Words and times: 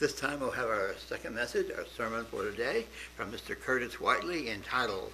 This 0.00 0.14
time 0.14 0.40
we'll 0.40 0.50
have 0.52 0.70
our 0.70 0.94
second 0.96 1.34
message, 1.34 1.66
our 1.76 1.84
sermon 1.94 2.24
for 2.24 2.42
today, 2.42 2.86
from 3.16 3.30
Mr. 3.30 3.54
Curtis 3.54 4.00
Whiteley 4.00 4.48
entitled, 4.48 5.12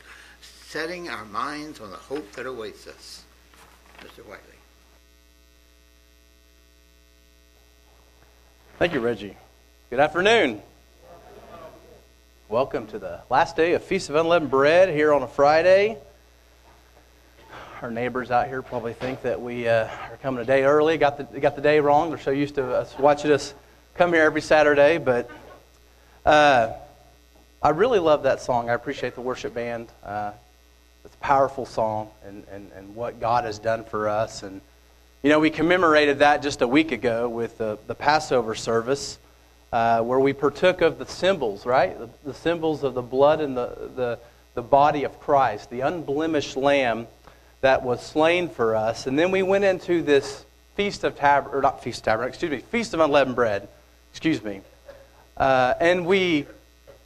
Setting 0.68 1.08
Our 1.08 1.24
Minds 1.24 1.80
on 1.80 1.90
the 1.90 1.96
Hope 1.96 2.30
That 2.34 2.46
Awaits 2.46 2.86
Us. 2.86 3.24
Mr. 3.98 4.24
Whiteley. 4.24 4.38
Thank 8.78 8.92
you, 8.92 9.00
Reggie. 9.00 9.36
Good 9.90 9.98
afternoon. 9.98 10.62
Welcome 12.48 12.86
to 12.86 13.00
the 13.00 13.22
last 13.28 13.56
day 13.56 13.72
of 13.72 13.82
Feast 13.82 14.08
of 14.08 14.14
Unleavened 14.14 14.52
Bread 14.52 14.90
here 14.90 15.12
on 15.12 15.24
a 15.24 15.28
Friday. 15.28 15.98
Our 17.82 17.90
neighbors 17.90 18.30
out 18.30 18.46
here 18.46 18.62
probably 18.62 18.92
think 18.92 19.22
that 19.22 19.42
we 19.42 19.66
uh, 19.66 19.88
are 19.88 20.18
coming 20.22 20.42
a 20.42 20.44
day 20.46 20.62
early. 20.62 20.96
Got 20.96 21.32
the, 21.32 21.40
got 21.40 21.56
the 21.56 21.62
day 21.62 21.80
wrong. 21.80 22.10
They're 22.10 22.20
so 22.20 22.30
used 22.30 22.54
to 22.54 22.72
us 22.72 22.96
watching 22.96 23.32
us 23.32 23.52
come 23.96 24.12
here 24.12 24.22
every 24.22 24.42
Saturday. 24.42 24.98
But 24.98 25.30
uh, 26.24 26.72
I 27.62 27.70
really 27.70 27.98
love 27.98 28.24
that 28.24 28.42
song. 28.42 28.68
I 28.68 28.74
appreciate 28.74 29.14
the 29.14 29.22
worship 29.22 29.54
band. 29.54 29.88
Uh, 30.04 30.32
it's 31.04 31.14
a 31.14 31.18
powerful 31.18 31.64
song 31.64 32.10
and, 32.26 32.44
and, 32.50 32.70
and 32.76 32.94
what 32.94 33.20
God 33.20 33.44
has 33.44 33.58
done 33.58 33.84
for 33.84 34.08
us. 34.08 34.42
And, 34.42 34.60
you 35.22 35.30
know, 35.30 35.40
we 35.40 35.48
commemorated 35.48 36.18
that 36.18 36.42
just 36.42 36.60
a 36.60 36.68
week 36.68 36.92
ago 36.92 37.28
with 37.28 37.56
the, 37.56 37.78
the 37.86 37.94
Passover 37.94 38.54
service 38.54 39.18
uh, 39.72 40.02
where 40.02 40.20
we 40.20 40.32
partook 40.34 40.82
of 40.82 40.98
the 40.98 41.06
symbols, 41.06 41.64
right? 41.64 41.98
The, 41.98 42.10
the, 42.24 42.34
symbols 42.34 42.82
of 42.82 42.94
the 42.94 43.02
blood 43.02 43.40
and 43.40 43.56
the, 43.56 43.90
the, 43.96 44.18
the 44.54 44.62
body 44.62 45.04
of 45.04 45.18
Christ, 45.20 45.70
the 45.70 45.80
unblemished 45.80 46.56
lamb 46.56 47.06
that 47.62 47.82
was 47.82 48.04
slain 48.04 48.48
for 48.48 48.76
us. 48.76 49.06
And 49.06 49.18
then 49.18 49.30
we 49.30 49.42
went 49.42 49.64
into 49.64 50.02
this 50.02 50.44
feast 50.74 51.02
of 51.02 51.16
tab 51.16 51.48
or 51.52 51.62
not 51.62 51.82
feast 51.82 52.00
of 52.00 52.04
tabernacle, 52.04 52.28
excuse 52.28 52.50
me, 52.50 52.58
feast 52.58 52.92
of 52.92 53.00
unleavened 53.00 53.36
bread, 53.36 53.68
excuse 54.16 54.42
me. 54.42 54.62
Uh, 55.36 55.74
and 55.78 56.06
we 56.06 56.46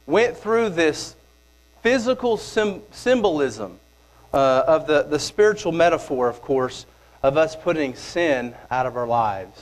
went 0.05 0.37
through 0.37 0.69
this 0.69 1.13
physical 1.81 2.37
sim- 2.37 2.81
symbolism 2.91 3.77
uh, 4.33 4.63
of 4.65 4.87
the, 4.87 5.03
the 5.03 5.19
spiritual 5.19 5.73
metaphor, 5.73 6.29
of 6.29 6.41
course, 6.41 6.85
of 7.21 7.35
us 7.35 7.53
putting 7.53 7.95
sin 7.95 8.55
out 8.71 8.85
of 8.85 8.95
our 8.95 9.05
lives. 9.05 9.61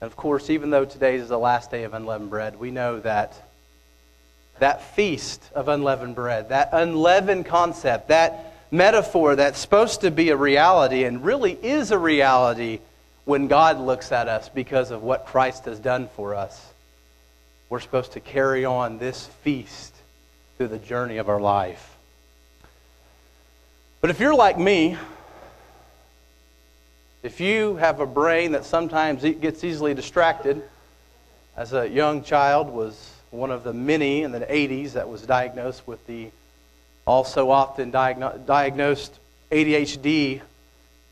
And 0.00 0.06
of 0.06 0.16
course, 0.16 0.50
even 0.50 0.70
though 0.70 0.84
today 0.84 1.16
is 1.16 1.28
the 1.28 1.36
last 1.36 1.72
day 1.72 1.82
of 1.82 1.94
unleavened 1.94 2.30
bread, 2.30 2.60
we 2.60 2.70
know 2.70 3.00
that 3.00 3.34
that 4.60 4.94
feast 4.94 5.42
of 5.52 5.66
unleavened 5.66 6.14
bread, 6.14 6.50
that 6.50 6.68
unleavened 6.70 7.46
concept, 7.46 8.06
that 8.06 8.54
metaphor 8.70 9.34
that's 9.34 9.58
supposed 9.58 10.02
to 10.02 10.12
be 10.12 10.28
a 10.28 10.36
reality 10.36 11.02
and 11.02 11.24
really 11.24 11.58
is 11.60 11.90
a 11.90 11.98
reality 11.98 12.78
when 13.30 13.46
God 13.46 13.78
looks 13.78 14.10
at 14.10 14.26
us 14.26 14.48
because 14.48 14.90
of 14.90 15.04
what 15.04 15.24
Christ 15.24 15.66
has 15.66 15.78
done 15.78 16.08
for 16.16 16.34
us. 16.34 16.72
We're 17.68 17.78
supposed 17.78 18.14
to 18.14 18.20
carry 18.20 18.64
on 18.64 18.98
this 18.98 19.24
feast 19.44 19.94
through 20.56 20.66
the 20.66 20.78
journey 20.78 21.18
of 21.18 21.28
our 21.28 21.40
life. 21.40 21.94
But 24.00 24.10
if 24.10 24.18
you're 24.18 24.34
like 24.34 24.58
me, 24.58 24.96
if 27.22 27.40
you 27.40 27.76
have 27.76 28.00
a 28.00 28.06
brain 28.06 28.50
that 28.50 28.64
sometimes 28.64 29.22
gets 29.22 29.62
easily 29.62 29.94
distracted, 29.94 30.64
as 31.56 31.72
a 31.72 31.88
young 31.88 32.24
child 32.24 32.68
was 32.68 33.12
one 33.30 33.52
of 33.52 33.62
the 33.62 33.72
many 33.72 34.24
in 34.24 34.32
the 34.32 34.40
80s 34.40 34.94
that 34.94 35.08
was 35.08 35.22
diagnosed 35.22 35.86
with 35.86 36.04
the 36.08 36.32
also 37.06 37.48
often 37.48 37.92
diagno- 37.92 38.44
diagnosed 38.44 39.20
ADHD, 39.52 40.40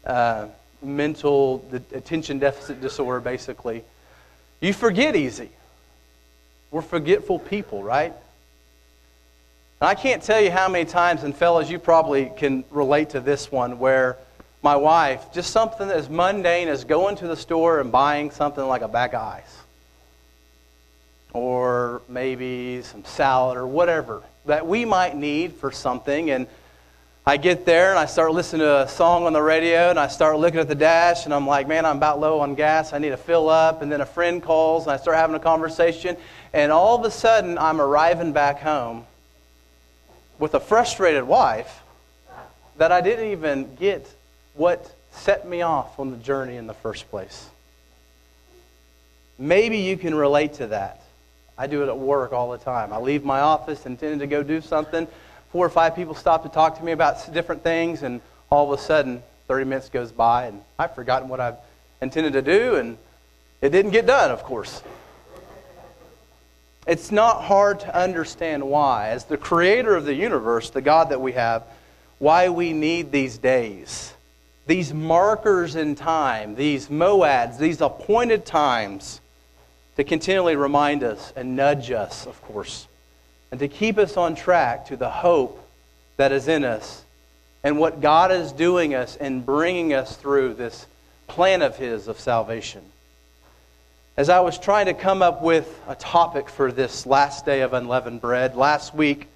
uh, 0.04 0.48
mental 0.82 1.58
the 1.70 1.82
attention 1.96 2.38
deficit 2.38 2.80
disorder, 2.80 3.20
basically. 3.20 3.84
You 4.60 4.72
forget 4.72 5.16
easy. 5.16 5.50
We're 6.70 6.82
forgetful 6.82 7.38
people, 7.38 7.82
right? 7.82 8.12
And 9.80 9.88
I 9.88 9.94
can't 9.94 10.22
tell 10.22 10.40
you 10.40 10.50
how 10.50 10.68
many 10.68 10.84
times, 10.84 11.22
and 11.22 11.34
fellas, 11.34 11.70
you 11.70 11.78
probably 11.78 12.32
can 12.36 12.64
relate 12.70 13.10
to 13.10 13.20
this 13.20 13.50
one, 13.50 13.78
where 13.78 14.16
my 14.62 14.74
wife, 14.74 15.32
just 15.32 15.52
something 15.52 15.88
as 15.88 16.10
mundane 16.10 16.68
as 16.68 16.84
going 16.84 17.16
to 17.16 17.28
the 17.28 17.36
store 17.36 17.80
and 17.80 17.92
buying 17.92 18.30
something 18.32 18.66
like 18.66 18.82
a 18.82 18.88
bag 18.88 19.14
of 19.14 19.22
ice. 19.22 19.56
Or 21.32 22.02
maybe 22.08 22.82
some 22.82 23.04
salad 23.04 23.56
or 23.56 23.66
whatever 23.66 24.22
that 24.46 24.66
we 24.66 24.84
might 24.84 25.14
need 25.14 25.52
for 25.52 25.70
something. 25.70 26.30
And 26.30 26.48
I 27.28 27.36
get 27.36 27.66
there 27.66 27.90
and 27.90 27.98
I 27.98 28.06
start 28.06 28.32
listening 28.32 28.60
to 28.60 28.84
a 28.84 28.88
song 28.88 29.26
on 29.26 29.34
the 29.34 29.42
radio 29.42 29.90
and 29.90 29.98
I 29.98 30.08
start 30.08 30.38
looking 30.38 30.60
at 30.60 30.66
the 30.66 30.74
dash 30.74 31.26
and 31.26 31.34
I'm 31.34 31.46
like, 31.46 31.68
man, 31.68 31.84
I'm 31.84 31.98
about 31.98 32.20
low 32.20 32.40
on 32.40 32.54
gas. 32.54 32.94
I 32.94 32.98
need 32.98 33.10
to 33.10 33.18
fill 33.18 33.50
up. 33.50 33.82
And 33.82 33.92
then 33.92 34.00
a 34.00 34.06
friend 34.06 34.42
calls 34.42 34.84
and 34.84 34.92
I 34.92 34.96
start 34.96 35.18
having 35.18 35.36
a 35.36 35.38
conversation. 35.38 36.16
And 36.54 36.72
all 36.72 36.98
of 36.98 37.04
a 37.04 37.10
sudden, 37.10 37.58
I'm 37.58 37.82
arriving 37.82 38.32
back 38.32 38.60
home 38.60 39.04
with 40.38 40.54
a 40.54 40.58
frustrated 40.58 41.24
wife 41.24 41.82
that 42.78 42.92
I 42.92 43.02
didn't 43.02 43.30
even 43.32 43.74
get 43.74 44.10
what 44.54 44.90
set 45.10 45.46
me 45.46 45.60
off 45.60 46.00
on 46.00 46.10
the 46.10 46.16
journey 46.16 46.56
in 46.56 46.66
the 46.66 46.72
first 46.72 47.10
place. 47.10 47.46
Maybe 49.38 49.80
you 49.80 49.98
can 49.98 50.14
relate 50.14 50.54
to 50.54 50.68
that. 50.68 51.02
I 51.58 51.66
do 51.66 51.82
it 51.82 51.88
at 51.88 51.98
work 51.98 52.32
all 52.32 52.52
the 52.52 52.58
time. 52.58 52.90
I 52.90 52.96
leave 52.96 53.22
my 53.22 53.40
office 53.40 53.84
intending 53.84 54.20
to 54.20 54.26
go 54.26 54.42
do 54.42 54.62
something. 54.62 55.06
Four 55.50 55.66
or 55.66 55.70
five 55.70 55.96
people 55.96 56.14
stop 56.14 56.42
to 56.42 56.48
talk 56.48 56.78
to 56.78 56.84
me 56.84 56.92
about 56.92 57.32
different 57.32 57.62
things, 57.62 58.02
and 58.02 58.20
all 58.50 58.72
of 58.72 58.78
a 58.78 58.82
sudden, 58.82 59.22
30 59.46 59.64
minutes 59.64 59.88
goes 59.88 60.12
by, 60.12 60.46
and 60.46 60.60
I've 60.78 60.94
forgotten 60.94 61.28
what 61.28 61.40
I've 61.40 61.56
intended 62.00 62.34
to 62.34 62.42
do, 62.42 62.76
and 62.76 62.98
it 63.60 63.70
didn't 63.70 63.92
get 63.92 64.06
done, 64.06 64.30
of 64.30 64.42
course. 64.42 64.82
It's 66.86 67.10
not 67.10 67.42
hard 67.42 67.80
to 67.80 67.94
understand 67.94 68.62
why. 68.62 69.08
As 69.08 69.24
the 69.24 69.36
creator 69.36 69.94
of 69.94 70.04
the 70.04 70.14
universe, 70.14 70.70
the 70.70 70.80
God 70.80 71.10
that 71.10 71.20
we 71.20 71.32
have, 71.32 71.64
why 72.18 72.48
we 72.48 72.72
need 72.72 73.12
these 73.12 73.38
days 73.38 74.14
these 74.68 74.92
markers 74.92 75.76
in 75.76 75.94
time, 75.94 76.54
these 76.54 76.90
moads, 76.90 77.56
these 77.56 77.80
appointed 77.80 78.44
times 78.44 79.22
to 79.96 80.04
continually 80.04 80.56
remind 80.56 81.02
us 81.02 81.32
and 81.34 81.56
nudge 81.56 81.90
us, 81.90 82.26
of 82.26 82.40
course, 82.42 82.86
and 83.50 83.60
to 83.60 83.68
keep 83.68 83.98
us 83.98 84.16
on 84.16 84.34
track 84.34 84.86
to 84.86 84.96
the 84.96 85.10
hope 85.10 85.64
that 86.16 86.32
is 86.32 86.48
in 86.48 86.64
us 86.64 87.02
and 87.64 87.78
what 87.78 88.00
God 88.00 88.30
is 88.30 88.52
doing 88.52 88.94
us 88.94 89.16
and 89.16 89.44
bringing 89.44 89.92
us 89.92 90.16
through 90.16 90.54
this 90.54 90.86
plan 91.26 91.62
of 91.62 91.76
His 91.76 92.08
of 92.08 92.20
salvation. 92.20 92.82
As 94.16 94.28
I 94.28 94.40
was 94.40 94.58
trying 94.58 94.86
to 94.86 94.94
come 94.94 95.22
up 95.22 95.42
with 95.42 95.80
a 95.86 95.94
topic 95.94 96.48
for 96.48 96.72
this 96.72 97.06
last 97.06 97.46
day 97.46 97.60
of 97.60 97.72
unleavened 97.72 98.20
bread, 98.20 98.56
last 98.56 98.94
week 98.94 99.28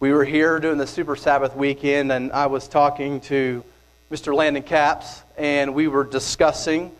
we 0.00 0.12
were 0.12 0.24
here 0.24 0.58
doing 0.58 0.78
the 0.78 0.86
Super 0.86 1.16
Sabbath 1.16 1.54
weekend, 1.54 2.10
and 2.12 2.32
I 2.32 2.46
was 2.46 2.68
talking 2.68 3.20
to 3.22 3.62
Mr. 4.10 4.34
Landon 4.34 4.62
Caps, 4.62 5.22
and 5.36 5.74
we 5.74 5.88
were 5.88 6.04
discussing, 6.04 6.92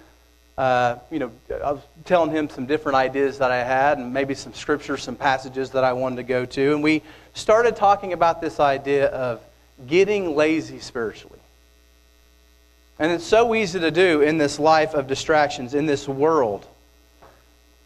uh, 0.58 0.98
you 1.10 1.18
know, 1.18 1.30
I 1.50 1.72
was 1.72 1.82
telling 2.04 2.30
him 2.30 2.48
some 2.48 2.66
different 2.66 2.96
ideas 2.96 3.38
that 3.38 3.50
I 3.50 3.62
had, 3.62 3.98
and 3.98 4.12
maybe 4.12 4.34
some 4.34 4.54
scriptures, 4.54 5.02
some 5.02 5.16
passages 5.16 5.70
that 5.70 5.84
I 5.84 5.92
wanted 5.92 6.16
to 6.16 6.22
go 6.22 6.46
to. 6.46 6.72
And 6.72 6.82
we 6.82 7.02
started 7.34 7.76
talking 7.76 8.14
about 8.14 8.40
this 8.40 8.58
idea 8.58 9.08
of 9.08 9.40
getting 9.86 10.34
lazy 10.34 10.80
spiritually. 10.80 11.38
And 12.98 13.12
it's 13.12 13.24
so 13.24 13.54
easy 13.54 13.78
to 13.80 13.90
do 13.90 14.22
in 14.22 14.38
this 14.38 14.58
life 14.58 14.94
of 14.94 15.06
distractions, 15.06 15.74
in 15.74 15.84
this 15.84 16.08
world. 16.08 16.66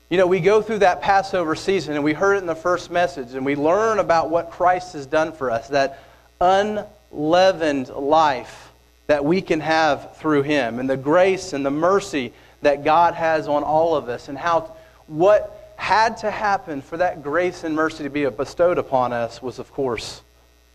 You 0.09 0.19
know, 0.19 0.27
we 0.29 0.39
go 0.39 0.63
through 0.63 0.79
that 0.79 1.03
Passover 1.03 1.57
season, 1.57 1.95
and 1.95 2.05
we 2.05 2.13
heard 2.13 2.35
it 2.35 2.39
in 2.39 2.47
the 2.47 2.55
first 2.55 2.91
message, 2.91 3.35
and 3.35 3.45
we 3.45 3.57
learn 3.57 3.99
about 3.99 4.31
what 4.31 4.53
Christ 4.53 4.93
has 4.93 5.07
done 5.07 5.33
for 5.33 5.51
us, 5.51 5.69
that 5.69 5.99
unleavened 6.41 7.89
life 7.89 8.71
that 9.09 9.25
we 9.25 9.43
can 9.43 9.59
have 9.59 10.17
through 10.19 10.43
him 10.43 10.79
and 10.79 10.89
the 10.89 10.97
grace 10.97 11.53
and 11.53 11.67
the 11.67 11.71
mercy 11.71 12.33
that 12.63 12.85
God 12.85 13.15
has 13.15 13.49
on 13.49 13.63
all 13.63 13.97
of 13.97 14.09
us 14.09 14.29
and 14.29 14.37
how 14.37 14.75
what 15.07 15.75
had 15.77 16.19
to 16.19 16.31
happen 16.31 16.83
for 16.83 16.99
that 16.99 17.23
grace 17.23 17.65
and 17.65 17.75
mercy 17.75 18.05
to 18.05 18.11
be 18.11 18.29
bestowed 18.29 18.79
upon 18.79 19.13
us 19.13 19.43
was 19.43 19.59
of 19.59 19.73
course 19.73 20.23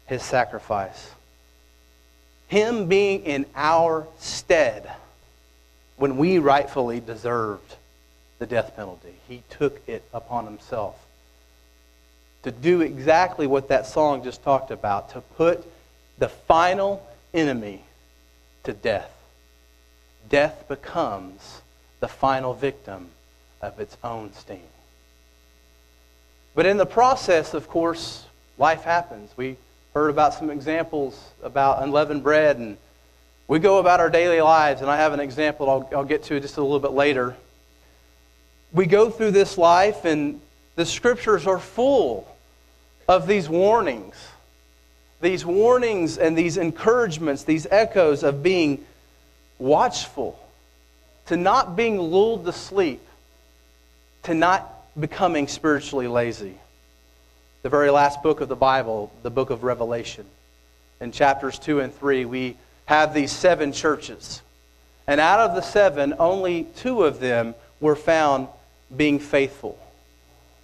his 0.08 0.24
sacrifice. 0.24 1.12
Him 2.48 2.88
being 2.88 3.24
in 3.24 3.46
our 3.56 4.08
stead 4.20 4.92
when 5.98 6.18
we 6.18 6.40
rightfully 6.40 7.00
deserved 7.00 7.76
the 8.40 8.46
death 8.46 8.76
penalty. 8.76 9.14
He 9.28 9.44
took 9.50 9.82
it 9.88 10.04
upon 10.14 10.46
himself 10.46 10.96
to 12.44 12.52
do 12.52 12.82
exactly 12.82 13.48
what 13.48 13.70
that 13.70 13.88
song 13.88 14.24
just 14.24 14.44
talked 14.44 14.70
about, 14.70 15.10
to 15.10 15.22
put 15.22 15.66
the 16.20 16.30
final 16.30 17.04
enemy 17.34 17.82
to 18.64 18.72
death. 18.72 19.12
Death 20.30 20.68
becomes 20.68 21.62
the 22.00 22.08
final 22.08 22.54
victim 22.54 23.10
of 23.62 23.80
its 23.80 23.98
own 24.04 24.34
sting. 24.34 24.62
But 26.54 26.66
in 26.66 26.78
the 26.78 26.86
process, 26.86 27.54
of 27.54 27.68
course, 27.68 28.26
life 28.58 28.84
happens. 28.84 29.32
We 29.36 29.58
heard 29.94 30.10
about 30.10 30.34
some 30.34 30.50
examples 30.50 31.20
about 31.44 31.84
unleavened 31.84 32.24
bread, 32.24 32.58
and 32.58 32.78
we 33.48 33.60
go 33.60 33.80
about 33.80 34.00
our 34.00 34.10
daily 34.10 34.42
lives, 34.42 34.82
and 34.82 34.90
I 34.90 34.98
have 34.98 35.14
an 35.14 35.20
example 35.20 35.70
I'll, 35.70 35.90
I'll 35.96 36.06
get 36.06 36.24
to 36.24 36.40
just 36.40 36.58
a 36.58 36.62
little 36.62 36.80
bit 36.80 36.92
later. 36.92 37.36
we 38.72 38.86
go 38.86 39.10
through 39.10 39.32
this 39.32 39.58
life, 39.58 40.06
and 40.06 40.42
the 40.76 40.86
scriptures 40.86 41.48
are 41.48 41.60
full 41.60 42.28
of 43.08 43.28
these 43.28 43.48
warnings. 43.48 44.16
These 45.22 45.46
warnings 45.46 46.18
and 46.18 46.38
these 46.38 46.58
encouragements, 46.58 47.44
these 47.44 47.68
echoes 47.72 48.24
of 48.24 48.44
being 48.44 48.86
watchful, 49.60 50.38
to 51.28 51.38
not 51.38 51.76
being 51.76 51.98
lulled 51.98 52.46
to 52.46 52.52
sleep, 52.52 53.02
to 54.24 54.34
not 54.34 54.72
becoming 55.00 55.48
spiritually 55.48 56.08
lazy. 56.08 56.56
The 57.64 57.70
very 57.70 57.90
last 57.90 58.22
book 58.22 58.42
of 58.42 58.50
the 58.50 58.56
Bible, 58.56 59.12
the 59.24 59.32
book 59.32 59.50
of 59.50 59.64
Revelation, 59.64 60.26
in 61.02 61.12
chapters 61.12 61.60
2 61.60 61.80
and 61.80 61.94
3, 61.94 62.26
we 62.26 62.58
have 62.86 63.14
these 63.14 63.32
seven 63.32 63.72
churches. 63.72 64.42
And 65.08 65.20
out 65.20 65.40
of 65.40 65.56
the 65.56 65.62
seven, 65.62 66.14
only 66.20 66.66
two 66.76 67.04
of 67.04 67.20
them 67.20 67.56
were 67.80 67.96
found 67.96 68.48
being 68.96 69.20
faithful, 69.20 69.78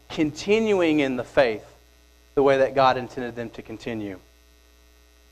continuing 0.10 1.00
in 1.00 1.16
the 1.16 1.24
faith 1.24 1.66
the 2.36 2.44
way 2.44 2.60
that 2.60 2.76
God 2.76 2.98
intended 2.98 3.36
them 3.36 3.50
to 3.52 3.62
continue. 3.62 4.20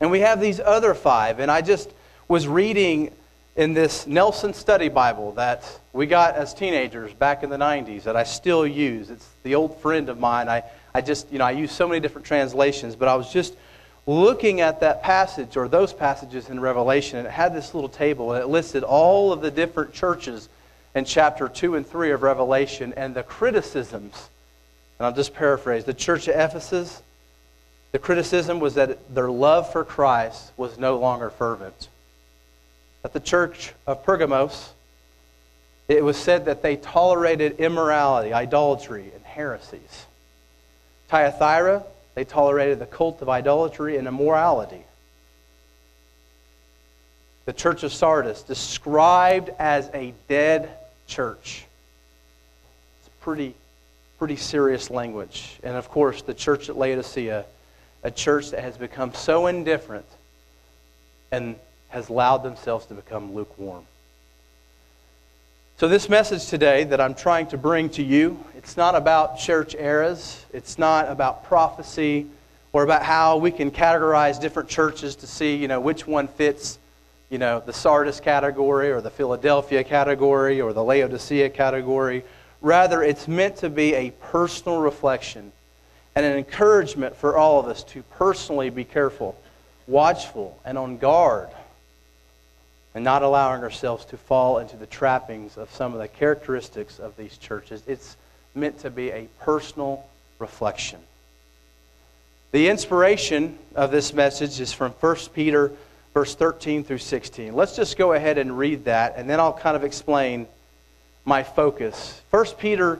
And 0.00 0.10
we 0.10 0.20
have 0.20 0.40
these 0.40 0.60
other 0.60 0.94
five, 0.94 1.40
and 1.40 1.50
I 1.50 1.60
just 1.60 1.90
was 2.28 2.46
reading 2.46 3.12
in 3.60 3.74
this 3.74 4.06
Nelson 4.06 4.54
Study 4.54 4.88
Bible 4.88 5.32
that 5.32 5.80
we 5.92 6.06
got 6.06 6.34
as 6.34 6.54
teenagers 6.54 7.12
back 7.12 7.42
in 7.42 7.50
the 7.50 7.58
90s 7.58 8.04
that 8.04 8.16
I 8.16 8.24
still 8.24 8.66
use. 8.66 9.10
It's 9.10 9.28
the 9.42 9.54
old 9.54 9.76
friend 9.82 10.08
of 10.08 10.18
mine. 10.18 10.48
I, 10.48 10.62
I 10.94 11.02
just, 11.02 11.30
you 11.30 11.38
know, 11.38 11.44
I 11.44 11.50
use 11.50 11.70
so 11.70 11.86
many 11.86 12.00
different 12.00 12.26
translations, 12.26 12.96
but 12.96 13.06
I 13.06 13.16
was 13.16 13.30
just 13.30 13.54
looking 14.06 14.62
at 14.62 14.80
that 14.80 15.02
passage 15.02 15.58
or 15.58 15.68
those 15.68 15.92
passages 15.92 16.48
in 16.48 16.58
Revelation, 16.58 17.18
and 17.18 17.28
it 17.28 17.32
had 17.32 17.54
this 17.54 17.74
little 17.74 17.90
table, 17.90 18.32
and 18.32 18.42
it 18.42 18.46
listed 18.46 18.82
all 18.82 19.30
of 19.30 19.42
the 19.42 19.50
different 19.50 19.92
churches 19.92 20.48
in 20.94 21.04
chapter 21.04 21.46
2 21.46 21.74
and 21.74 21.86
3 21.86 22.12
of 22.12 22.22
Revelation 22.22 22.94
and 22.96 23.14
the 23.14 23.22
criticisms. 23.22 24.30
And 24.98 25.04
I'll 25.04 25.12
just 25.12 25.34
paraphrase 25.34 25.84
the 25.84 25.92
church 25.92 26.28
of 26.28 26.34
Ephesus, 26.34 27.02
the 27.92 27.98
criticism 27.98 28.58
was 28.58 28.76
that 28.76 29.14
their 29.14 29.30
love 29.30 29.70
for 29.70 29.84
Christ 29.84 30.50
was 30.56 30.78
no 30.78 30.96
longer 30.96 31.28
fervent. 31.28 31.90
At 33.04 33.12
the 33.12 33.20
church 33.20 33.72
of 33.86 34.04
Pergamos, 34.04 34.72
it 35.88 36.04
was 36.04 36.16
said 36.16 36.44
that 36.44 36.62
they 36.62 36.76
tolerated 36.76 37.58
immorality, 37.58 38.32
idolatry, 38.32 39.10
and 39.14 39.24
heresies. 39.24 40.06
Thyatira, 41.08 41.84
they 42.14 42.24
tolerated 42.24 42.78
the 42.78 42.86
cult 42.86 43.22
of 43.22 43.28
idolatry 43.28 43.96
and 43.96 44.06
immorality. 44.06 44.84
The 47.46 47.52
church 47.52 47.82
of 47.82 47.92
Sardis, 47.92 48.42
described 48.42 49.50
as 49.58 49.90
a 49.94 50.14
dead 50.28 50.70
church. 51.06 51.64
It's 53.00 53.10
pretty, 53.20 53.54
pretty 54.18 54.36
serious 54.36 54.90
language. 54.90 55.58
And 55.64 55.74
of 55.74 55.88
course, 55.88 56.22
the 56.22 56.34
church 56.34 56.68
at 56.68 56.76
Laodicea, 56.76 57.44
a 58.04 58.10
church 58.10 58.50
that 58.50 58.60
has 58.62 58.76
become 58.76 59.14
so 59.14 59.46
indifferent 59.46 60.06
and 61.32 61.56
has 61.90 62.08
allowed 62.08 62.38
themselves 62.38 62.86
to 62.86 62.94
become 62.94 63.34
lukewarm. 63.34 63.84
So, 65.80 65.88
this 65.88 66.08
message 66.08 66.46
today 66.46 66.84
that 66.84 67.00
I'm 67.00 67.14
trying 67.14 67.46
to 67.48 67.56
bring 67.56 67.88
to 67.90 68.02
you, 68.02 68.38
it's 68.54 68.76
not 68.76 68.94
about 68.94 69.38
church 69.38 69.74
eras, 69.74 70.44
it's 70.52 70.78
not 70.78 71.08
about 71.08 71.44
prophecy 71.44 72.26
or 72.72 72.82
about 72.82 73.02
how 73.02 73.38
we 73.38 73.50
can 73.50 73.70
categorize 73.70 74.40
different 74.40 74.68
churches 74.68 75.16
to 75.16 75.26
see, 75.26 75.56
you 75.56 75.68
know, 75.68 75.80
which 75.80 76.06
one 76.06 76.28
fits, 76.28 76.78
you 77.30 77.38
know, 77.38 77.62
the 77.64 77.72
Sardis 77.72 78.20
category 78.20 78.90
or 78.90 79.00
the 79.00 79.10
Philadelphia 79.10 79.82
category 79.82 80.60
or 80.60 80.72
the 80.72 80.84
Laodicea 80.84 81.48
category. 81.48 82.24
Rather, 82.60 83.02
it's 83.02 83.26
meant 83.26 83.56
to 83.56 83.70
be 83.70 83.94
a 83.94 84.10
personal 84.10 84.80
reflection 84.80 85.50
and 86.14 86.26
an 86.26 86.36
encouragement 86.36 87.16
for 87.16 87.38
all 87.38 87.58
of 87.58 87.66
us 87.66 87.82
to 87.84 88.02
personally 88.02 88.68
be 88.68 88.84
careful, 88.84 89.40
watchful, 89.86 90.60
and 90.64 90.76
on 90.76 90.98
guard 90.98 91.48
and 92.94 93.04
not 93.04 93.22
allowing 93.22 93.62
ourselves 93.62 94.04
to 94.06 94.16
fall 94.16 94.58
into 94.58 94.76
the 94.76 94.86
trappings 94.86 95.56
of 95.56 95.70
some 95.72 95.92
of 95.92 96.00
the 96.00 96.08
characteristics 96.08 96.98
of 96.98 97.16
these 97.16 97.36
churches. 97.38 97.82
It's 97.86 98.16
meant 98.54 98.80
to 98.80 98.90
be 98.90 99.10
a 99.10 99.28
personal 99.40 100.04
reflection. 100.38 100.98
The 102.52 102.68
inspiration 102.68 103.58
of 103.76 103.92
this 103.92 104.12
message 104.12 104.58
is 104.58 104.72
from 104.72 104.90
1 104.92 105.16
Peter 105.34 105.70
verse 106.12 106.34
13 106.34 106.82
through 106.82 106.98
16. 106.98 107.54
Let's 107.54 107.76
just 107.76 107.96
go 107.96 108.14
ahead 108.14 108.38
and 108.38 108.58
read 108.58 108.86
that 108.86 109.14
and 109.16 109.30
then 109.30 109.38
I'll 109.38 109.52
kind 109.52 109.76
of 109.76 109.84
explain 109.84 110.48
my 111.24 111.44
focus. 111.44 112.20
1 112.30 112.46
Peter 112.58 112.98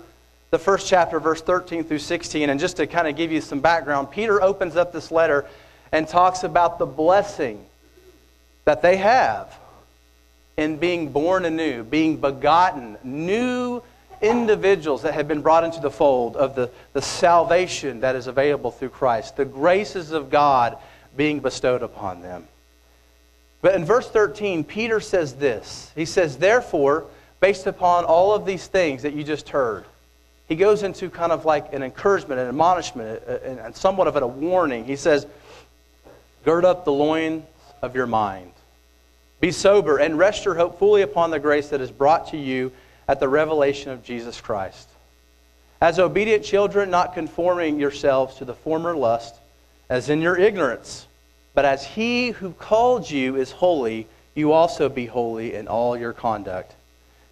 the 0.51 0.59
first 0.59 0.89
chapter 0.89 1.19
verse 1.19 1.43
13 1.43 1.83
through 1.83 1.99
16 1.99 2.49
and 2.49 2.61
just 2.61 2.77
to 2.77 2.87
kind 2.87 3.09
of 3.09 3.17
give 3.17 3.33
you 3.33 3.41
some 3.41 3.61
background, 3.61 4.11
Peter 4.13 4.41
opens 4.41 4.77
up 4.77 4.93
this 4.93 5.11
letter 5.11 5.47
and 5.91 6.07
talks 6.07 6.45
about 6.45 6.79
the 6.79 6.87
blessing 6.87 7.65
that 8.65 8.83
they 8.83 8.97
have 8.97 9.60
in 10.61 10.77
being 10.77 11.11
born 11.11 11.47
anew, 11.47 11.83
being 11.83 12.19
begotten, 12.19 12.99
new 13.03 13.83
individuals 14.21 15.01
that 15.03 15.15
have 15.15 15.27
been 15.27 15.41
brought 15.41 15.65
into 15.65 15.81
the 15.81 15.91
fold 15.91 16.37
of 16.37 16.55
the, 16.55 16.71
the 16.93 17.01
salvation 17.01 18.01
that 18.01 18.15
is 18.15 18.27
available 18.27 18.71
through 18.71 18.91
Christ, 18.91 19.39
the 19.39 19.47
graces 19.47 20.11
of 20.11 20.29
God 20.29 20.77
being 21.17 21.41
bestowed 21.41 21.83
upon 21.83 22.21
them. 22.21 22.47
But 23.63 23.75
in 23.75 23.87
verse 23.87 24.11
13, 24.11 24.63
Peter 24.65 25.01
says 25.01 25.33
this 25.35 25.91
He 25.95 26.05
says, 26.05 26.37
Therefore, 26.37 27.07
based 27.41 27.67
upon 27.67 28.05
all 28.05 28.35
of 28.35 28.45
these 28.45 28.67
things 28.67 29.03
that 29.03 29.15
you 29.15 29.25
just 29.25 29.49
heard, 29.49 29.87
he 30.47 30.57
goes 30.57 30.83
into 30.83 31.09
kind 31.09 31.33
of 31.33 31.47
like 31.47 31.73
an 31.73 31.83
encouragement, 31.83 32.39
an 32.39 32.49
admonishment, 32.49 33.23
and 33.27 33.75
somewhat 33.75 34.09
of 34.09 34.17
a 34.17 34.27
warning. 34.27 34.85
He 34.85 34.97
says, 34.97 35.27
Gird 36.45 36.67
up 36.67 36.85
the 36.85 36.93
loins 36.93 37.45
of 37.81 37.97
your 37.97 38.07
mind 38.07 38.53
be 39.41 39.51
sober 39.51 39.99
and 39.99 40.19
rest 40.19 40.45
your 40.45 40.55
hope 40.55 40.79
fully 40.79 41.03
upon 41.03 41.31
the 41.31 41.39
grace 41.39 41.71
that 41.71 41.81
is 41.81 41.91
brought 41.91 42.29
to 42.29 42.37
you 42.37 42.73
at 43.09 43.21
the 43.21 43.29
revelation 43.29 43.91
of 43.91 44.05
Jesus 44.05 44.41
Christ. 44.41 44.89
As 45.81 45.99
obedient 45.99 46.45
children, 46.45 46.91
not 46.91 47.15
conforming 47.15 47.81
yourselves 47.81 48.37
to 48.37 48.45
the 48.45 48.55
former 48.55 48.95
lust, 48.95 49.35
as 49.89 50.11
in 50.11 50.21
your 50.21 50.37
ignorance, 50.37 51.07
but 51.55 51.65
as 51.65 51.85
he 51.85 52.31
who 52.31 52.53
called 52.53 53.11
you 53.11 53.37
is 53.37 53.51
holy, 53.51 54.07
you 54.35 54.53
also 54.53 54.89
be 54.89 55.07
holy 55.07 55.55
in 55.55 55.69
all 55.69 55.97
your 55.97 56.13
conduct. 56.13 56.75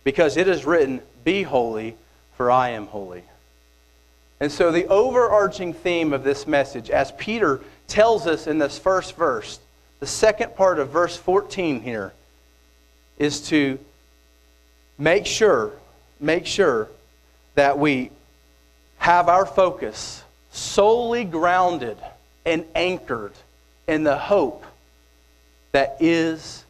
Because 0.02 0.37
it 0.37 0.49
is 0.49 0.64
written, 0.64 1.02
Be 1.25 1.43
holy, 1.43 1.94
for 2.37 2.50
I 2.50 2.71
am 2.71 2.87
holy. 2.87 3.23
And 4.40 4.50
so, 4.50 4.73
the 4.73 4.87
overarching 4.87 5.75
theme 5.75 6.12
of 6.12 6.25
this 6.25 6.47
message, 6.47 6.90
as 6.90 7.12
Peter 7.12 7.61
tells 7.87 8.26
us 8.26 8.47
in 8.47 8.59
this 8.59 8.78
first 8.78 9.16
verse, 9.16 9.59
the 10.00 10.07
second 10.07 10.55
part 10.55 10.78
of 10.78 10.90
verse 10.90 11.17
14 11.17 11.81
here 11.81 12.12
is 13.19 13.49
to 13.49 13.78
make 14.97 15.26
sure, 15.26 15.73
make 16.21 16.47
sure 16.47 16.88
that 17.55 17.78
we 17.78 18.11
have 18.99 19.28
our 19.28 19.47
focus 19.47 20.23
solely 20.50 21.25
grounded 21.25 21.97
and 22.45 22.64
anchored 22.75 23.33
in 23.87 24.05
the 24.05 24.17
hope 24.17 24.64
that 25.73 25.97
is 26.00 26.64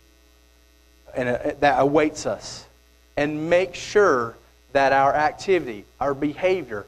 and 1.15 1.29
uh, 1.29 1.53
that 1.61 1.81
awaits 1.81 2.27
us 2.27 2.67
and 3.17 3.49
make 3.51 3.75
sure 3.75 4.37
that 4.73 4.93
our 4.93 5.15
activity, 5.15 5.85
our 6.01 6.15
behavior, 6.15 6.87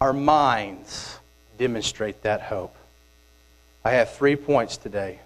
our 0.00 0.12
minds 0.12 1.18
demonstrate 1.58 2.22
that 2.22 2.42
hope. 2.42 2.74
I 3.84 3.92
have 3.92 4.12
three 4.12 4.36
points 4.36 4.76
today. 4.76 5.18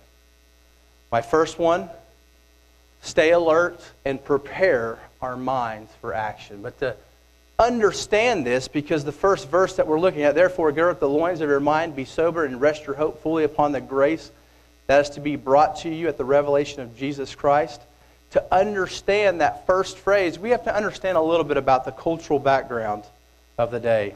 My 1.11 1.23
first 1.23 1.59
one 1.59 1.89
stay 3.03 3.31
alert 3.33 3.81
and 4.05 4.23
prepare 4.23 4.99
our 5.23 5.37
minds 5.37 5.91
for 6.01 6.13
action. 6.13 6.63
But 6.63 6.79
to 6.81 6.97
understand 7.59 8.47
this, 8.47 8.69
because 8.69 9.05
the 9.05 9.13
first 9.13 9.49
verse 9.49 9.77
that 9.77 9.87
we're 9.87 10.01
looking 10.01 10.23
at, 10.23 10.35
therefore, 10.35 10.71
gird 10.73 10.93
up 10.93 11.01
the 11.01 11.09
loins 11.09 11.41
of 11.41 11.49
your 11.49 11.61
mind, 11.61 11.97
be 11.97 12.05
sober, 12.05 12.45
and 12.45 12.61
rest 12.61 12.87
your 12.87 12.97
hope 12.97 13.23
fully 13.23 13.45
upon 13.45 13.73
the 13.73 13.81
grace 13.81 14.31
that 14.87 15.03
is 15.03 15.11
to 15.11 15.21
be 15.21 15.37
brought 15.37 15.77
to 15.77 15.89
you 15.89 16.09
at 16.09 16.17
the 16.17 16.25
revelation 16.25 16.81
of 16.83 16.97
Jesus 16.97 17.35
Christ. 17.35 17.81
To 18.33 18.45
understand 18.55 19.41
that 19.41 19.67
first 19.67 19.99
phrase, 19.99 20.39
we 20.39 20.51
have 20.51 20.65
to 20.65 20.75
understand 20.75 21.17
a 21.17 21.23
little 21.23 21.45
bit 21.45 21.57
about 21.57 21.85
the 21.85 21.93
cultural 21.93 22.39
background 22.39 23.05
of 23.57 23.71
the 23.71 23.81
day. 23.81 24.15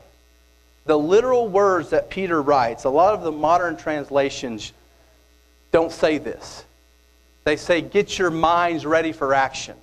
The 0.85 0.99
literal 0.99 1.49
words 1.49 1.91
that 1.91 2.11
Peter 2.11 2.41
writes, 2.41 2.85
a 2.85 2.91
lot 2.91 3.15
of 3.15 3.23
the 3.23 3.33
modern 3.33 3.77
translations 3.77 4.73
don't 5.71 5.93
say 5.93 6.19
this. 6.19 6.65
They 7.45 7.57
say, 7.57 7.81
get 7.81 8.19
your 8.19 8.31
minds 8.31 8.87
ready 8.87 9.13
for 9.13 9.35
action. 9.35 9.77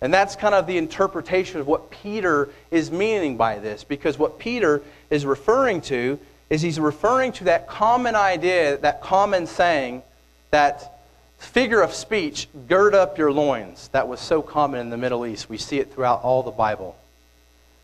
And 0.00 0.12
that's 0.12 0.34
kind 0.34 0.54
of 0.54 0.66
the 0.66 0.78
interpretation 0.78 1.60
of 1.60 1.66
what 1.66 1.90
Peter 1.90 2.48
is 2.70 2.90
meaning 2.90 3.36
by 3.36 3.58
this, 3.58 3.84
because 3.84 4.18
what 4.18 4.38
Peter 4.38 4.82
is 5.10 5.26
referring 5.26 5.82
to 5.82 6.18
is 6.48 6.62
he's 6.62 6.80
referring 6.80 7.32
to 7.32 7.44
that 7.44 7.68
common 7.68 8.14
idea, 8.14 8.78
that 8.78 9.02
common 9.02 9.46
saying, 9.46 10.02
that 10.50 11.00
figure 11.38 11.80
of 11.80 11.92
speech, 11.92 12.48
gird 12.66 12.94
up 12.94 13.18
your 13.18 13.30
loins, 13.30 13.88
that 13.92 14.08
was 14.08 14.20
so 14.20 14.42
common 14.42 14.80
in 14.80 14.90
the 14.90 14.96
Middle 14.96 15.26
East. 15.26 15.48
We 15.48 15.58
see 15.58 15.78
it 15.78 15.92
throughout 15.92 16.22
all 16.22 16.42
the 16.42 16.50
Bible. 16.50 16.96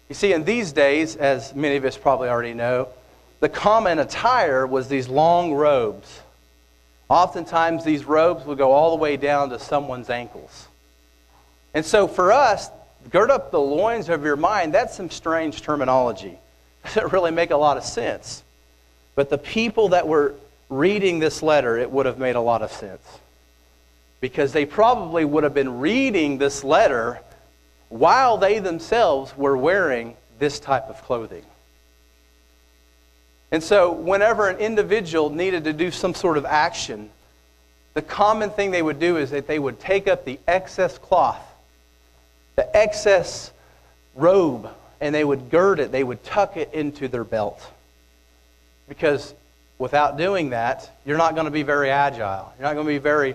You 0.09 0.15
see, 0.15 0.33
in 0.33 0.45
these 0.45 0.73
days, 0.73 1.17
as 1.17 1.55
many 1.55 1.77
of 1.77 1.85
us 1.85 1.97
probably 1.97 2.29
already 2.29 2.55
know, 2.55 2.89
the 3.41 3.49
common 3.49 3.99
attire 3.99 4.67
was 4.67 4.89
these 4.89 5.09
long 5.09 5.53
robes. 5.53 6.21
Oftentimes, 7.09 7.85
these 7.85 8.05
robes 8.05 8.45
would 8.47 8.59
go 8.59 8.73
all 8.73 8.91
the 8.91 9.03
way 9.03 9.17
down 9.17 9.51
to 9.51 9.59
someone's 9.59 10.11
ankles. 10.11 10.67
And 11.73 11.85
so, 11.85 12.09
for 12.09 12.33
us, 12.33 12.69
gird 13.11 13.31
up 13.31 13.51
the 13.51 13.61
loins 13.61 14.09
of 14.09 14.25
your 14.25 14.37
mind, 14.37 14.75
that's 14.75 14.97
some 14.97 15.11
strange 15.11 15.63
terminology. 15.63 16.39
Doesn't 16.85 17.13
really 17.13 17.31
make 17.31 17.51
a 17.51 17.57
lot 17.57 17.77
of 17.77 17.85
sense. 17.85 18.43
But 19.15 19.31
the 19.31 19.39
people 19.39 19.91
that 19.91 20.09
were 20.09 20.35
reading 20.69 21.21
this 21.21 21.43
letter, 21.43 21.77
it 21.79 21.91
would 21.91 22.07
have 22.07 22.19
made 22.19 22.37
a 22.37 22.41
lot 22.41 22.63
of 22.63 22.73
sense. 22.73 23.03
Because 24.21 24.53
they 24.53 24.67
probably 24.67 25.25
would 25.25 25.45
have 25.45 25.55
been 25.55 25.79
reading 25.79 26.39
this 26.39 26.65
letter 26.65 27.21
while 27.89 28.37
they 28.37 28.59
themselves 28.59 29.37
were 29.37 29.57
wearing 29.57 30.17
this 30.39 30.59
type 30.59 30.89
of 30.89 31.01
clothing. 31.03 31.45
And 33.53 33.63
so, 33.63 33.93
whenever 33.93 34.49
an 34.49 34.59
individual 34.59 35.31
needed 35.31 35.65
to 35.65 35.73
do 35.73 35.91
some 35.91 36.15
sort 36.15 36.37
of 36.37 36.45
action, 36.45 37.11
the 37.95 38.03
common 38.03 38.51
thing 38.51 38.73
they 38.73 38.83
would 38.83 38.99
do 38.99 39.17
is 39.17 39.31
that 39.31 39.47
they 39.47 39.59
would 39.59 39.79
take 39.79 40.09
up 40.09 40.25
the 40.25 40.39
excess 40.49 40.99
cloth, 40.99 41.43
the 42.57 42.77
excess 42.77 43.53
robe, 44.15 44.69
and 45.01 45.15
they 45.15 45.25
would 45.25 45.51
gird 45.51 45.79
it, 45.79 45.93
they 45.93 46.05
would 46.05 46.23
tuck 46.25 46.57
it 46.57 46.75
into 46.75 47.09
their 47.09 47.25
belt. 47.25 47.61
Because 48.89 49.33
without 49.79 50.17
doing 50.17 50.51
that, 50.51 50.91
you're 51.05 51.19
not 51.19 51.35
going 51.35 51.45
to 51.45 51.51
be 51.51 51.63
very 51.63 51.91
agile. 51.91 52.53
You're 52.59 52.69
not 52.69 52.75
going 52.75 52.87
to 52.87 52.93
be 52.93 52.99
very 52.99 53.35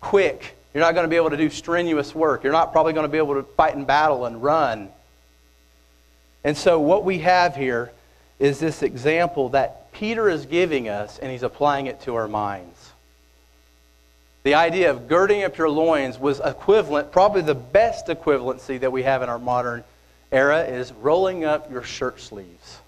quick. 0.00 0.56
You're 0.72 0.84
not 0.84 0.94
going 0.94 1.04
to 1.04 1.10
be 1.10 1.16
able 1.16 1.30
to 1.30 1.36
do 1.36 1.50
strenuous 1.50 2.14
work. 2.14 2.44
You're 2.44 2.52
not 2.52 2.72
probably 2.72 2.92
going 2.92 3.04
to 3.06 3.12
be 3.12 3.18
able 3.18 3.34
to 3.34 3.42
fight 3.42 3.74
in 3.74 3.84
battle 3.84 4.26
and 4.26 4.42
run. 4.42 4.90
And 6.44 6.56
so, 6.56 6.78
what 6.78 7.04
we 7.04 7.18
have 7.18 7.56
here 7.56 7.90
is 8.38 8.60
this 8.60 8.82
example 8.82 9.50
that 9.50 9.92
Peter 9.92 10.28
is 10.28 10.46
giving 10.46 10.88
us, 10.88 11.18
and 11.18 11.30
he's 11.30 11.42
applying 11.42 11.86
it 11.86 12.00
to 12.02 12.14
our 12.14 12.28
minds. 12.28 12.92
The 14.44 14.54
idea 14.54 14.90
of 14.90 15.08
girding 15.08 15.42
up 15.42 15.58
your 15.58 15.68
loins 15.68 16.18
was 16.18 16.40
equivalent, 16.40 17.10
probably 17.10 17.42
the 17.42 17.54
best 17.54 18.06
equivalency 18.06 18.80
that 18.80 18.92
we 18.92 19.02
have 19.02 19.22
in 19.22 19.28
our 19.28 19.38
modern 19.38 19.82
era 20.30 20.62
is 20.62 20.92
rolling 20.92 21.44
up 21.44 21.70
your 21.70 21.82
shirt 21.82 22.20
sleeves, 22.20 22.78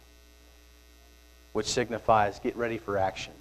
which 1.52 1.66
signifies 1.66 2.38
get 2.38 2.56
ready 2.56 2.78
for 2.78 2.96
action, 2.96 3.32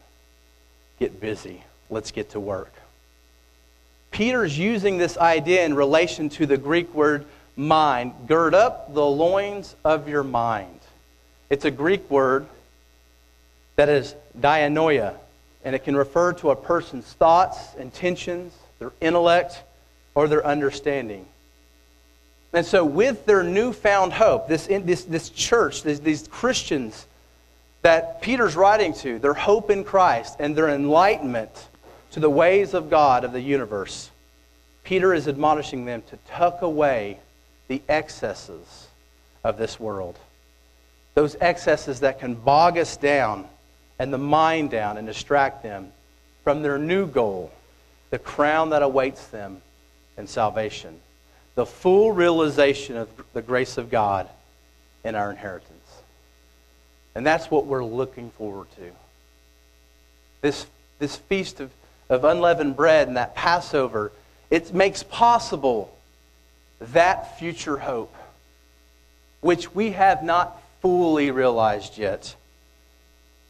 get 0.99 1.21
busy, 1.21 1.63
let's 1.89 2.11
get 2.11 2.31
to 2.31 2.39
work. 2.39 2.73
Peter's 4.11 4.57
using 4.57 4.97
this 4.97 5.17
idea 5.17 5.63
in 5.63 5.75
relation 5.75 6.29
to 6.29 6.45
the 6.45 6.57
Greek 6.57 6.93
word 6.93 7.25
mind. 7.55 8.13
Gird 8.27 8.55
up 8.55 8.93
the 8.93 9.05
loins 9.05 9.75
of 9.83 10.09
your 10.09 10.23
mind. 10.23 10.78
It's 11.49 11.65
a 11.65 11.71
Greek 11.71 12.09
word 12.09 12.45
that 13.75 13.89
is 13.89 14.15
dianoia, 14.39 15.15
and 15.63 15.75
it 15.75 15.83
can 15.83 15.95
refer 15.95 16.33
to 16.33 16.51
a 16.51 16.55
person's 16.55 17.11
thoughts, 17.13 17.75
intentions, 17.75 18.53
their 18.77 18.91
intellect, 19.01 19.63
or 20.15 20.27
their 20.27 20.45
understanding. 20.45 21.25
And 22.53 22.65
so, 22.65 22.83
with 22.83 23.25
their 23.25 23.43
newfound 23.43 24.13
hope, 24.13 24.47
this, 24.47 24.67
this, 24.67 25.03
this 25.03 25.29
church, 25.29 25.83
this, 25.83 25.99
these 25.99 26.27
Christians 26.27 27.05
that 27.81 28.21
Peter's 28.21 28.55
writing 28.55 28.93
to, 28.95 29.19
their 29.19 29.33
hope 29.33 29.69
in 29.69 29.83
Christ 29.83 30.35
and 30.39 30.55
their 30.55 30.69
enlightenment 30.69 31.67
to 32.11 32.19
the 32.19 32.29
ways 32.29 32.73
of 32.73 32.89
God 32.89 33.23
of 33.23 33.31
the 33.31 33.41
universe, 33.41 34.09
Peter 34.83 35.13
is 35.13 35.27
admonishing 35.27 35.85
them 35.85 36.01
to 36.09 36.17
tuck 36.27 36.61
away 36.61 37.19
the 37.67 37.81
excesses 37.87 38.87
of 39.43 39.57
this 39.57 39.79
world. 39.79 40.17
Those 41.19 41.35
excesses 41.41 41.99
that 41.99 42.21
can 42.21 42.33
bog 42.33 42.77
us 42.77 42.95
down 42.95 43.45
and 43.99 44.13
the 44.13 44.17
mind 44.17 44.71
down 44.71 44.95
and 44.95 45.05
distract 45.05 45.63
them 45.63 45.91
from 46.45 46.61
their 46.61 46.77
new 46.77 47.07
goal, 47.07 47.51
the 48.09 48.17
crown 48.17 48.69
that 48.69 48.83
awaits 48.83 49.27
them 49.27 49.61
in 50.17 50.27
salvation, 50.27 50.97
the 51.55 51.65
full 51.65 52.13
realization 52.13 52.95
of 52.95 53.09
the 53.33 53.41
grace 53.41 53.77
of 53.77 53.91
God 53.91 54.29
in 55.03 55.13
our 55.13 55.29
inheritance. 55.29 55.89
And 57.15 57.25
that's 57.25 57.51
what 57.51 57.65
we're 57.65 57.83
looking 57.83 58.29
forward 58.29 58.67
to. 58.77 58.89
This, 60.39 60.67
this 60.99 61.17
feast 61.17 61.59
of, 61.59 61.69
of 62.07 62.23
unleavened 62.23 62.77
bread 62.77 63.09
and 63.09 63.17
that 63.17 63.35
Passover 63.35 64.13
it 64.49 64.73
makes 64.73 65.03
possible 65.03 65.93
that 66.79 67.37
future 67.37 67.77
hope, 67.77 68.15
which 69.41 69.75
we 69.75 69.91
have 69.91 70.23
not 70.23 70.63
fully 70.81 71.31
realized 71.31 71.97
yet. 71.97 72.35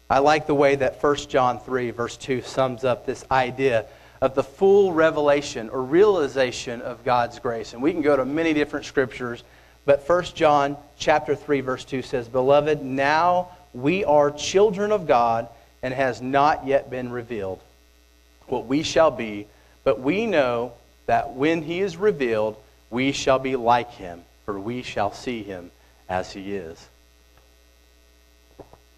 I 0.09 0.19
like 0.19 0.47
the 0.47 0.55
way 0.55 0.75
that 0.75 1.01
1 1.03 1.15
John 1.27 1.59
3, 1.59 1.91
verse 1.91 2.17
2, 2.17 2.41
sums 2.41 2.83
up 2.83 3.05
this 3.05 3.23
idea 3.29 3.85
of 4.21 4.35
the 4.35 4.43
full 4.43 4.91
revelation 4.91 5.69
or 5.69 5.83
realization 5.83 6.81
of 6.81 7.05
God's 7.05 7.39
grace. 7.39 7.73
And 7.73 7.81
we 7.81 7.93
can 7.93 8.01
go 8.01 8.17
to 8.17 8.25
many 8.25 8.53
different 8.53 8.85
scriptures, 8.85 9.43
but 9.85 10.07
1 10.07 10.23
John 10.35 10.77
chapter 10.97 11.35
3, 11.35 11.61
verse 11.61 11.85
2 11.85 12.01
says, 12.01 12.27
Beloved, 12.27 12.81
now 12.83 13.49
we 13.73 14.03
are 14.03 14.31
children 14.31 14.91
of 14.91 15.07
God, 15.07 15.47
and 15.81 15.93
has 15.93 16.21
not 16.21 16.67
yet 16.67 16.89
been 16.89 17.11
revealed 17.11 17.61
what 18.47 18.65
we 18.65 18.83
shall 18.83 19.11
be, 19.11 19.47
but 19.83 20.01
we 20.01 20.25
know 20.25 20.73
that 21.05 21.33
when 21.33 21.61
he 21.61 21.79
is 21.79 21.97
revealed, 21.97 22.57
we 22.89 23.11
shall 23.11 23.39
be 23.39 23.55
like 23.55 23.91
him, 23.91 24.23
for 24.45 24.59
we 24.59 24.81
shall 24.81 25.13
see 25.13 25.43
him 25.43 25.71
as 26.07 26.31
he 26.33 26.55
is. 26.55 26.87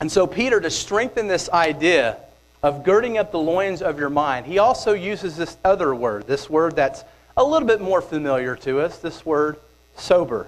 And 0.02 0.12
so, 0.12 0.26
Peter, 0.26 0.60
to 0.60 0.72
strengthen 0.72 1.28
this 1.28 1.48
idea 1.52 2.18
of 2.64 2.84
girding 2.84 3.20
up 3.20 3.32
the 3.32 3.40
loins 3.40 3.84
of 3.84 4.00
your 4.00 4.10
mind, 4.10 4.48
he 4.48 4.58
also 4.58 4.94
uses 4.94 5.38
this 5.38 5.58
other 5.64 5.94
word, 5.94 6.26
this 6.26 6.50
word 6.50 6.76
that's 6.76 7.04
a 7.38 7.44
little 7.44 7.68
bit 7.68 7.82
more 7.82 8.02
familiar 8.02 8.56
to 8.58 8.82
us, 8.82 8.98
this 8.98 9.24
word 9.24 9.58
sober. 9.96 10.48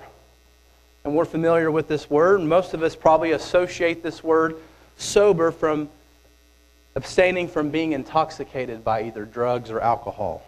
And 1.05 1.15
we're 1.15 1.25
familiar 1.25 1.69
with 1.69 1.87
this 1.87 2.09
word. 2.09 2.41
Most 2.41 2.73
of 2.73 2.81
us 2.81 2.95
probably 2.95 3.31
associate 3.33 4.01
this 4.01 4.23
word 4.23 4.55
sober 4.97 5.51
from 5.51 5.87
abstaining 6.95 7.47
from 7.47 7.69
being 7.69 7.91
intoxicated 7.91 8.83
by 8.83 9.03
either 9.03 9.23
drugs 9.23 9.69
or 9.69 9.79
alcohol. 9.79 10.43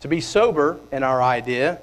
To 0.00 0.08
be 0.08 0.20
sober, 0.20 0.78
in 0.92 1.02
our 1.02 1.20
idea, 1.20 1.80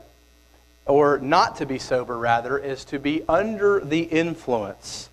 or 0.86 1.17
not 1.17 1.57
to 1.57 1.65
be 1.65 1.77
sober, 1.77 2.17
rather, 2.17 2.57
is 2.57 2.86
to 2.86 3.00
be 3.00 3.24
under 3.27 3.81
the 3.81 4.03
influence 4.03 5.10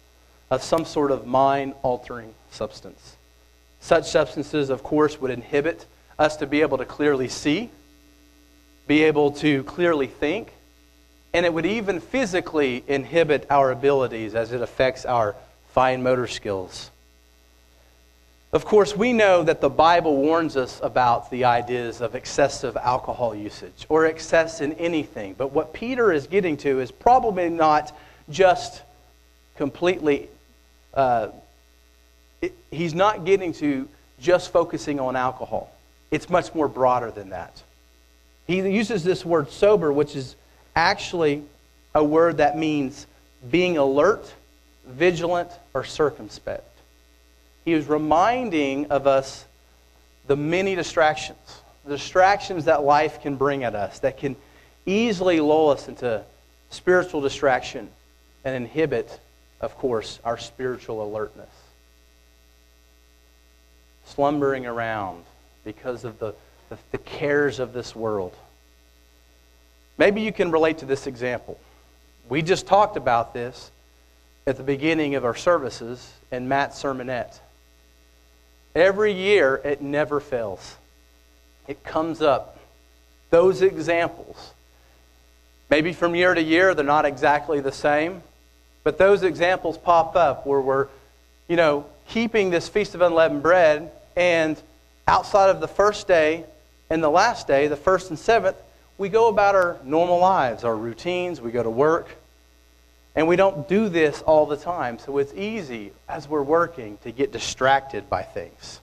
of 0.53 0.63
some 0.63 0.85
sort 0.85 1.11
of 1.11 1.27
mind 1.27 1.73
altering 1.83 2.35
substance. 2.51 3.17
Such 3.81 4.11
substances, 4.11 4.69
of 4.69 4.83
course, 4.83 5.19
would 5.19 5.31
inhibit 5.31 5.87
us 6.19 6.37
to 6.37 6.47
be 6.47 6.61
able 6.61 6.77
to 6.77 6.85
clearly 6.85 7.29
see, 7.29 7.71
be 8.87 9.05
able 9.05 9.33
to 9.33 9.63
clearly 9.65 10.07
think, 10.07 10.53
and 11.33 11.47
it 11.47 11.55
would 11.55 11.65
even 11.65 12.01
physically 12.01 12.85
inhibit 12.87 13.47
our 13.49 13.71
abilities 13.71 14.35
as 14.35 14.53
it 14.53 14.61
affects 14.61 15.07
our 15.07 15.35
fine 15.71 16.03
motor 16.03 16.27
skills. 16.27 16.91
Of 18.53 18.67
course, 18.67 18.95
we 18.95 19.15
know 19.15 19.43
that 19.45 19.63
the 19.63 19.71
Bible 19.71 20.19
warns 20.19 20.59
us 20.59 20.79
about 20.83 21.31
the 21.31 21.47
ideas 21.47 22.03
of 22.03 22.15
excessive 22.15 22.77
alcohol 22.77 23.35
usage 23.35 23.87
or 23.89 24.05
excess 24.05 24.61
in 24.61 24.75
anything. 24.75 25.33
But 25.33 25.53
what 25.53 25.73
Peter 25.73 26.13
is 26.13 26.27
getting 26.27 26.59
to 26.59 26.81
is 26.81 26.93
probably 26.93 27.49
not 27.49 27.97
just 28.29 28.83
completely, 29.57 30.29
uh, 30.95 31.29
it, 32.41 32.55
he's 32.71 32.95
not 32.95 33.25
getting 33.25 33.53
to 33.55 33.89
just 34.21 34.53
focusing 34.53 35.01
on 35.01 35.17
alcohol. 35.17 35.73
It's 36.11 36.29
much 36.29 36.55
more 36.55 36.69
broader 36.69 37.11
than 37.11 37.31
that. 37.31 37.63
He 38.47 38.61
uses 38.61 39.05
this 39.05 39.25
word 39.25 39.51
sober, 39.51 39.93
which 39.93 40.15
is 40.17 40.37
actually 40.75 41.43
a 41.95 42.03
word 42.03 42.39
that 42.39 42.59
means 42.59 43.07
being 43.51 43.79
alert, 43.79 44.33
vigilant, 44.87 45.51
or 45.75 45.85
circumspect. 45.85 46.69
He 47.65 47.73
is 47.73 47.87
reminding 47.87 48.87
of 48.87 49.07
us 49.07 49.45
the 50.27 50.37
many 50.37 50.75
distractions, 50.75 51.39
the 51.85 51.97
distractions 51.97 52.65
that 52.67 52.83
life 52.83 53.23
can 53.23 53.37
bring 53.37 53.65
at 53.65 53.75
us 53.75 54.01
that 54.01 54.19
can 54.19 54.37
easily 54.87 55.41
lull 55.41 55.71
us 55.71 55.89
into 55.89 56.23
spiritual 56.71 57.21
distraction 57.21 57.89
and 58.45 58.55
inhibit, 58.55 59.21
of 59.63 59.79
course, 59.79 60.19
our 60.25 60.37
spiritual 60.37 61.03
alertness. 61.03 61.49
Slumbering 64.07 64.67
around 64.67 65.25
because 65.65 66.05
of 66.05 66.19
the, 66.19 66.35
the, 66.69 66.77
the 66.91 66.99
cares 66.99 67.61
of 67.61 67.73
this 67.73 67.95
world. 67.95 68.35
Maybe 69.97 70.21
you 70.21 70.33
can 70.33 70.51
relate 70.51 70.79
to 70.79 70.85
this 70.85 71.07
example. 71.07 71.59
We 72.29 72.43
just 72.43 72.67
talked 72.67 72.97
about 72.97 73.33
this 73.33 73.71
at 74.47 74.57
the 74.57 74.65
beginning 74.65 75.15
of 75.15 75.25
our 75.25 75.37
services 75.37 76.13
in 76.33 76.49
Matt's 76.49 76.83
sermonette. 76.83 77.39
Every 78.75 79.13
year, 79.13 79.61
it 79.65 79.81
never 79.81 80.19
fails. 80.19 80.77
It 81.69 81.85
comes 81.85 82.21
up. 82.21 82.59
Those 83.31 83.63
examples. 83.63 84.53
Maybe 85.71 85.93
from 85.93 86.17
year 86.17 86.35
to 86.35 86.43
year, 86.43 86.75
they're 86.75 86.85
not 86.85 87.05
exactly 87.05 87.61
the 87.61 87.73
same, 87.73 88.23
But 88.85 88.99
those 88.99 89.23
examples 89.23 89.79
pop 89.79 90.17
up 90.17 90.47
where 90.47 90.61
we're, 90.61 90.89
you 91.49 91.57
know, 91.57 91.87
keeping 92.09 92.51
this 92.51 92.69
Feast 92.69 92.95
of 92.95 93.01
Unleavened 93.01 93.43
Bread, 93.43 93.91
and 94.17 94.61
outside 95.07 95.51
of 95.51 95.61
the 95.61 95.69
first 95.69 96.07
day 96.09 96.45
and 96.91 97.03
the 97.03 97.11
last 97.11 97.47
day, 97.47 97.69
the 97.69 97.77
first 97.77 98.11
and 98.11 98.19
seventh, 98.19 98.57
we 98.99 99.09
go 99.09 99.29
about 99.29 99.55
our 99.55 99.79
normal 99.85 100.19
lives, 100.19 100.65
our 100.65 100.77
routines, 100.77 101.41
we 101.41 101.51
go 101.51 101.63
to 101.63 101.71
work, 101.71 102.09
and 103.15 103.27
we 103.27 103.37
don't 103.37 103.69
do 103.69 103.89
this 103.89 104.23
all 104.23 104.47
the 104.47 104.57
time. 104.57 104.99
So 104.99 105.19
it's 105.19 105.33
easy 105.35 105.93
as 106.09 106.29
we're 106.29 106.43
working 106.43 106.99
to 107.05 107.13
get 107.13 107.33
distracted 107.33 108.09
by 108.11 108.23
things. 108.23 108.81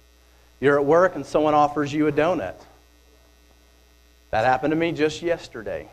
You're 0.60 0.80
at 0.80 0.86
work 0.86 1.16
and 1.16 1.26
someone 1.26 1.54
offers 1.54 1.94
you 1.94 2.08
a 2.08 2.12
donut. 2.12 2.56
That 4.32 4.46
happened 4.46 4.72
to 4.72 4.76
me 4.76 4.92
just 4.92 5.22
yesterday. 5.22 5.88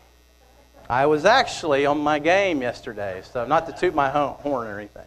I 0.89 1.05
was 1.05 1.25
actually 1.25 1.85
on 1.85 1.99
my 1.99 2.19
game 2.19 2.61
yesterday, 2.61 3.21
so 3.33 3.45
not 3.45 3.67
to 3.67 3.73
toot 3.73 3.93
my 3.93 4.09
horn 4.09 4.67
or 4.67 4.79
anything. 4.79 5.05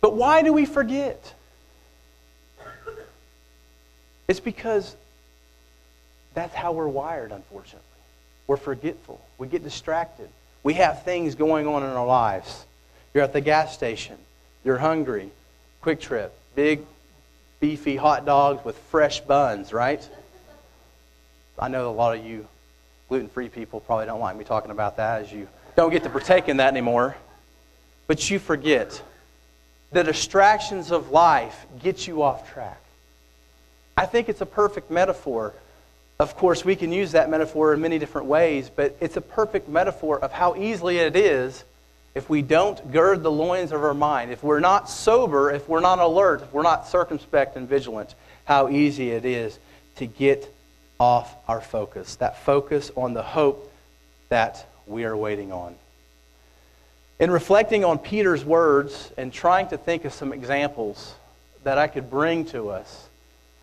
But 0.00 0.14
why 0.14 0.42
do 0.42 0.52
we 0.52 0.64
forget? 0.64 1.34
It's 4.28 4.40
because 4.40 4.94
that's 6.34 6.54
how 6.54 6.72
we're 6.72 6.86
wired, 6.86 7.32
unfortunately. 7.32 7.80
We're 8.46 8.56
forgetful. 8.56 9.20
We 9.38 9.48
get 9.48 9.64
distracted. 9.64 10.28
We 10.62 10.74
have 10.74 11.02
things 11.02 11.34
going 11.34 11.66
on 11.66 11.82
in 11.82 11.90
our 11.90 12.06
lives. 12.06 12.64
You're 13.12 13.24
at 13.24 13.32
the 13.32 13.40
gas 13.40 13.74
station. 13.74 14.16
You're 14.64 14.78
hungry. 14.78 15.30
QuikTrip. 15.82 16.30
Big, 16.54 16.82
beefy 17.58 17.96
hot 17.96 18.24
dogs 18.24 18.64
with 18.64 18.78
fresh 18.90 19.20
buns, 19.20 19.72
right? 19.72 20.08
I 21.58 21.68
know 21.68 21.90
a 21.90 21.92
lot 21.92 22.16
of 22.16 22.24
you 22.24 22.46
gluten 23.10 23.28
free 23.28 23.50
people 23.50 23.80
probably 23.80 24.06
don't 24.06 24.20
like 24.20 24.36
me 24.36 24.44
talking 24.44 24.70
about 24.70 24.96
that 24.96 25.20
as 25.20 25.30
you 25.30 25.46
don't 25.76 25.90
get 25.90 26.04
to 26.04 26.08
partake 26.08 26.48
in 26.48 26.56
that 26.56 26.68
anymore. 26.68 27.16
But 28.06 28.30
you 28.30 28.38
forget 28.38 29.02
the 29.92 30.02
distractions 30.02 30.90
of 30.90 31.10
life 31.10 31.66
get 31.82 32.06
you 32.06 32.22
off 32.22 32.50
track. 32.52 32.80
I 33.96 34.06
think 34.06 34.30
it's 34.30 34.40
a 34.40 34.46
perfect 34.46 34.90
metaphor 34.90 35.52
of 36.20 36.36
course, 36.36 36.66
we 36.66 36.76
can 36.76 36.92
use 36.92 37.12
that 37.12 37.30
metaphor 37.30 37.72
in 37.72 37.80
many 37.80 37.98
different 37.98 38.26
ways, 38.26 38.68
but 38.68 38.94
it's 39.00 39.16
a 39.16 39.22
perfect 39.22 39.70
metaphor 39.70 40.18
of 40.18 40.30
how 40.30 40.54
easily 40.54 40.98
it 40.98 41.16
is 41.16 41.64
if 42.14 42.28
we 42.28 42.42
don't 42.42 42.92
gird 42.92 43.22
the 43.22 43.30
loins 43.30 43.72
of 43.72 43.82
our 43.82 43.94
mind, 43.94 44.30
if 44.30 44.42
we're 44.42 44.60
not 44.60 44.90
sober, 44.90 45.50
if 45.50 45.66
we're 45.66 45.80
not 45.80 45.98
alert, 45.98 46.42
if 46.42 46.52
we're 46.52 46.62
not 46.62 46.86
circumspect 46.86 47.56
and 47.56 47.66
vigilant, 47.66 48.14
how 48.44 48.68
easy 48.68 49.12
it 49.12 49.24
is 49.24 49.58
to 49.96 50.04
get 50.04 50.54
off 51.00 51.34
our 51.48 51.62
focus, 51.62 52.16
that 52.16 52.38
focus 52.44 52.92
on 52.94 53.14
the 53.14 53.22
hope 53.22 53.72
that 54.28 54.66
we 54.86 55.04
are 55.04 55.16
waiting 55.16 55.50
on. 55.50 55.74
In 57.18 57.30
reflecting 57.30 57.84
on 57.84 57.98
Peter's 57.98 58.44
words 58.44 59.10
and 59.16 59.32
trying 59.32 59.68
to 59.68 59.78
think 59.78 60.04
of 60.04 60.12
some 60.12 60.32
examples 60.32 61.14
that 61.64 61.78
I 61.78 61.86
could 61.86 62.10
bring 62.10 62.44
to 62.46 62.68
us, 62.70 63.08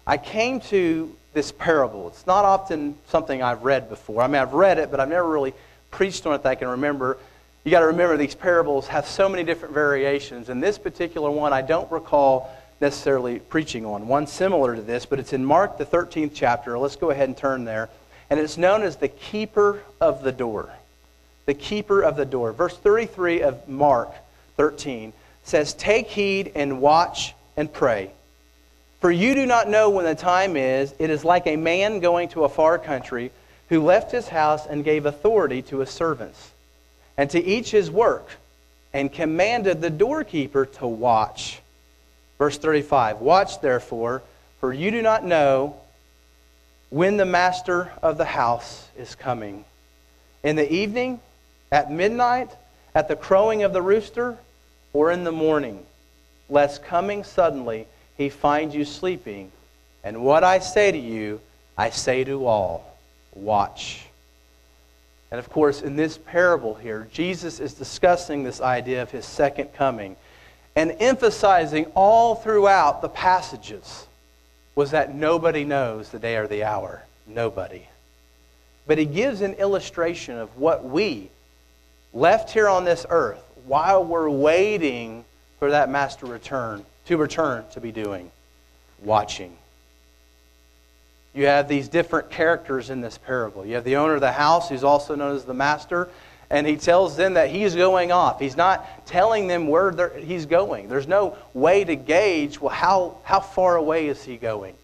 I 0.06 0.18
came 0.18 0.60
to 0.62 1.16
this 1.34 1.52
parable. 1.52 2.08
It's 2.08 2.26
not 2.26 2.44
often 2.44 2.98
something 3.08 3.44
I've 3.44 3.64
read 3.64 3.90
before. 3.90 4.22
I 4.24 4.28
mean, 4.28 4.42
I've 4.42 4.54
read 4.54 4.80
it, 4.80 4.90
but 4.90 5.00
I've 5.00 5.10
never 5.10 5.30
really 5.30 5.54
preached 5.92 6.26
on 6.26 6.34
it 6.34 6.44
that 6.44 6.50
I 6.50 6.56
can 6.56 6.70
remember. 6.70 7.18
You 7.64 7.72
got 7.72 7.82
to 7.82 7.88
remember 7.88 8.18
these 8.18 8.36
parables 8.36 8.88
have 8.88 9.06
so 9.06 9.30
many 9.30 9.44
different 9.44 9.74
variations. 9.74 10.50
And 10.50 10.62
this 10.62 10.78
particular 10.78 11.30
one, 11.30 11.54
I 11.54 11.62
don't 11.62 11.92
recall 11.92 12.57
necessarily 12.80 13.40
preaching 13.40 13.86
on. 13.86 14.08
One 14.08 14.28
similar 14.28 14.76
to 14.76 14.82
this, 14.82 15.06
but 15.06 15.20
it's 15.20 15.34
in 15.34 15.44
Mark, 15.44 15.78
the 15.78 15.86
13th 15.86 16.32
chapter. 16.34 16.78
Let's 16.78 16.96
go 16.96 17.12
ahead 17.12 17.30
and 17.30 17.38
turn 17.38 17.66
there. 17.66 17.90
And 18.30 18.40
it's 18.40 18.58
known 18.58 18.84
as 18.84 18.98
the 18.98 19.08
keeper 19.08 19.82
of 20.02 20.24
the 20.24 20.32
door. 20.32 20.70
The 21.46 21.54
keeper 21.54 22.02
of 22.02 22.18
the 22.18 22.26
door. 22.26 22.52
Verse 22.52 22.78
33 22.78 23.42
of 23.42 23.68
Mark 23.68 24.14
13 24.58 25.14
says, 25.44 25.74
Take 25.74 26.08
heed 26.08 26.52
and 26.56 26.82
watch 26.82 27.34
and 27.56 27.72
pray 27.72 28.12
for 29.00 29.12
you 29.12 29.36
do 29.36 29.46
not 29.46 29.70
know 29.70 29.90
when 29.90 30.06
the 30.06 30.16
time 30.16 30.56
is. 30.56 30.94
It 30.98 31.10
is 31.10 31.24
like 31.24 31.46
a 31.46 31.56
man 31.56 32.00
going 32.00 32.30
to 32.30 32.46
a 32.46 32.50
far 32.50 32.80
country 32.80 33.32
who 33.70 33.84
left 33.84 34.12
his 34.12 34.28
house 34.28 34.66
and 34.66 34.84
gave 34.84 35.06
authority 35.06 35.62
to 35.64 35.80
his 35.80 35.90
servants, 35.90 36.52
and 37.18 37.30
to 37.30 37.44
each 37.44 37.70
his 37.72 37.92
work, 37.92 38.28
and 38.94 39.12
commanded 39.12 39.82
the 39.82 39.90
doorkeeper 39.90 40.66
to 40.66 40.88
watch. 40.88 41.60
Verse 42.38 42.58
35 42.58 43.20
Watch 43.22 43.62
therefore, 43.62 44.22
for 44.60 44.74
you 44.74 44.92
do 44.92 45.02
not 45.02 45.26
know 45.26 45.78
when 46.90 47.18
the 47.18 47.26
master 47.26 47.92
of 48.02 48.18
the 48.18 48.26
house 48.26 48.88
is 48.98 49.16
coming. 49.16 49.66
In 50.44 50.56
the 50.56 50.72
evening, 50.72 51.20
at 51.72 51.92
midnight, 51.92 52.50
at 52.96 53.08
the 53.08 53.16
crowing 53.16 53.64
of 53.64 53.74
the 53.74 53.82
rooster, 53.82 54.38
or 54.94 55.12
in 55.12 55.24
the 55.24 55.32
morning, 55.32 55.86
lest 56.50 56.84
coming 56.84 57.24
suddenly 57.24 57.86
he 58.18 58.30
find 58.30 58.74
you 58.74 58.86
sleeping. 58.86 59.52
And 60.04 60.24
what 60.24 60.44
I 60.44 60.60
say 60.60 60.92
to 60.92 60.98
you, 60.98 61.42
I 61.78 61.90
say 61.90 62.24
to 62.24 62.46
all 62.46 62.98
watch. 63.36 64.06
And 65.30 65.40
of 65.40 65.50
course, 65.50 65.82
in 65.82 65.98
this 65.98 66.18
parable 66.18 66.74
here, 66.76 67.08
Jesus 67.12 67.60
is 67.60 67.74
discussing 67.74 68.44
this 68.44 68.62
idea 68.62 69.02
of 69.02 69.12
his 69.12 69.26
second 69.26 69.74
coming 69.74 70.16
and 70.78 70.96
emphasizing 71.00 71.88
all 71.96 72.36
throughout 72.36 73.02
the 73.02 73.10
passages 73.10 74.06
was 74.76 74.92
that 74.92 75.16
nobody 75.16 75.64
knows 75.64 76.10
the 76.10 76.20
day 76.20 76.36
or 76.36 76.46
the 76.46 76.64
hour. 76.64 77.04
Nobody. 77.26 77.82
But 78.86 79.00
he 79.00 79.06
gives 79.06 79.42
an 79.42 79.54
illustration 79.54 80.38
of 80.38 80.56
what 80.56 80.86
we, 80.86 81.32
left 82.14 82.52
here 82.52 82.70
on 82.70 82.86
this 82.86 83.08
earth, 83.10 83.44
while 83.66 84.06
we're 84.06 84.30
waiting 84.30 85.26
for 85.58 85.72
that 85.72 85.90
master 85.90 86.28
return, 86.28 86.86
to 87.08 87.18
return 87.18 87.66
to 87.72 87.82
be 87.82 87.92
doing 87.92 88.30
watching. 89.02 89.58
You 91.34 91.48
have 91.48 91.68
these 91.68 91.88
different 91.88 92.30
characters 92.30 92.92
in 92.92 93.02
this 93.02 93.18
parable. 93.18 93.66
You 93.66 93.74
have 93.76 93.84
the 93.84 93.96
owner 93.96 94.14
of 94.14 94.22
the 94.22 94.32
house, 94.32 94.70
who's 94.70 94.84
also 94.84 95.16
known 95.16 95.36
as 95.36 95.44
the 95.44 95.56
master, 95.56 96.08
and 96.50 96.66
he 96.66 96.78
tells 96.78 97.18
them 97.18 97.34
that 97.34 97.50
he's 97.50 97.76
going 97.76 98.12
off. 98.12 98.40
He's 98.40 98.56
not 98.56 99.06
telling 99.06 99.48
them 99.48 99.68
where 99.68 100.18
he's 100.18 100.46
going. 100.46 100.88
There's 100.88 101.08
no 101.08 101.38
way 101.54 101.84
to 101.84 101.96
gauge, 101.96 102.60
well, 102.60 102.74
how, 102.74 103.18
how 103.24 103.40
far 103.40 103.76
away 103.76 104.08
is 104.08 104.24
he 104.24 104.38
going? 104.38 104.76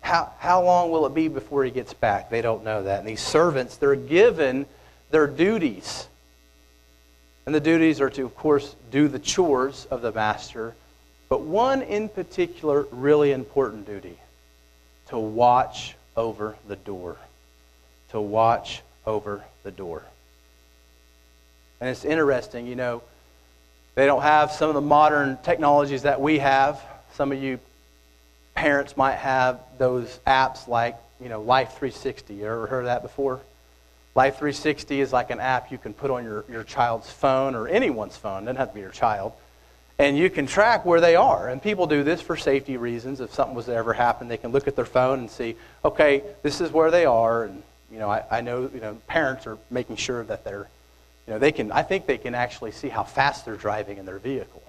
How, 0.00 0.32
how 0.38 0.62
long 0.62 0.90
will 0.90 1.06
it 1.06 1.14
be 1.14 1.28
before 1.28 1.64
he 1.64 1.70
gets 1.70 1.94
back? 1.94 2.30
They 2.30 2.42
don't 2.42 2.64
know 2.64 2.82
that. 2.82 3.00
And 3.00 3.08
these 3.08 3.20
servants, 3.20 3.76
they're 3.76 3.96
given 3.96 4.66
their 5.10 5.26
duties. 5.26 6.06
And 7.46 7.54
the 7.54 7.60
duties 7.60 8.00
are 8.00 8.10
to, 8.10 8.24
of 8.24 8.36
course, 8.36 8.76
do 8.90 9.08
the 9.08 9.18
chores 9.18 9.86
of 9.90 10.02
the 10.02 10.12
master 10.12 10.74
but 11.28 11.42
one 11.42 11.82
in 11.82 12.08
particular, 12.08 12.86
really 12.90 13.32
important 13.32 13.86
duty 13.86 14.16
to 15.08 15.18
watch 15.18 15.94
over 16.16 16.56
the 16.66 16.76
door. 16.76 17.16
To 18.10 18.20
watch 18.20 18.82
over 19.06 19.44
the 19.62 19.70
door. 19.70 20.02
And 21.80 21.90
it's 21.90 22.04
interesting, 22.04 22.66
you 22.66 22.76
know, 22.76 23.02
they 23.94 24.06
don't 24.06 24.22
have 24.22 24.52
some 24.52 24.68
of 24.68 24.74
the 24.74 24.80
modern 24.80 25.38
technologies 25.42 26.02
that 26.02 26.20
we 26.20 26.38
have. 26.38 26.80
Some 27.14 27.32
of 27.32 27.42
you 27.42 27.58
parents 28.54 28.96
might 28.96 29.16
have 29.16 29.60
those 29.78 30.18
apps 30.26 30.68
like, 30.68 30.96
you 31.20 31.28
know, 31.28 31.40
Life 31.40 31.70
360. 31.70 32.34
You 32.34 32.46
ever 32.46 32.66
heard 32.66 32.80
of 32.80 32.86
that 32.86 33.02
before? 33.02 33.40
Life 34.14 34.38
360 34.38 35.00
is 35.00 35.12
like 35.12 35.30
an 35.30 35.40
app 35.40 35.70
you 35.70 35.78
can 35.78 35.94
put 35.94 36.10
on 36.10 36.24
your, 36.24 36.44
your 36.48 36.64
child's 36.64 37.10
phone 37.10 37.54
or 37.54 37.68
anyone's 37.68 38.16
phone. 38.16 38.42
It 38.42 38.46
doesn't 38.46 38.56
have 38.56 38.68
to 38.68 38.74
be 38.74 38.80
your 38.80 38.90
child 38.90 39.32
and 39.98 40.16
you 40.16 40.30
can 40.30 40.46
track 40.46 40.84
where 40.84 41.00
they 41.00 41.16
are. 41.16 41.48
And 41.48 41.60
people 41.60 41.86
do 41.86 42.04
this 42.04 42.20
for 42.20 42.36
safety 42.36 42.76
reasons. 42.76 43.20
If 43.20 43.34
something 43.34 43.56
was 43.56 43.66
to 43.66 43.74
ever 43.74 43.92
happen, 43.92 44.28
they 44.28 44.36
can 44.36 44.52
look 44.52 44.68
at 44.68 44.76
their 44.76 44.84
phone 44.84 45.18
and 45.18 45.30
see, 45.30 45.56
okay, 45.84 46.22
this 46.42 46.60
is 46.60 46.70
where 46.70 46.90
they 46.90 47.04
are. 47.04 47.44
And, 47.44 47.62
you 47.90 47.98
know, 47.98 48.08
I, 48.08 48.22
I 48.30 48.40
know, 48.40 48.70
you 48.72 48.80
know, 48.80 48.96
parents 49.08 49.46
are 49.46 49.58
making 49.70 49.96
sure 49.96 50.22
that 50.24 50.44
they're, 50.44 50.68
you 51.28 51.34
know, 51.34 51.38
they 51.38 51.52
can, 51.52 51.70
I 51.70 51.82
think 51.82 52.06
they 52.06 52.16
can 52.16 52.34
actually 52.34 52.70
see 52.70 52.88
how 52.88 53.04
fast 53.04 53.44
they're 53.44 53.56
driving 53.56 53.98
in 53.98 54.06
their 54.06 54.18
vehicle. 54.18 54.62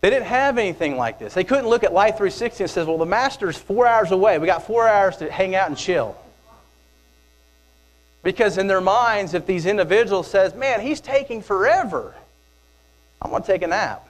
They 0.00 0.10
didn't 0.10 0.26
have 0.26 0.58
anything 0.58 0.96
like 0.96 1.20
this. 1.20 1.32
They 1.32 1.44
couldn't 1.44 1.68
look 1.68 1.84
at 1.84 1.92
Life 1.92 2.16
360 2.16 2.64
and 2.64 2.70
says, 2.70 2.88
well, 2.88 2.98
the 2.98 3.06
master's 3.06 3.56
four 3.56 3.86
hours 3.86 4.10
away. 4.10 4.38
We 4.38 4.46
got 4.46 4.66
four 4.66 4.88
hours 4.88 5.18
to 5.18 5.30
hang 5.30 5.54
out 5.54 5.68
and 5.68 5.78
chill. 5.78 6.16
Because 8.24 8.58
in 8.58 8.66
their 8.66 8.80
minds, 8.80 9.32
if 9.32 9.46
these 9.46 9.64
individuals 9.64 10.28
says, 10.28 10.56
man, 10.56 10.80
he's 10.80 11.00
taking 11.00 11.40
forever, 11.40 12.16
I'm 13.22 13.30
going 13.30 13.42
to 13.42 13.46
take 13.46 13.62
a 13.62 13.68
nap. 13.68 14.08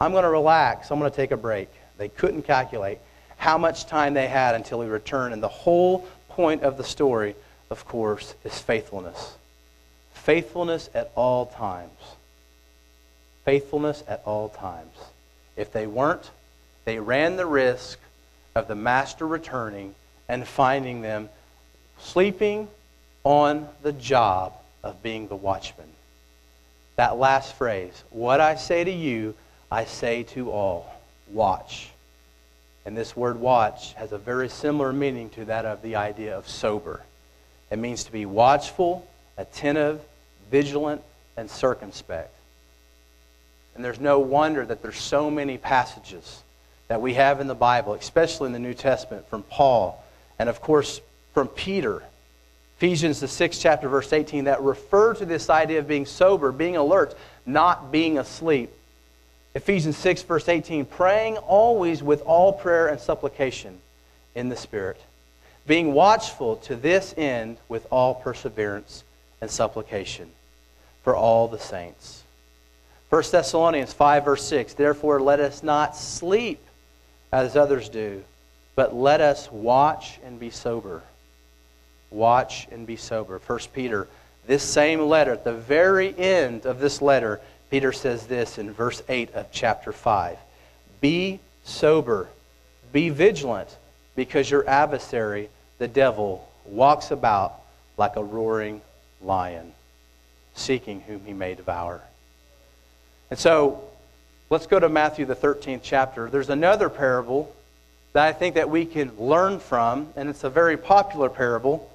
I'm 0.00 0.10
going 0.10 0.24
to 0.24 0.28
relax. 0.28 0.90
I'm 0.90 0.98
going 0.98 1.08
to 1.08 1.16
take 1.16 1.30
a 1.30 1.36
break. 1.36 1.68
They 1.98 2.08
couldn't 2.08 2.42
calculate 2.42 2.98
how 3.36 3.58
much 3.58 3.86
time 3.86 4.14
they 4.14 4.26
had 4.26 4.56
until 4.56 4.82
he 4.82 4.88
returned. 4.88 5.34
And 5.34 5.42
the 5.42 5.46
whole 5.46 6.04
point 6.30 6.62
of 6.62 6.76
the 6.76 6.84
story, 6.84 7.36
of 7.70 7.86
course, 7.86 8.34
is 8.42 8.58
faithfulness. 8.58 9.36
Faithfulness 10.26 10.90
at 10.92 11.12
all 11.14 11.46
times. 11.46 12.00
Faithfulness 13.44 14.02
at 14.08 14.22
all 14.24 14.48
times. 14.48 14.92
If 15.54 15.72
they 15.72 15.86
weren't, 15.86 16.32
they 16.84 16.98
ran 16.98 17.36
the 17.36 17.46
risk 17.46 18.00
of 18.56 18.66
the 18.66 18.74
master 18.74 19.24
returning 19.24 19.94
and 20.28 20.44
finding 20.44 21.00
them 21.00 21.28
sleeping 22.00 22.66
on 23.22 23.68
the 23.84 23.92
job 23.92 24.54
of 24.82 25.00
being 25.00 25.28
the 25.28 25.36
watchman. 25.36 25.86
That 26.96 27.18
last 27.18 27.54
phrase, 27.54 28.02
what 28.10 28.40
I 28.40 28.56
say 28.56 28.82
to 28.82 28.90
you, 28.90 29.32
I 29.70 29.84
say 29.84 30.24
to 30.34 30.50
all. 30.50 30.92
Watch. 31.30 31.90
And 32.84 32.96
this 32.96 33.14
word 33.14 33.38
watch 33.38 33.94
has 33.94 34.10
a 34.10 34.18
very 34.18 34.48
similar 34.48 34.92
meaning 34.92 35.30
to 35.30 35.44
that 35.44 35.64
of 35.64 35.82
the 35.82 35.94
idea 35.94 36.36
of 36.36 36.48
sober. 36.48 37.04
It 37.70 37.78
means 37.78 38.02
to 38.02 38.10
be 38.10 38.26
watchful, 38.26 39.06
attentive, 39.38 40.00
vigilant, 40.50 41.02
and 41.36 41.50
circumspect. 41.50 42.34
And 43.74 43.84
there's 43.84 44.00
no 44.00 44.18
wonder 44.18 44.64
that 44.64 44.82
there's 44.82 44.98
so 44.98 45.30
many 45.30 45.58
passages 45.58 46.42
that 46.88 47.00
we 47.02 47.14
have 47.14 47.40
in 47.40 47.46
the 47.46 47.54
Bible, 47.54 47.94
especially 47.94 48.46
in 48.46 48.52
the 48.52 48.58
New 48.58 48.74
Testament, 48.74 49.28
from 49.28 49.42
Paul 49.42 50.02
and, 50.38 50.48
of 50.48 50.60
course, 50.60 51.00
from 51.34 51.48
Peter. 51.48 52.02
Ephesians, 52.78 53.20
the 53.20 53.28
sixth 53.28 53.60
chapter, 53.60 53.88
verse 53.88 54.12
18, 54.12 54.44
that 54.44 54.62
refer 54.62 55.14
to 55.14 55.26
this 55.26 55.50
idea 55.50 55.78
of 55.78 55.88
being 55.88 56.06
sober, 56.06 56.52
being 56.52 56.76
alert, 56.76 57.14
not 57.44 57.92
being 57.92 58.18
asleep. 58.18 58.70
Ephesians 59.54 59.96
6, 59.96 60.22
verse 60.22 60.48
18, 60.48 60.84
praying 60.84 61.36
always 61.38 62.02
with 62.02 62.22
all 62.22 62.52
prayer 62.52 62.88
and 62.88 63.00
supplication 63.00 63.78
in 64.34 64.48
the 64.48 64.56
Spirit, 64.56 65.00
being 65.66 65.92
watchful 65.92 66.56
to 66.56 66.76
this 66.76 67.14
end 67.16 67.56
with 67.68 67.86
all 67.90 68.14
perseverance 68.14 69.02
and 69.40 69.50
supplication 69.50 70.30
for 71.06 71.14
all 71.14 71.46
the 71.46 71.60
saints. 71.60 72.24
1 73.10 73.22
Thessalonians 73.30 73.92
5, 73.92 74.24
verse 74.24 74.44
6, 74.44 74.74
therefore 74.74 75.20
let 75.20 75.38
us 75.38 75.62
not 75.62 75.94
sleep 75.96 76.58
as 77.30 77.54
others 77.54 77.88
do, 77.88 78.24
but 78.74 78.92
let 78.92 79.20
us 79.20 79.48
watch 79.52 80.18
and 80.24 80.40
be 80.40 80.50
sober. 80.50 81.04
Watch 82.10 82.66
and 82.72 82.88
be 82.88 82.96
sober. 82.96 83.38
1 83.38 83.58
Peter, 83.72 84.08
this 84.48 84.64
same 84.64 84.98
letter, 84.98 85.34
at 85.34 85.44
the 85.44 85.52
very 85.52 86.12
end 86.18 86.66
of 86.66 86.80
this 86.80 87.00
letter, 87.00 87.40
Peter 87.70 87.92
says 87.92 88.26
this 88.26 88.58
in 88.58 88.72
verse 88.72 89.00
8 89.08 89.32
of 89.34 89.52
chapter 89.52 89.92
5 89.92 90.36
Be 91.00 91.38
sober, 91.62 92.28
be 92.92 93.10
vigilant, 93.10 93.76
because 94.16 94.50
your 94.50 94.68
adversary, 94.68 95.50
the 95.78 95.86
devil, 95.86 96.50
walks 96.64 97.12
about 97.12 97.60
like 97.96 98.16
a 98.16 98.24
roaring 98.24 98.80
lion, 99.22 99.72
seeking 100.56 101.02
whom 101.02 101.24
he 101.24 101.32
may 101.32 101.54
devour. 101.54 102.02
And 103.30 103.38
so, 103.38 103.84
let's 104.50 104.66
go 104.66 104.80
to 104.80 104.88
Matthew, 104.88 105.26
the 105.26 105.36
13th 105.36 105.80
chapter. 105.82 106.28
There's 106.28 106.50
another 106.50 106.88
parable 106.88 107.54
that 108.12 108.26
I 108.26 108.32
think 108.32 108.54
that 108.54 108.70
we 108.70 108.86
can 108.86 109.12
learn 109.18 109.60
from, 109.60 110.08
and 110.16 110.28
it's 110.28 110.44
a 110.44 110.50
very 110.50 110.76
popular 110.76 111.28
parable. 111.28 111.90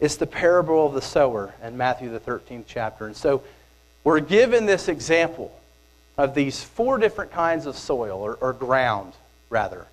It's 0.00 0.16
the 0.16 0.26
parable 0.26 0.86
of 0.86 0.94
the 0.94 1.02
sower 1.02 1.54
in 1.62 1.76
Matthew, 1.76 2.10
the 2.10 2.20
13th 2.20 2.64
chapter. 2.66 3.06
And 3.06 3.16
so, 3.16 3.42
we're 4.04 4.20
given 4.20 4.66
this 4.66 4.88
example 4.88 5.52
of 6.18 6.34
these 6.34 6.62
four 6.62 6.98
different 6.98 7.32
kinds 7.32 7.66
of 7.66 7.76
soil, 7.76 8.20
or, 8.20 8.34
or 8.40 8.52
ground, 8.52 9.12
rather. 9.50 9.86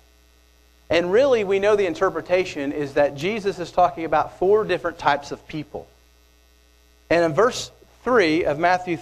And 0.90 1.12
really, 1.12 1.44
we 1.44 1.60
know 1.60 1.76
the 1.76 1.86
interpretation 1.86 2.72
is 2.72 2.94
that 2.94 3.14
Jesus 3.14 3.58
is 3.58 3.70
talking 3.70 4.04
about 4.04 4.38
four 4.38 4.64
different 4.64 4.98
types 4.98 5.30
of 5.30 5.46
people. 5.46 5.86
And 7.10 7.24
in 7.24 7.34
verse 7.34 7.70
3 8.04 8.44
of 8.44 8.58
Matthew 8.58 8.96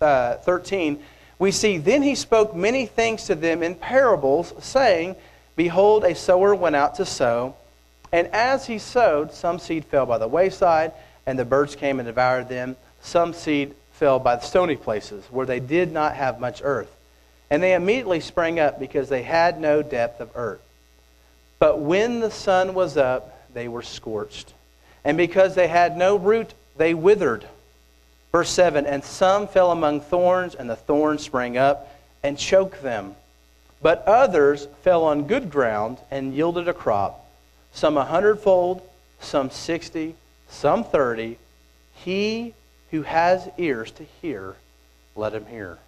uh, 0.00 0.34
13, 0.36 1.02
we 1.38 1.50
see, 1.50 1.78
Then 1.78 2.02
he 2.02 2.14
spoke 2.14 2.54
many 2.54 2.86
things 2.86 3.24
to 3.24 3.34
them 3.34 3.62
in 3.62 3.74
parables, 3.74 4.54
saying, 4.60 5.16
Behold, 5.56 6.04
a 6.04 6.14
sower 6.14 6.54
went 6.54 6.76
out 6.76 6.94
to 6.94 7.04
sow. 7.04 7.56
And 8.12 8.28
as 8.28 8.66
he 8.66 8.78
sowed, 8.78 9.32
some 9.32 9.58
seed 9.58 9.84
fell 9.84 10.06
by 10.06 10.18
the 10.18 10.28
wayside, 10.28 10.92
and 11.26 11.38
the 11.38 11.44
birds 11.44 11.74
came 11.74 11.98
and 11.98 12.06
devoured 12.06 12.48
them. 12.48 12.76
Some 13.00 13.32
seed 13.32 13.74
fell 13.92 14.18
by 14.18 14.36
the 14.36 14.42
stony 14.42 14.76
places, 14.76 15.24
where 15.30 15.46
they 15.46 15.60
did 15.60 15.92
not 15.92 16.14
have 16.14 16.40
much 16.40 16.60
earth. 16.64 16.94
And 17.50 17.62
they 17.62 17.74
immediately 17.74 18.20
sprang 18.20 18.60
up 18.60 18.78
because 18.78 19.08
they 19.08 19.22
had 19.22 19.60
no 19.60 19.82
depth 19.82 20.20
of 20.20 20.30
earth. 20.34 20.62
But 21.58 21.80
when 21.80 22.20
the 22.20 22.30
sun 22.30 22.74
was 22.74 22.96
up, 22.96 23.52
they 23.52 23.68
were 23.68 23.82
scorched. 23.82 24.54
And 25.04 25.16
because 25.16 25.54
they 25.54 25.68
had 25.68 25.96
no 25.96 26.16
root, 26.16 26.54
they 26.76 26.94
withered. 26.94 27.46
Verse 28.32 28.50
7 28.50 28.86
And 28.86 29.04
some 29.04 29.46
fell 29.46 29.70
among 29.70 30.00
thorns, 30.00 30.54
and 30.54 30.68
the 30.68 30.76
thorns 30.76 31.22
sprang 31.22 31.56
up 31.56 31.88
and 32.22 32.38
choked 32.38 32.82
them. 32.82 33.14
But 33.82 34.04
others 34.06 34.68
fell 34.82 35.04
on 35.04 35.26
good 35.26 35.50
ground 35.50 35.98
and 36.10 36.34
yielded 36.34 36.68
a 36.68 36.72
crop, 36.72 37.26
some 37.72 37.96
a 37.96 38.04
hundredfold, 38.04 38.80
some 39.20 39.50
sixty, 39.50 40.14
some 40.48 40.84
thirty. 40.84 41.38
He 41.96 42.54
who 42.92 43.02
has 43.02 43.48
ears 43.58 43.90
to 43.92 44.04
hear, 44.20 44.54
let 45.16 45.34
him 45.34 45.46
hear. 45.46 45.78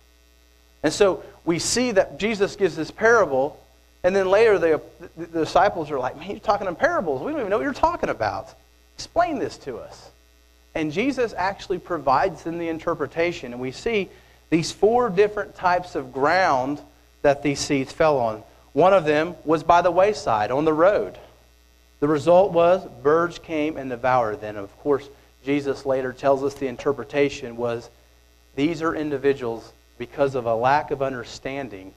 And 0.82 0.92
so 0.92 1.22
we 1.44 1.58
see 1.58 1.92
that 1.92 2.18
Jesus 2.18 2.56
gives 2.56 2.74
this 2.74 2.90
parable, 2.90 3.60
and 4.02 4.14
then 4.14 4.28
later 4.28 4.58
the, 4.58 4.82
the 5.16 5.26
disciples 5.26 5.90
are 5.90 5.98
like, 5.98 6.16
Man, 6.18 6.30
you're 6.30 6.40
talking 6.40 6.66
in 6.66 6.74
parables. 6.74 7.22
We 7.22 7.30
don't 7.30 7.40
even 7.40 7.50
know 7.50 7.58
what 7.58 7.64
you're 7.64 7.72
talking 7.72 8.10
about. 8.10 8.52
Explain 8.96 9.38
this 9.38 9.56
to 9.58 9.78
us. 9.78 10.10
And 10.74 10.92
Jesus 10.92 11.34
actually 11.36 11.78
provides 11.78 12.42
them 12.42 12.58
the 12.58 12.68
interpretation. 12.68 13.52
And 13.52 13.60
we 13.60 13.72
see 13.72 14.08
these 14.50 14.72
four 14.72 15.08
different 15.08 15.54
types 15.54 15.94
of 15.94 16.12
ground 16.12 16.80
that 17.22 17.42
these 17.42 17.60
seeds 17.60 17.92
fell 17.92 18.18
on. 18.18 18.42
One 18.72 18.92
of 18.92 19.04
them 19.04 19.36
was 19.44 19.62
by 19.62 19.82
the 19.82 19.90
wayside, 19.90 20.50
on 20.50 20.64
the 20.64 20.72
road. 20.72 21.18
The 22.00 22.08
result 22.08 22.52
was 22.52 22.86
birds 23.02 23.38
came 23.38 23.76
and 23.76 23.88
devoured 23.88 24.40
them. 24.40 24.56
Of 24.56 24.76
course, 24.80 25.08
Jesus 25.44 25.86
later 25.86 26.12
tells 26.12 26.42
us 26.42 26.54
the 26.54 26.66
interpretation 26.66 27.56
was 27.56 27.88
these 28.56 28.82
are 28.82 28.94
individuals 28.94 29.72
because 29.96 30.34
of 30.34 30.46
a 30.46 30.54
lack 30.54 30.90
of 30.90 31.02
understanding 31.02 31.94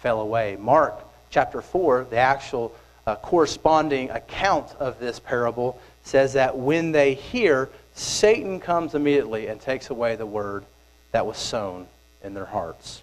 fell 0.00 0.20
away. 0.20 0.56
Mark 0.60 0.94
chapter 1.30 1.60
4, 1.62 2.06
the 2.10 2.16
actual 2.16 2.74
uh, 3.06 3.16
corresponding 3.16 4.10
account 4.10 4.74
of 4.78 4.98
this 4.98 5.20
parable, 5.20 5.80
says 6.04 6.34
that 6.34 6.56
when 6.56 6.92
they 6.92 7.14
hear, 7.14 7.68
Satan 7.96 8.60
comes 8.60 8.94
immediately 8.94 9.46
and 9.46 9.58
takes 9.58 9.88
away 9.88 10.16
the 10.16 10.26
word 10.26 10.64
that 11.12 11.26
was 11.26 11.38
sown 11.38 11.86
in 12.22 12.34
their 12.34 12.44
hearts. 12.44 13.02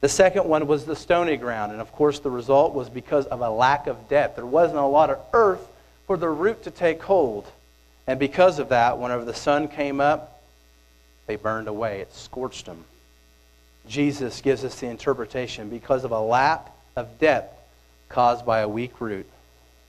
The 0.00 0.08
second 0.08 0.44
one 0.44 0.66
was 0.66 0.84
the 0.84 0.96
stony 0.96 1.36
ground, 1.36 1.70
and 1.70 1.80
of 1.80 1.92
course, 1.92 2.18
the 2.18 2.30
result 2.30 2.74
was 2.74 2.90
because 2.90 3.26
of 3.26 3.40
a 3.40 3.48
lack 3.48 3.86
of 3.86 4.08
depth. 4.08 4.36
There 4.36 4.44
wasn't 4.44 4.80
a 4.80 4.86
lot 4.86 5.10
of 5.10 5.20
earth 5.32 5.66
for 6.06 6.16
the 6.16 6.28
root 6.28 6.64
to 6.64 6.70
take 6.70 7.00
hold. 7.00 7.46
And 8.08 8.18
because 8.18 8.58
of 8.58 8.70
that, 8.70 8.98
whenever 8.98 9.24
the 9.24 9.34
sun 9.34 9.68
came 9.68 10.00
up, 10.00 10.42
they 11.26 11.36
burned 11.36 11.68
away. 11.68 12.00
It 12.00 12.12
scorched 12.12 12.66
them. 12.66 12.84
Jesus 13.88 14.40
gives 14.40 14.64
us 14.64 14.80
the 14.80 14.88
interpretation 14.88 15.70
because 15.70 16.02
of 16.02 16.10
a 16.10 16.20
lack 16.20 16.72
of 16.96 17.20
depth 17.20 17.56
caused 18.08 18.44
by 18.44 18.60
a 18.60 18.68
weak 18.68 19.00
root, 19.00 19.28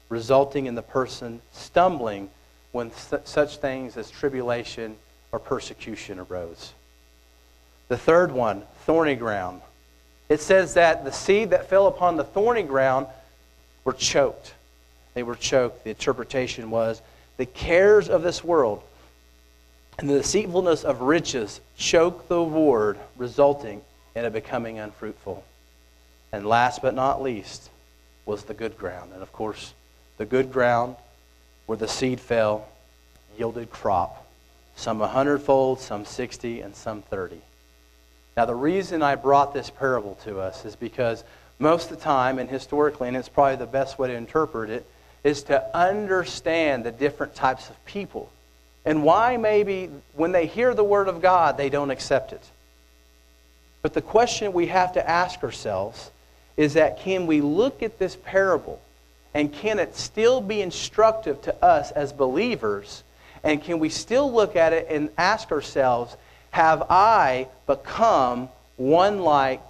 resulting 0.10 0.68
in 0.68 0.76
the 0.76 0.84
person 0.84 1.42
stumbling 1.52 2.30
when 2.78 2.92
such 3.26 3.58
things 3.58 3.98
as 3.98 4.12
tribulation 4.12 4.96
or 5.32 5.40
persecution 5.40 6.20
arose. 6.20 6.74
The 7.88 7.98
third 7.98 8.32
one, 8.32 8.62
thorny 8.86 9.16
ground. 9.16 9.64
It 10.30 10.42
says 10.42 10.76
that 10.76 11.04
the 11.04 11.12
seed 11.12 11.50
that 11.50 11.72
fell 11.72 11.88
upon 11.88 12.18
the 12.18 12.24
thorny 12.24 12.62
ground 12.62 13.08
were 13.84 13.94
choked. 13.94 14.54
They 15.16 15.24
were 15.24 15.36
choked. 15.36 15.86
The 15.86 15.90
interpretation 15.90 16.70
was 16.70 17.02
the 17.38 17.48
cares 17.48 18.10
of 18.10 18.22
this 18.22 18.44
world 18.44 18.84
and 19.98 20.08
the 20.08 20.20
deceitfulness 20.20 20.84
of 20.84 21.02
riches 21.02 21.60
choke 21.78 22.28
the 22.28 22.44
word, 22.44 23.00
resulting 23.16 23.82
in 24.16 24.24
it 24.24 24.34
becoming 24.34 24.78
unfruitful. 24.78 25.44
And 26.32 26.46
last 26.46 26.84
but 26.84 26.94
not 26.94 27.24
least 27.24 27.72
was 28.28 28.44
the 28.44 28.54
good 28.54 28.78
ground. 28.78 29.14
And 29.14 29.24
of 29.24 29.34
course, 29.34 29.74
the 30.18 30.26
good 30.26 30.54
ground 30.54 30.96
where 31.68 31.78
the 31.78 31.88
seed 31.88 32.20
fell 32.20 32.68
yielded 33.38 33.70
crop, 33.70 34.26
some 34.76 35.00
a 35.02 35.08
hundredfold, 35.08 35.80
some 35.80 36.04
sixty, 36.04 36.62
and 36.62 36.76
some 36.76 37.04
thirty. 37.04 37.42
Now, 38.36 38.46
the 38.46 38.56
reason 38.56 39.04
I 39.04 39.16
brought 39.16 39.54
this 39.54 39.70
parable 39.70 40.18
to 40.24 40.40
us 40.40 40.66
is 40.66 40.76
because 40.76 41.24
most 41.60 41.92
of 41.92 41.98
the 41.98 42.04
time, 42.04 42.40
and 42.40 42.50
historically, 42.50 43.08
and 43.08 43.16
it's 43.16 43.30
probably 43.30 43.56
the 43.56 43.66
best 43.66 44.00
way 44.00 44.08
to 44.08 44.14
interpret 44.14 44.70
it, 44.70 44.86
is 45.24 45.44
to 45.44 45.76
understand 45.78 46.84
the 46.84 46.92
different 46.92 47.36
types 47.36 47.70
of 47.70 47.86
people 47.86 48.32
and 48.88 49.04
why 49.04 49.36
maybe 49.36 49.90
when 50.14 50.32
they 50.32 50.46
hear 50.46 50.74
the 50.74 50.84
Word 50.84 51.10
of 51.10 51.22
God, 51.22 51.58
they 51.58 51.70
don't 51.70 51.92
accept 51.92 52.32
it. 52.32 52.42
But 53.82 53.94
the 53.94 54.02
question 54.02 54.54
we 54.54 54.68
have 54.68 54.94
to 54.94 55.08
ask 55.08 55.44
ourselves 55.44 56.10
is 56.56 56.76
that 56.76 57.00
can 57.00 57.28
we 57.28 57.42
look 57.42 57.84
at 57.84 58.00
this 58.00 58.16
parable 58.16 58.80
and 59.38 59.54
can 59.54 59.80
it 59.80 59.96
still 59.96 60.42
be 60.42 60.62
instructive 60.62 61.42
to 61.44 61.64
us 61.64 61.92
as 61.92 62.12
believers? 62.12 63.04
And 63.44 63.64
can 63.64 63.80
we 63.80 63.90
still 63.90 64.32
look 64.34 64.56
at 64.56 64.74
it 64.74 64.88
and 64.90 65.10
ask 65.18 65.52
ourselves, 65.52 66.18
have 66.50 66.84
I 66.90 67.48
become 67.68 68.50
one 68.78 69.20
like 69.20 69.62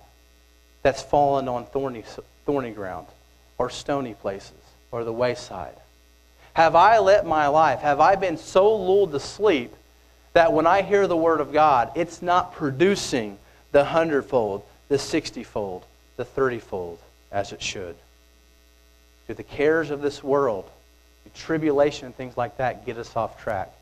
that's 0.83 1.01
fallen 1.01 1.47
on 1.47 1.65
thorny, 1.65 2.03
thorny 2.45 2.71
ground 2.71 3.07
or 3.57 3.69
stony 3.69 4.13
places? 4.13 4.53
or 4.91 5.03
the 5.03 5.13
wayside? 5.13 5.75
Have 6.53 6.75
I 6.75 6.99
let 6.99 7.25
my 7.25 7.47
life, 7.47 7.79
have 7.79 7.99
I 7.99 8.15
been 8.15 8.37
so 8.37 8.75
lulled 8.75 9.11
to 9.11 9.19
sleep 9.19 9.73
that 10.33 10.53
when 10.53 10.65
I 10.65 10.81
hear 10.81 11.07
the 11.07 11.17
Word 11.17 11.39
of 11.39 11.53
God, 11.53 11.91
it's 11.95 12.21
not 12.21 12.53
producing 12.53 13.37
the 13.71 13.85
hundredfold, 13.85 14.63
the 14.87 14.97
sixtyfold, 14.97 15.85
the 16.15 16.25
thirtyfold 16.25 16.97
as 17.31 17.51
it 17.51 17.61
should. 17.61 17.95
Do 19.27 19.33
the 19.33 19.43
cares 19.43 19.91
of 19.91 20.01
this 20.01 20.23
world, 20.23 20.69
the 21.23 21.29
tribulation 21.31 22.05
and 22.05 22.15
things 22.15 22.37
like 22.37 22.57
that 22.57 22.85
get 22.85 22.97
us 22.97 23.15
off 23.15 23.41
track? 23.41 23.73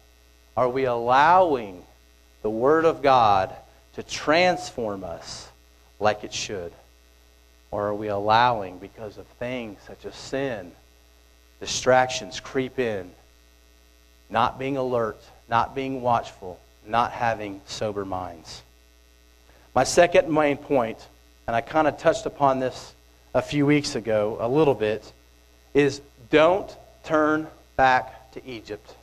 Are 0.57 0.69
we 0.69 0.85
allowing 0.85 1.83
the 2.41 2.49
Word 2.49 2.85
of 2.85 3.01
God 3.01 3.53
to 3.93 4.03
transform 4.03 5.03
us 5.03 5.47
like 5.99 6.23
it 6.23 6.33
should? 6.33 6.73
Or 7.71 7.87
are 7.87 7.95
we 7.95 8.07
allowing, 8.07 8.77
because 8.77 9.17
of 9.17 9.27
things 9.39 9.79
such 9.85 10.05
as 10.05 10.15
sin, 10.15 10.71
distractions 11.59 12.39
creep 12.39 12.79
in, 12.79 13.11
not 14.29 14.57
being 14.57 14.77
alert, 14.77 15.21
not 15.49 15.75
being 15.75 16.01
watchful, 16.01 16.59
not 16.87 17.11
having 17.11 17.61
sober 17.65 18.05
minds? 18.05 18.61
My 19.75 19.83
second 19.83 20.31
main 20.31 20.57
point, 20.57 21.05
and 21.47 21.55
I 21.55 21.61
kind 21.61 21.87
of 21.87 21.97
touched 21.97 22.25
upon 22.25 22.59
this 22.59 22.93
a 23.33 23.41
few 23.41 23.65
weeks 23.65 23.95
ago 23.95 24.37
a 24.39 24.47
little 24.47 24.73
bit, 24.73 25.11
is 25.75 26.01
don't 26.31 26.75
turn 27.03 27.45
back 27.75 28.31
to 28.31 28.43
Egypt. 28.47 28.95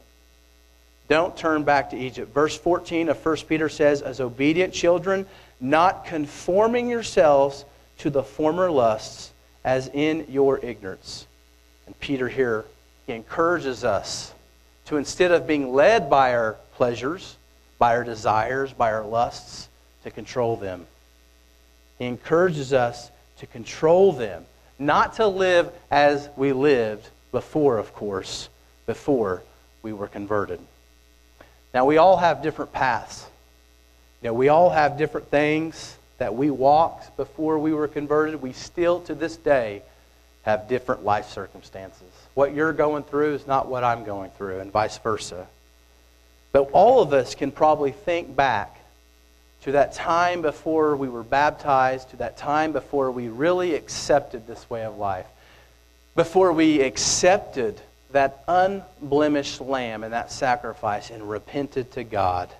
Don't 1.06 1.37
turn 1.37 1.62
back 1.62 1.90
to 1.90 1.96
Egypt. 1.96 2.32
Verse 2.35 2.56
14 2.56 3.11
of 3.11 3.24
1 3.24 3.37
Peter 3.48 3.68
says, 3.68 4.02
As 4.02 4.20
obedient 4.20 4.72
children, 4.72 5.26
not 5.61 6.06
conforming 6.06 6.88
yourselves 6.88 7.64
to 7.98 8.11
the 8.11 8.22
former 8.22 8.70
lusts 8.70 9.30
as 9.62 9.88
in 9.92 10.26
your 10.28 10.58
ignorance. 10.64 11.26
And 11.87 11.98
Peter 12.00 12.28
here, 12.28 12.64
he 13.06 13.12
encourages 13.12 13.85
us 13.85 14.32
to 14.87 14.96
instead 14.96 15.30
of 15.30 15.46
being 15.46 15.72
led 15.72 16.08
by 16.08 16.35
our 16.35 16.56
pleasures, 16.74 17.37
by 17.78 17.94
our 17.94 18.04
desires, 18.04 18.72
by 18.72 18.92
our 18.92 19.04
lusts, 19.04 19.68
to 20.04 20.11
control 20.11 20.56
them. 20.56 20.87
He 21.98 22.06
encourages 22.06 22.72
us 22.72 23.11
to 23.38 23.46
control 23.46 24.12
them, 24.12 24.46
not 24.87 25.14
to 25.14 25.27
live 25.27 25.73
as 25.90 26.29
we 26.37 26.53
lived 26.53 27.09
before, 27.31 27.79
of 27.79 27.95
course, 27.95 28.49
before 28.87 29.42
we 29.83 29.92
were 29.92 30.09
converted. 30.09 30.61
Now, 31.73 31.87
we 31.87 31.97
all 31.97 32.18
have 32.18 32.42
different 32.42 32.73
paths. 32.73 33.27
You 34.23 34.29
know, 34.29 34.35
we 34.35 34.49
all 34.49 34.71
have 34.71 34.99
different 34.99 35.29
things 35.29 35.97
that 36.18 36.35
we 36.35 36.51
walked 36.51 37.16
before 37.16 37.59
we 37.59 37.73
were 37.73 37.88
converted. 37.88 38.42
We 38.42 38.53
still, 38.53 39.01
to 39.03 39.14
this 39.14 39.37
day, 39.37 39.83
have 40.42 40.68
different 40.68 41.05
life 41.05 41.29
circumstances. 41.29 42.09
What 42.35 42.55
you're 42.55 42.73
going 42.73 43.05
through 43.05 43.35
is 43.35 43.47
not 43.47 43.68
what 43.68 43.85
I'm 43.85 44.05
going 44.05 44.31
through, 44.33 44.61
and 44.61 44.71
vice 44.71 44.99
versa. 44.99 45.47
But 46.53 46.71
all 46.73 47.01
of 47.01 47.12
us 47.12 47.35
can 47.35 47.51
probably 47.51 47.92
think 47.92 48.37
back 48.37 48.79
to 49.62 49.72
that 49.72 49.92
time 49.92 50.42
before 50.42 50.96
we 50.96 51.09
were 51.09 51.22
baptized, 51.22 52.11
to 52.11 52.16
that 52.16 52.37
time 52.37 52.72
before 52.72 53.11
we 53.11 53.29
really 53.29 53.75
accepted 53.75 54.46
this 54.46 54.68
way 54.68 54.85
of 54.85 54.98
life, 54.98 55.27
before 56.14 56.53
we 56.53 56.81
accepted 56.81 57.81
that 58.11 58.44
unblemished 58.48 59.61
lamb 59.61 60.05
and 60.05 60.12
that 60.12 60.31
sacrifice 60.31 61.11
and 61.11 61.31
repented 61.31 61.90
to 61.92 62.05
God, 62.05 62.51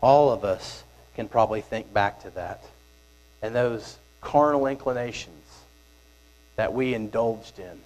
all 0.00 0.32
of 0.32 0.44
us 0.44 0.84
can 1.14 1.28
probably 1.28 1.60
think 1.60 1.92
back 1.92 2.22
to 2.22 2.30
that 2.30 2.62
and 3.42 3.54
those 3.54 3.98
carnal 4.20 4.66
inclinations 4.66 5.36
that 6.56 6.72
we 6.72 6.94
indulged 6.94 7.58
in, 7.58 7.80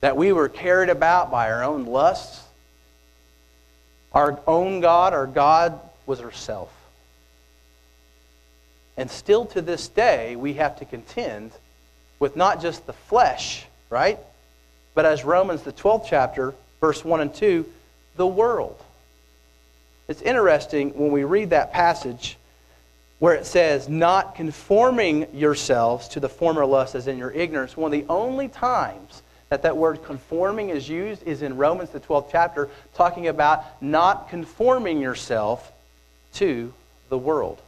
that 0.00 0.16
we 0.16 0.32
were 0.32 0.48
carried 0.48 0.90
about 0.90 1.30
by 1.30 1.50
our 1.50 1.64
own 1.64 1.86
lusts. 1.86 2.42
Our 4.12 4.38
own 4.46 4.80
God, 4.80 5.12
our 5.12 5.26
God 5.26 5.80
was 6.06 6.20
ourself. 6.20 6.70
And 8.96 9.10
still 9.10 9.46
to 9.46 9.62
this 9.62 9.88
day, 9.88 10.36
we 10.36 10.54
have 10.54 10.78
to 10.78 10.84
contend 10.84 11.52
with 12.18 12.36
not 12.36 12.62
just 12.62 12.86
the 12.86 12.92
flesh, 12.92 13.66
right? 13.90 14.18
But 14.94 15.04
as 15.04 15.24
Romans, 15.24 15.62
the 15.62 15.72
12th 15.72 16.06
chapter, 16.08 16.54
verse 16.80 17.04
1 17.04 17.20
and 17.20 17.34
2, 17.34 17.66
the 18.16 18.26
world. 18.26 18.80
It's 20.06 20.22
interesting 20.22 20.90
when 20.90 21.10
we 21.10 21.24
read 21.24 21.50
that 21.50 21.72
passage 21.72 22.36
where 23.18 23.34
it 23.34 23.46
says, 23.46 23.88
not 23.88 24.34
conforming 24.34 25.34
yourselves 25.34 26.08
to 26.08 26.20
the 26.20 26.28
former 26.28 26.66
lust 26.66 26.94
as 26.94 27.06
in 27.06 27.16
your 27.16 27.30
ignorance. 27.30 27.76
One 27.76 27.92
of 27.92 27.98
the 27.98 28.12
only 28.12 28.48
times 28.48 29.22
that 29.48 29.62
that 29.62 29.76
word 29.76 30.02
conforming 30.04 30.70
is 30.70 30.88
used 30.88 31.22
is 31.22 31.42
in 31.42 31.56
Romans, 31.56 31.90
the 31.90 32.00
12th 32.00 32.28
chapter, 32.30 32.68
talking 32.94 33.28
about 33.28 33.64
not 33.82 34.28
conforming 34.28 35.00
yourself 35.00 35.72
to 36.34 36.72
the 37.08 37.16
world. 37.16 37.60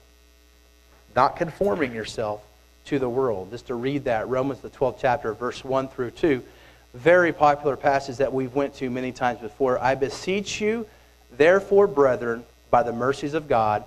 Not 1.16 1.37
conforming 1.37 1.92
yourself 1.92 2.42
to 2.85 3.00
the 3.00 3.09
world. 3.09 3.50
Just 3.50 3.66
to 3.66 3.74
read 3.74 4.05
that, 4.05 4.29
Romans, 4.29 4.61
the 4.61 4.70
12th 4.70 4.98
chapter, 5.00 5.33
verse 5.33 5.64
1 5.64 5.88
through 5.88 6.12
2 6.12 6.42
very 6.96 7.33
popular 7.33 7.76
passage 7.76 8.16
that 8.16 8.33
we've 8.33 8.55
went 8.55 8.74
to 8.74 8.90
many 8.90 9.12
times 9.12 9.40
before. 9.40 9.79
I 9.79 9.94
beseech 9.94 10.61
you, 10.61 10.87
therefore, 11.37 11.87
brethren, 11.87 12.44
by 12.70 12.83
the 12.83 12.92
mercies 12.92 13.35
of 13.35 13.48
God, 13.48 13.85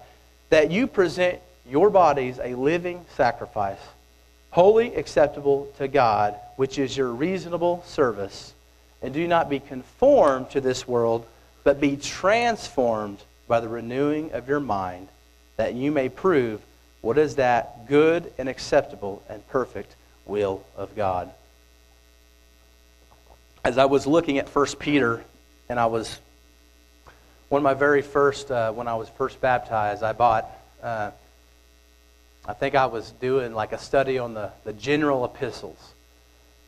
that 0.50 0.72
you 0.72 0.88
present 0.88 1.39
your 1.68 1.89
bodies 1.89 2.39
a 2.42 2.56
living 2.56 3.06
sacrifice, 3.15 3.80
wholly 4.52 4.96
acceptable 4.96 5.72
to 5.78 5.88
God, 5.88 6.36
which 6.56 6.78
is 6.78 6.96
your 6.96 7.10
reasonable 7.10 7.84
service. 7.86 8.54
And 9.02 9.13
do 9.13 9.28
not 9.28 9.50
be 9.50 9.60
conformed 9.60 10.52
to 10.52 10.62
this 10.62 10.88
world, 10.88 11.26
but 11.63 11.82
be 11.82 11.98
transformed 11.98 13.20
by 13.48 13.60
the 13.60 13.70
renewing 13.70 14.34
of 14.34 14.48
your 14.48 14.60
mind, 14.60 15.08
that 15.58 15.74
you 15.74 15.92
may 15.92 16.10
prove 16.10 16.62
what 17.02 17.18
is 17.18 17.36
that 17.36 17.88
good 17.88 18.32
and 18.38 18.50
acceptable 18.50 19.24
and 19.30 19.48
perfect 19.50 19.96
will 20.26 20.64
of 20.76 20.96
God 20.96 21.32
as 23.64 23.78
I 23.78 23.86
was 23.86 24.08
looking 24.08 24.38
at 24.38 24.50
First 24.50 24.80
Peter, 24.80 25.24
and 25.68 25.80
I 25.80 25.88
was 25.88 26.20
one 27.50 27.60
of 27.60 27.64
my 27.64 27.74
very 27.74 28.02
first 28.02 28.52
uh, 28.52 28.72
when 28.72 28.88
I 28.88 28.96
was 28.96 29.10
first 29.10 29.42
baptized, 29.42 30.04
I 30.04 30.14
bought. 30.14 30.50
Uh, 30.82 31.12
I 32.46 32.54
think 32.54 32.76
I 32.76 32.86
was 32.86 33.12
doing 33.12 33.54
like 33.54 33.74
a 33.74 33.78
study 33.78 34.18
on 34.18 34.34
the, 34.34 34.52
the 34.64 34.74
general 34.74 35.26
epistles. 35.26 35.94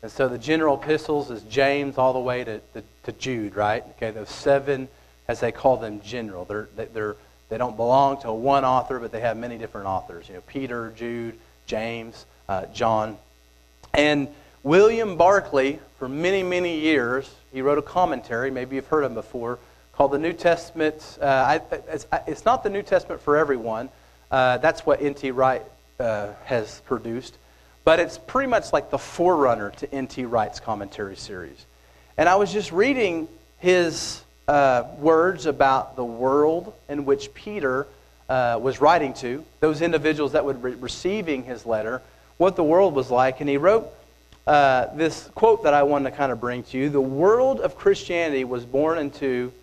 And 0.04 0.12
so 0.12 0.28
the 0.28 0.38
general 0.38 0.80
epistles 0.82 1.32
is 1.32 1.44
James 1.44 1.98
all 1.98 2.13
the 2.13 2.20
way 2.20 2.44
to, 2.44 2.60
to, 2.74 2.84
to 3.04 3.12
Jude, 3.13 3.56
right? 3.56 3.84
Okay, 3.98 4.12
those 4.12 4.30
seven, 4.30 4.88
as 5.28 5.39
they 5.39 5.52
call 5.52 5.78
them, 5.78 6.02
general. 6.02 6.46
They're, 6.46 6.67
they're, 6.76 7.15
they 7.52 7.58
don't 7.58 7.76
belong 7.76 8.22
to 8.22 8.32
one 8.32 8.64
author, 8.64 8.98
but 8.98 9.12
they 9.12 9.20
have 9.20 9.36
many 9.36 9.58
different 9.58 9.86
authors. 9.86 10.30
You 10.30 10.36
know, 10.36 10.42
Peter, 10.48 10.94
Jude, 10.96 11.38
James, 11.66 12.26
uh, 12.48 12.68
John. 12.68 13.18
And 13.94 14.30
William 14.64 15.18
Barclay, 15.18 15.80
for 16.00 16.08
many, 16.08 16.44
many 16.44 16.80
years, 16.80 17.30
he 17.52 17.62
wrote 17.62 17.78
a 17.78 17.82
commentary, 17.82 18.52
maybe 18.52 18.78
you've 18.78 18.88
heard 18.88 19.04
him 19.04 19.16
before, 19.16 19.60
called 19.92 20.14
the 20.14 20.18
New 20.18 20.32
Testament. 20.32 21.18
Uh, 21.22 21.26
I, 21.26 21.62
it's, 21.90 22.08
it's, 22.26 22.46
not 22.46 22.64
the 22.64 22.70
New 22.70 22.84
Testament 22.84 23.20
for 23.20 23.36
everyone. 23.36 23.90
Uh, 24.32 24.58
that's 24.60 24.86
what 24.86 25.02
N.T. 25.02 25.32
Wright 25.32 25.64
uh, 26.00 26.30
has 26.46 26.82
produced. 26.86 27.38
But 27.84 28.00
it's 28.00 28.18
pretty 28.18 28.50
much 28.50 28.72
like 28.72 28.92
the 28.92 28.98
forerunner 28.98 29.72
to 29.72 29.94
N.T. 29.94 30.24
Wright's 30.24 30.62
commentary 30.62 31.18
series. 31.18 31.66
And 32.18 32.30
I 32.30 32.36
was 32.36 32.54
just 32.54 32.72
reading 32.72 33.28
his 33.58 34.22
uh, 34.52 34.86
words 35.00 35.46
about 35.46 35.96
the 35.96 36.04
world 36.04 36.74
in 36.90 37.06
which 37.06 37.34
Peter 37.34 37.88
uh, 38.28 38.60
was 38.62 38.82
writing 38.82 39.14
to, 39.14 39.46
those 39.62 39.82
individuals 39.82 40.34
that 40.34 40.44
were 40.44 40.54
be 40.54 40.72
receiving 40.72 41.46
his 41.46 41.66
letter, 41.66 42.02
what 42.36 42.58
the 42.58 42.64
world 42.64 42.94
was 42.94 43.10
like. 43.10 43.40
And 43.40 43.50
he 43.50 43.56
wrote 43.56 43.88
uh, 44.46 44.94
this 44.94 45.30
quote 45.36 45.64
that 45.64 45.74
I 45.74 45.84
wanted 45.84 46.10
to 46.10 46.18
kind 46.18 46.34
of 46.34 46.42
bring 46.42 46.64
to 46.64 46.78
you. 46.78 46.90
The 46.90 47.00
world 47.00 47.62
of 47.62 47.78
Christianity 47.78 48.44
was 48.44 48.66
born 48.66 48.98
into 48.98 49.54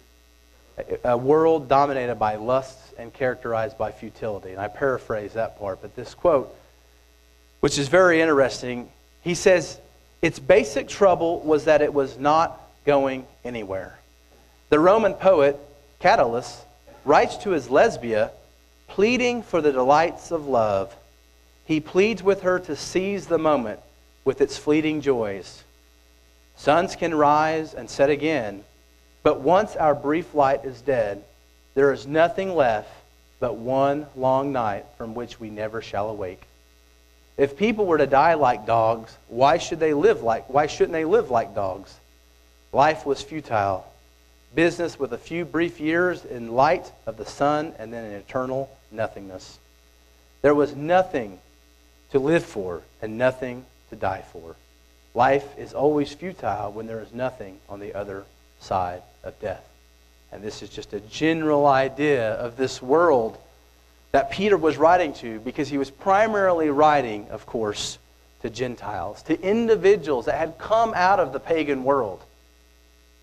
a 1.04 1.18
world 1.18 1.68
dominated 1.68 2.14
by 2.14 2.36
lusts 2.36 2.94
and 2.98 3.12
characterized 3.12 3.76
by 3.76 3.92
futility. 3.92 4.52
And 4.52 4.60
I 4.60 4.68
paraphrase 4.68 5.34
that 5.34 5.58
part, 5.58 5.82
but 5.82 5.96
this 5.96 6.14
quote, 6.14 6.56
which 7.60 7.76
is 7.78 7.88
very 7.88 8.22
interesting, 8.22 8.88
he 9.20 9.34
says, 9.34 9.78
Its 10.22 10.38
basic 10.38 10.88
trouble 10.88 11.40
was 11.40 11.66
that 11.66 11.82
it 11.82 11.92
was 11.92 12.16
not 12.16 12.58
going 12.86 13.26
anywhere. 13.44 13.97
The 14.70 14.78
Roman 14.78 15.14
poet, 15.14 15.58
Catullus, 15.98 16.64
writes 17.04 17.38
to 17.38 17.50
his 17.50 17.70
Lesbia, 17.70 18.30
pleading 18.86 19.42
for 19.42 19.62
the 19.62 19.72
delights 19.72 20.30
of 20.30 20.46
love. 20.46 20.94
He 21.64 21.80
pleads 21.80 22.22
with 22.22 22.42
her 22.42 22.58
to 22.60 22.76
seize 22.76 23.26
the 23.26 23.38
moment 23.38 23.80
with 24.24 24.42
its 24.42 24.58
fleeting 24.58 25.00
joys. 25.00 25.62
Suns 26.56 26.96
can 26.96 27.14
rise 27.14 27.72
and 27.72 27.88
set 27.88 28.10
again, 28.10 28.62
but 29.22 29.40
once 29.40 29.74
our 29.76 29.94
brief 29.94 30.34
light 30.34 30.64
is 30.64 30.82
dead, 30.82 31.24
there 31.74 31.92
is 31.92 32.06
nothing 32.06 32.54
left 32.54 32.90
but 33.40 33.56
one 33.56 34.06
long 34.16 34.52
night 34.52 34.84
from 34.98 35.14
which 35.14 35.40
we 35.40 35.48
never 35.48 35.80
shall 35.80 36.10
awake. 36.10 36.42
If 37.38 37.56
people 37.56 37.86
were 37.86 37.98
to 37.98 38.06
die 38.06 38.34
like 38.34 38.66
dogs, 38.66 39.16
why 39.28 39.58
should 39.58 39.78
they 39.78 39.94
live 39.94 40.22
like 40.22 40.50
why 40.50 40.66
shouldn't 40.66 40.92
they 40.92 41.04
live 41.04 41.30
like 41.30 41.54
dogs? 41.54 41.94
Life 42.72 43.06
was 43.06 43.22
futile. 43.22 43.86
Business 44.54 44.98
with 44.98 45.12
a 45.12 45.18
few 45.18 45.44
brief 45.44 45.80
years 45.80 46.24
in 46.24 46.52
light 46.52 46.90
of 47.06 47.16
the 47.16 47.26
sun 47.26 47.74
and 47.78 47.92
then 47.92 48.04
in 48.04 48.12
eternal 48.12 48.70
nothingness. 48.90 49.58
There 50.42 50.54
was 50.54 50.74
nothing 50.74 51.38
to 52.10 52.18
live 52.18 52.44
for 52.44 52.82
and 53.02 53.18
nothing 53.18 53.64
to 53.90 53.96
die 53.96 54.24
for. 54.32 54.56
Life 55.14 55.46
is 55.58 55.74
always 55.74 56.12
futile 56.12 56.72
when 56.72 56.86
there 56.86 57.00
is 57.00 57.12
nothing 57.12 57.58
on 57.68 57.80
the 57.80 57.94
other 57.94 58.24
side 58.60 59.02
of 59.24 59.38
death. 59.40 59.64
And 60.30 60.42
this 60.42 60.62
is 60.62 60.68
just 60.68 60.92
a 60.92 61.00
general 61.00 61.66
idea 61.66 62.32
of 62.34 62.56
this 62.56 62.82
world 62.82 63.38
that 64.12 64.30
Peter 64.30 64.56
was 64.56 64.76
writing 64.76 65.12
to 65.14 65.40
because 65.40 65.68
he 65.68 65.78
was 65.78 65.90
primarily 65.90 66.70
writing, 66.70 67.28
of 67.30 67.46
course, 67.46 67.98
to 68.42 68.50
Gentiles, 68.50 69.22
to 69.22 69.40
individuals 69.40 70.26
that 70.26 70.38
had 70.38 70.58
come 70.58 70.92
out 70.94 71.20
of 71.20 71.32
the 71.32 71.40
pagan 71.40 71.84
world. 71.84 72.22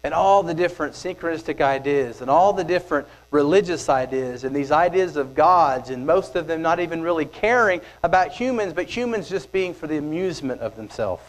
And 0.06 0.14
all 0.14 0.44
the 0.44 0.54
different 0.54 0.94
synchronistic 0.94 1.62
ideas 1.62 2.22
and 2.22 2.30
all 2.30 2.54
the 2.54 2.64
different 2.64 3.08
religious 3.32 3.90
ideas 3.90 4.44
and 4.44 4.56
these 4.56 4.72
ideas 4.72 5.16
of 5.16 5.34
gods, 5.34 5.90
and 5.90 6.06
most 6.06 6.36
of 6.36 6.46
them 6.46 6.62
not 6.62 6.80
even 6.80 7.02
really 7.02 7.26
caring 7.26 7.82
about 8.04 8.32
humans, 8.32 8.74
but 8.74 8.86
humans 8.86 9.28
just 9.28 9.52
being 9.52 9.74
for 9.74 9.88
the 9.88 9.98
amusement 9.98 10.62
of 10.62 10.76
themselves. 10.76 11.24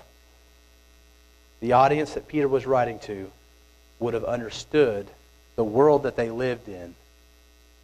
The 1.60 1.72
audience 1.72 2.12
that 2.12 2.28
Peter 2.28 2.48
was 2.48 2.66
writing 2.66 2.98
to 2.98 3.32
would 3.98 4.12
have 4.12 4.24
understood 4.24 5.06
the 5.54 5.64
world 5.64 6.02
that 6.02 6.16
they 6.16 6.28
lived 6.28 6.68
in. 6.68 6.94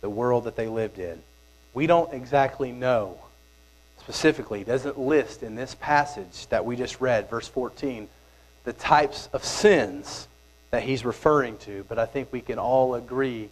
The 0.02 0.11
world 0.11 0.44
that 0.44 0.57
they 0.57 0.68
lived 0.68 0.98
in. 0.98 1.22
We 1.72 1.87
don't 1.87 2.12
exactly 2.12 2.70
know 2.70 3.16
specifically, 4.00 4.62
doesn't 4.62 4.98
list 4.98 5.42
in 5.42 5.55
this 5.55 5.74
passage 5.74 6.48
that 6.48 6.66
we 6.66 6.76
just 6.76 7.00
read, 7.00 7.31
verse 7.31 7.48
14, 7.48 8.09
the 8.64 8.74
types 8.74 9.31
of 9.33 9.42
sins 9.42 10.28
that 10.72 10.82
he's 10.82 11.04
referring 11.04 11.58
to, 11.58 11.85
but 11.87 11.98
I 11.98 12.06
think 12.06 12.32
we 12.32 12.40
can 12.40 12.58
all 12.58 12.94
agree 12.94 13.50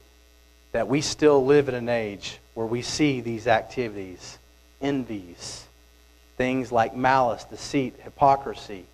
that 0.72 0.88
we 0.88 1.02
still 1.02 1.44
live 1.44 1.68
in 1.68 1.74
an 1.74 1.88
age 1.88 2.38
where 2.54 2.66
we 2.66 2.80
see 2.80 3.20
these 3.20 3.46
activities, 3.46 4.38
envies, 4.80 5.66
things 6.38 6.72
like 6.72 6.96
malice, 6.96 7.44
deceit, 7.44 7.94
hypocrisy, 8.02 8.86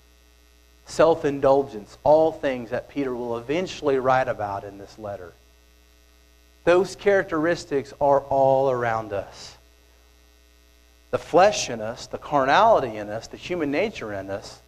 self 0.86 1.24
indulgence, 1.24 1.96
all 2.02 2.32
things 2.32 2.70
that 2.70 2.88
Peter 2.88 3.14
will 3.14 3.38
eventually 3.38 3.98
write 3.98 4.28
about 4.28 4.64
in 4.64 4.76
this 4.76 4.98
letter. 4.98 5.32
Those 6.64 6.96
characteristics 6.96 7.92
are 8.00 8.20
all 8.22 8.72
around 8.72 9.12
us. 9.12 9.56
The 11.12 11.18
flesh 11.18 11.70
in 11.70 11.80
us, 11.80 12.08
the 12.08 12.18
carnality 12.18 12.96
in 12.96 13.08
us, 13.08 13.28
the 13.28 13.36
human 13.36 13.70
nature 13.70 14.12
in 14.12 14.30
us 14.30 14.60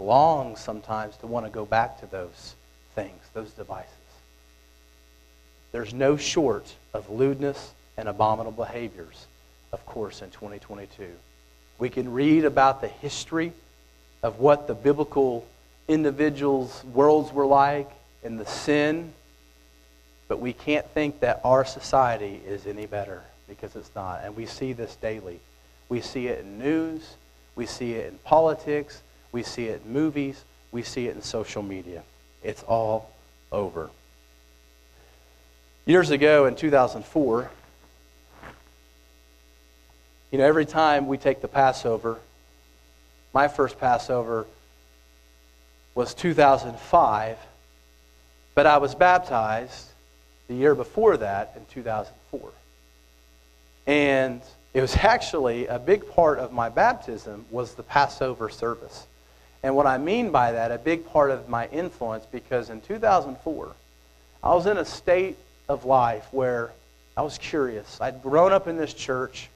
longs 0.00 0.58
sometimes 0.58 1.16
to 1.18 1.28
want 1.28 1.46
to 1.46 1.52
go 1.52 1.64
back 1.64 2.00
to 2.00 2.06
those 2.06 2.53
those 3.34 3.50
devices. 3.50 3.90
There's 5.72 5.92
no 5.92 6.16
short 6.16 6.72
of 6.92 7.10
lewdness 7.10 7.72
and 7.96 8.08
abominable 8.08 8.64
behaviors, 8.64 9.26
of 9.72 9.84
course, 9.86 10.22
in 10.22 10.30
2022. 10.30 11.08
We 11.78 11.90
can 11.90 12.12
read 12.12 12.44
about 12.44 12.80
the 12.80 12.88
history 12.88 13.52
of 14.22 14.38
what 14.38 14.68
the 14.68 14.74
biblical 14.74 15.46
individuals' 15.88 16.82
worlds 16.84 17.32
were 17.32 17.46
like 17.46 17.90
and 18.22 18.38
the 18.38 18.46
sin, 18.46 19.12
but 20.28 20.40
we 20.40 20.52
can't 20.52 20.88
think 20.90 21.20
that 21.20 21.40
our 21.44 21.64
society 21.64 22.40
is 22.46 22.66
any 22.66 22.86
better 22.86 23.22
because 23.48 23.76
it's 23.76 23.90
not. 23.94 24.22
And 24.24 24.36
we 24.36 24.46
see 24.46 24.72
this 24.72 24.96
daily. 24.96 25.40
We 25.88 26.00
see 26.00 26.28
it 26.28 26.40
in 26.40 26.58
news, 26.58 27.16
we 27.56 27.66
see 27.66 27.92
it 27.94 28.12
in 28.12 28.18
politics, 28.18 29.02
we 29.32 29.42
see 29.42 29.66
it 29.66 29.82
in 29.84 29.92
movies, 29.92 30.42
we 30.72 30.82
see 30.82 31.08
it 31.08 31.14
in 31.14 31.22
social 31.22 31.62
media. 31.62 32.02
It's 32.42 32.62
all 32.62 33.10
over. 33.54 33.90
Years 35.86 36.10
ago 36.10 36.46
in 36.46 36.56
2004, 36.56 37.50
you 40.30 40.38
know, 40.38 40.44
every 40.44 40.66
time 40.66 41.06
we 41.06 41.16
take 41.16 41.40
the 41.40 41.48
Passover, 41.48 42.18
my 43.32 43.48
first 43.48 43.78
Passover 43.78 44.46
was 45.94 46.14
2005, 46.14 47.38
but 48.54 48.66
I 48.66 48.78
was 48.78 48.94
baptized 48.94 49.88
the 50.48 50.54
year 50.54 50.74
before 50.74 51.16
that 51.18 51.52
in 51.56 51.64
2004. 51.66 52.50
And 53.86 54.40
it 54.72 54.80
was 54.80 54.96
actually 54.96 55.66
a 55.68 55.78
big 55.78 56.10
part 56.10 56.38
of 56.38 56.52
my 56.52 56.68
baptism 56.68 57.46
was 57.50 57.74
the 57.74 57.82
Passover 57.82 58.48
service. 58.48 59.06
And 59.64 59.74
what 59.74 59.86
I 59.86 59.96
mean 59.96 60.30
by 60.30 60.52
that, 60.52 60.70
a 60.70 60.76
big 60.76 61.06
part 61.06 61.30
of 61.30 61.48
my 61.48 61.68
influence, 61.68 62.26
because 62.30 62.68
in 62.68 62.82
2004, 62.82 63.72
I 64.42 64.54
was 64.54 64.66
in 64.66 64.76
a 64.76 64.84
state 64.84 65.38
of 65.70 65.86
life 65.86 66.26
where 66.32 66.70
I 67.16 67.22
was 67.22 67.38
curious. 67.38 67.98
I'd 67.98 68.22
grown 68.22 68.52
up 68.52 68.68
in 68.68 68.76
this 68.76 68.92
church, 68.92 69.48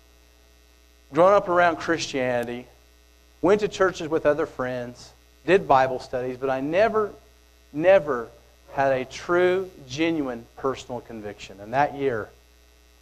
grown 1.13 1.35
up 1.35 1.51
around 1.51 1.77
Christianity, 1.77 2.67
went 3.43 3.61
to 3.61 3.69
churches 3.69 4.09
with 4.09 4.25
other 4.25 4.47
friends, 4.47 5.13
did 5.47 5.69
Bible 5.69 6.01
studies, 6.01 6.39
but 6.39 6.49
I 6.49 6.63
never, 6.63 7.13
never 7.75 8.31
had 8.73 8.93
a 8.93 9.05
true, 9.05 9.71
genuine 9.91 10.47
personal 10.57 11.03
conviction. 11.03 11.61
And 11.61 11.75
that 11.75 11.97
year, 11.97 12.31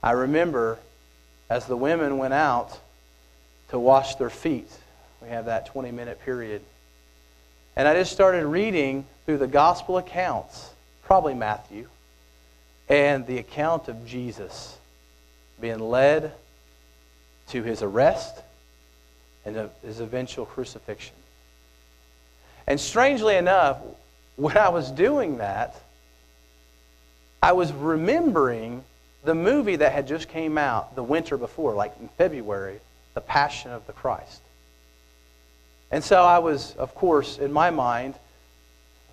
I 0.02 0.10
remember 0.10 0.80
as 1.48 1.66
the 1.66 1.76
women 1.76 2.18
went 2.18 2.34
out 2.34 2.76
to 3.68 3.78
wash 3.78 4.16
their 4.16 4.28
feet, 4.28 4.70
we 5.22 5.28
have 5.28 5.44
that 5.44 5.66
20 5.66 5.92
minute 5.92 6.20
period. 6.24 6.62
And 7.76 7.86
I 7.86 7.94
just 7.94 8.12
started 8.12 8.46
reading 8.46 9.04
through 9.26 9.38
the 9.38 9.46
gospel 9.46 9.98
accounts, 9.98 10.70
probably 11.04 11.34
Matthew, 11.34 11.88
and 12.88 13.26
the 13.26 13.38
account 13.38 13.88
of 13.88 14.06
Jesus 14.06 14.78
being 15.60 15.78
led 15.78 16.32
to 17.48 17.62
his 17.62 17.82
arrest 17.82 18.42
and 19.44 19.70
his 19.84 20.00
eventual 20.00 20.46
crucifixion. 20.46 21.14
And 22.66 22.80
strangely 22.80 23.36
enough, 23.36 23.78
when 24.36 24.56
I 24.56 24.70
was 24.70 24.90
doing 24.90 25.38
that, 25.38 25.76
I 27.42 27.52
was 27.52 27.72
remembering 27.72 28.82
the 29.24 29.34
movie 29.34 29.76
that 29.76 29.92
had 29.92 30.08
just 30.08 30.28
came 30.28 30.56
out 30.56 30.94
the 30.94 31.02
winter 31.02 31.36
before, 31.36 31.74
like 31.74 31.94
in 32.00 32.08
February, 32.16 32.80
The 33.14 33.20
Passion 33.20 33.70
of 33.70 33.86
the 33.86 33.92
Christ. 33.92 34.40
And 35.90 36.02
so 36.02 36.22
I 36.22 36.38
was, 36.38 36.74
of 36.76 36.94
course, 36.94 37.38
in 37.38 37.52
my 37.52 37.70
mind, 37.70 38.14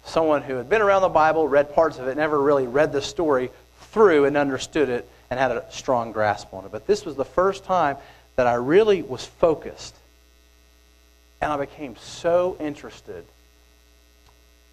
someone 0.06 0.42
who 0.42 0.56
had 0.56 0.70
been 0.70 0.82
around 0.82 1.02
the 1.02 1.10
Bible, 1.10 1.48
read 1.48 1.74
parts 1.74 1.98
of 2.00 2.08
it, 2.08 2.18
never 2.18 2.40
really 2.42 2.68
read 2.68 2.92
the 2.92 3.02
story 3.02 3.52
through 3.92 4.26
and 4.26 4.36
understood 4.36 4.90
it 4.90 5.08
and 5.30 5.40
had 5.40 5.52
a 5.52 5.66
strong 5.72 6.12
grasp 6.12 6.54
on 6.54 6.66
it. 6.66 6.72
But 6.72 6.88
this 6.88 7.06
was 7.06 7.16
the 7.16 7.26
first 7.26 7.64
time 7.64 7.98
that 8.36 8.48
I 8.48 8.56
really 8.56 9.02
was 9.02 9.26
focused. 9.26 9.96
And 11.42 11.52
I 11.52 11.58
became 11.58 11.96
so 11.98 12.58
interested 12.60 13.26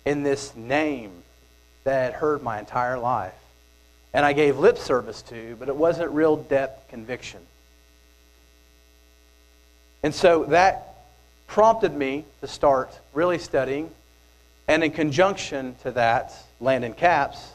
in 0.04 0.22
this 0.22 0.54
name 0.56 1.10
that 1.84 2.00
I 2.00 2.04
had 2.04 2.12
heard 2.14 2.42
my 2.42 2.58
entire 2.58 2.98
life. 2.98 3.34
And 4.12 4.24
I 4.24 4.32
gave 4.32 4.58
lip 4.58 4.78
service 4.78 5.22
to, 5.22 5.56
but 5.58 5.68
it 5.68 5.76
wasn't 5.76 6.10
real 6.10 6.36
depth 6.36 6.88
conviction. 6.88 7.40
And 10.02 10.14
so 10.14 10.44
that 10.44 10.89
prompted 11.50 11.92
me 11.92 12.24
to 12.40 12.46
start 12.46 12.96
really 13.12 13.38
studying. 13.38 13.90
And 14.68 14.84
in 14.84 14.92
conjunction 14.92 15.74
to 15.82 15.90
that, 15.92 16.32
Landon 16.60 16.92
Caps, 16.92 17.54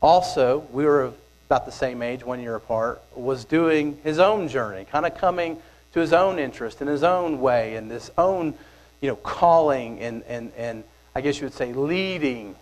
also, 0.00 0.64
we 0.72 0.84
were 0.84 1.12
about 1.46 1.66
the 1.66 1.72
same 1.72 2.02
age, 2.02 2.24
one 2.24 2.40
year 2.40 2.54
apart, 2.54 3.02
was 3.16 3.44
doing 3.44 3.98
his 4.04 4.20
own 4.20 4.46
journey, 4.46 4.84
kind 4.84 5.04
of 5.04 5.16
coming 5.16 5.60
to 5.92 5.98
his 5.98 6.12
own 6.12 6.38
interest 6.38 6.80
in 6.80 6.86
his 6.86 7.02
own 7.02 7.40
way 7.40 7.74
and 7.74 7.90
this 7.90 8.12
own, 8.16 8.54
you 9.00 9.08
know, 9.08 9.16
calling 9.16 9.98
and, 9.98 10.22
and, 10.28 10.52
and 10.56 10.84
I 11.12 11.20
guess 11.20 11.40
you 11.40 11.46
would 11.46 11.54
say, 11.54 11.72
leading 11.72 12.54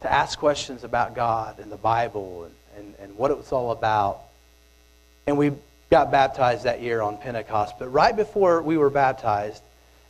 to 0.00 0.12
ask 0.12 0.36
questions 0.36 0.82
about 0.82 1.14
God 1.14 1.60
and 1.60 1.70
the 1.70 1.76
Bible 1.76 2.42
and, 2.44 2.54
and, 2.76 2.94
and 2.98 3.16
what 3.16 3.30
it 3.30 3.36
was 3.36 3.52
all 3.52 3.70
about. 3.70 4.22
And 5.28 5.38
we 5.38 5.52
got 5.90 6.10
baptized 6.10 6.64
that 6.64 6.80
year 6.80 7.02
on 7.02 7.16
Pentecost. 7.16 7.74
But 7.78 7.88
right 7.88 8.14
before 8.14 8.62
we 8.62 8.76
were 8.76 8.90
baptized, 8.90 9.62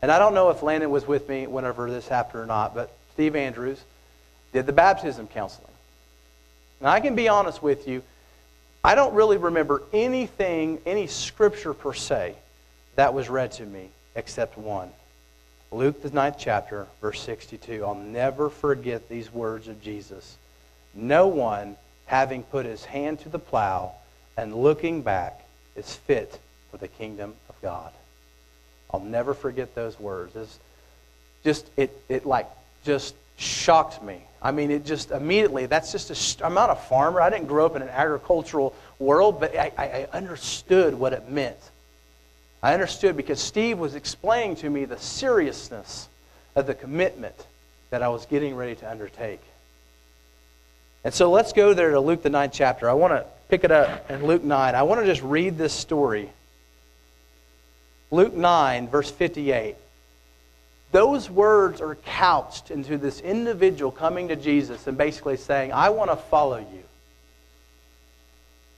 and 0.03 0.13
I 0.13 0.19
don't 0.19 0.35
know 0.35 0.51
if 0.51 0.63
Landon 0.63 0.91
was 0.91 1.07
with 1.07 1.29
me 1.29 1.47
whenever 1.47 1.91
this 1.91 2.07
happened 2.07 2.43
or 2.43 2.47
not, 2.47 2.75
but 2.75 2.95
Steve 3.13 3.35
Andrews 3.35 3.81
did 4.53 4.67
the 4.67 4.73
baptism 4.73 5.27
counseling. 5.27 5.67
And 6.81 6.89
I 6.89 7.01
can 7.01 7.15
be 7.15 7.29
honest 7.29 7.63
with 7.63 7.89
you, 7.89 8.03
I 8.83 8.95
don't 8.95 9.15
really 9.15 9.37
remember 9.37 9.83
anything, 9.93 10.79
any 10.87 11.07
scripture 11.07 11.75
per 11.75 11.93
se, 11.93 12.35
that 12.97 13.13
was 13.13 13.29
read 13.29 13.53
to 13.53 13.67
me 13.67 13.91
except 14.15 14.57
one. 14.57 14.91
Luke, 15.71 16.03
the 16.03 16.11
ninth 16.11 16.37
chapter, 16.39 16.87
verse 17.01 17.21
62. 17.21 17.85
I'll 17.85 17.95
never 17.95 18.51
forget 18.51 19.09
these 19.09 19.33
words 19.33 19.69
of 19.69 19.81
Jesus. 19.81 20.37
No 20.95 21.29
one, 21.29 21.77
having 22.07 22.43
put 22.43 22.67
his 22.67 22.85
hand 22.85 23.21
to 23.21 23.29
the 23.29 23.39
plow 23.39 23.93
and 24.37 24.55
looking 24.55 25.03
back, 25.03 25.40
is 25.81 25.95
fit 25.95 26.39
for 26.71 26.77
the 26.77 26.89
kingdom 26.89 27.35
of 27.49 27.61
God. 27.63 27.93
I'll 28.93 29.01
never 29.01 29.35
forget 29.35 29.75
those 29.75 29.99
words. 29.99 30.37
It's 30.37 30.59
just 31.43 31.67
it, 31.77 31.97
it 32.09 32.27
like 32.27 32.47
just 32.85 33.15
shocked 33.37 34.03
me. 34.03 34.23
I 34.43 34.53
mean, 34.53 34.71
it 34.71 34.85
just 34.85 35.11
immediately, 35.11 35.67
that's 35.67 35.93
just 35.93 36.41
a, 36.41 36.47
I'm 36.47 36.55
not 36.55 36.71
a 36.71 36.75
farmer. 36.75 37.21
I 37.21 37.31
didn't 37.31 37.49
grow 37.49 37.67
up 37.67 37.77
in 37.77 37.83
an 37.83 37.89
agricultural 37.89 38.75
world, 38.99 39.41
but 39.41 39.57
I, 39.57 39.73
I 39.77 40.17
understood 40.17 40.95
what 40.95 41.13
it 41.13 41.29
meant. 41.29 41.59
I 42.63 42.75
understood 42.75 43.17
because 43.17 43.41
Steve 43.41 43.79
was 43.79 43.95
explaining 43.95 44.57
to 44.57 44.71
me 44.71 44.85
the 44.85 44.99
seriousness 44.99 46.09
of 46.55 46.67
the 46.67 46.75
commitment 46.75 47.35
that 47.91 48.03
I 48.03 48.09
was 48.09 48.27
getting 48.27 48.55
ready 48.55 48.75
to 48.77 48.91
undertake. 48.91 49.41
And 51.05 51.15
so 51.15 51.31
let's 51.31 51.53
go 51.53 51.73
there 51.73 51.93
to 51.93 52.01
Luke, 52.01 52.23
the 52.23 52.31
ninth 52.31 52.53
chapter. 52.53 52.89
I 52.89 52.93
want 52.93 53.13
to 53.13 53.25
pick 53.49 53.65
it 53.65 53.71
up 53.71 54.11
in 54.11 54.25
Luke 54.27 54.45
9. 54.45 54.75
I 54.75 54.83
want 54.83 55.01
to 55.01 55.07
just 55.07 55.23
read 55.23 55.57
this 55.57 55.73
story. 55.73 56.31
Luke 58.11 58.35
9, 58.35 58.89
verse 58.89 59.11
58. 59.11 59.77
Those 60.93 61.31
words 61.31 61.81
are 61.81 61.95
couched 61.95 62.71
into 62.71 62.99
this 62.99 63.21
individual 63.21 63.93
coming 63.93 64.29
to 64.29 64.37
Jesus 64.37 64.87
and 64.87 64.99
basically 64.99 65.37
saying, 65.37 65.73
I 65.73 65.91
want 65.91 66.11
to 66.11 66.17
follow 66.17 66.59
you. 66.59 66.83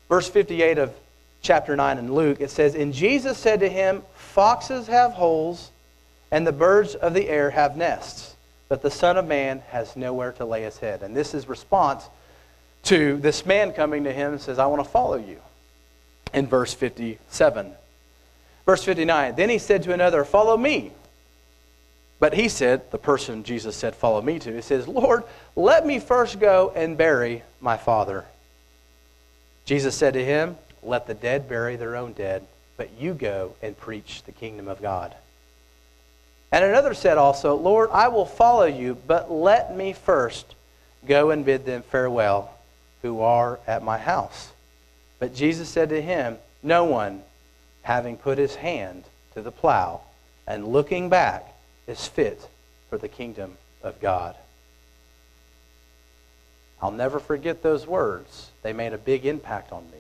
Verse 0.08 0.28
58 0.28 0.76
of 0.78 0.94
chapter 1.40 1.74
9 1.74 1.98
in 1.98 2.12
Luke, 2.12 2.40
it 2.40 2.50
says, 2.50 2.74
And 2.74 2.92
Jesus 2.92 3.38
said 3.38 3.60
to 3.60 3.68
him, 3.68 4.02
Foxes 4.14 4.86
have 4.88 5.12
holes, 5.12 5.70
and 6.30 6.46
the 6.46 6.52
birds 6.52 6.94
of 6.94 7.14
the 7.14 7.28
air 7.28 7.50
have 7.50 7.76
nests, 7.76 8.31
but 8.72 8.80
the 8.80 8.90
Son 8.90 9.18
of 9.18 9.28
Man 9.28 9.58
has 9.68 9.96
nowhere 9.96 10.32
to 10.32 10.46
lay 10.46 10.62
his 10.62 10.78
head. 10.78 11.02
And 11.02 11.14
this 11.14 11.34
is 11.34 11.46
response 11.46 12.08
to 12.84 13.18
this 13.18 13.44
man 13.44 13.74
coming 13.74 14.04
to 14.04 14.12
him 14.14 14.32
and 14.32 14.40
says, 14.40 14.58
I 14.58 14.64
want 14.64 14.82
to 14.82 14.88
follow 14.88 15.18
you. 15.18 15.40
In 16.32 16.46
verse 16.46 16.72
57. 16.72 17.70
Verse 18.64 18.82
59, 18.82 19.34
Then 19.34 19.50
he 19.50 19.58
said 19.58 19.82
to 19.82 19.92
another, 19.92 20.24
Follow 20.24 20.56
me. 20.56 20.92
But 22.18 22.32
he 22.32 22.48
said, 22.48 22.90
the 22.90 22.96
person 22.96 23.44
Jesus 23.44 23.76
said, 23.76 23.94
Follow 23.94 24.22
me 24.22 24.38
to, 24.38 24.54
he 24.54 24.62
says, 24.62 24.88
Lord, 24.88 25.24
let 25.54 25.84
me 25.84 25.98
first 25.98 26.40
go 26.40 26.72
and 26.74 26.96
bury 26.96 27.42
my 27.60 27.76
father. 27.76 28.24
Jesus 29.66 29.94
said 29.94 30.14
to 30.14 30.24
him, 30.24 30.56
Let 30.82 31.06
the 31.06 31.12
dead 31.12 31.46
bury 31.46 31.76
their 31.76 31.94
own 31.94 32.14
dead, 32.14 32.46
but 32.78 32.88
you 32.98 33.12
go 33.12 33.54
and 33.60 33.76
preach 33.76 34.22
the 34.22 34.32
kingdom 34.32 34.66
of 34.66 34.80
God. 34.80 35.14
And 36.52 36.64
another 36.64 36.92
said 36.92 37.16
also, 37.16 37.54
Lord, 37.54 37.88
I 37.92 38.08
will 38.08 38.26
follow 38.26 38.66
you, 38.66 38.94
but 39.06 39.32
let 39.32 39.74
me 39.74 39.94
first 39.94 40.54
go 41.06 41.30
and 41.30 41.44
bid 41.44 41.64
them 41.64 41.82
farewell 41.82 42.54
who 43.00 43.22
are 43.22 43.58
at 43.66 43.82
my 43.82 43.96
house. 43.96 44.52
But 45.18 45.34
Jesus 45.34 45.70
said 45.70 45.88
to 45.88 46.02
him, 46.02 46.36
No 46.62 46.84
one, 46.84 47.22
having 47.82 48.18
put 48.18 48.36
his 48.36 48.54
hand 48.54 49.04
to 49.34 49.40
the 49.40 49.50
plow 49.50 50.02
and 50.46 50.68
looking 50.68 51.08
back, 51.08 51.48
is 51.86 52.06
fit 52.06 52.48
for 52.90 52.98
the 52.98 53.08
kingdom 53.08 53.56
of 53.82 53.98
God. 54.00 54.36
I'll 56.80 56.90
never 56.90 57.18
forget 57.18 57.62
those 57.62 57.86
words. 57.86 58.50
They 58.62 58.72
made 58.72 58.92
a 58.92 58.98
big 58.98 59.24
impact 59.24 59.72
on 59.72 59.84
me. 59.90 59.98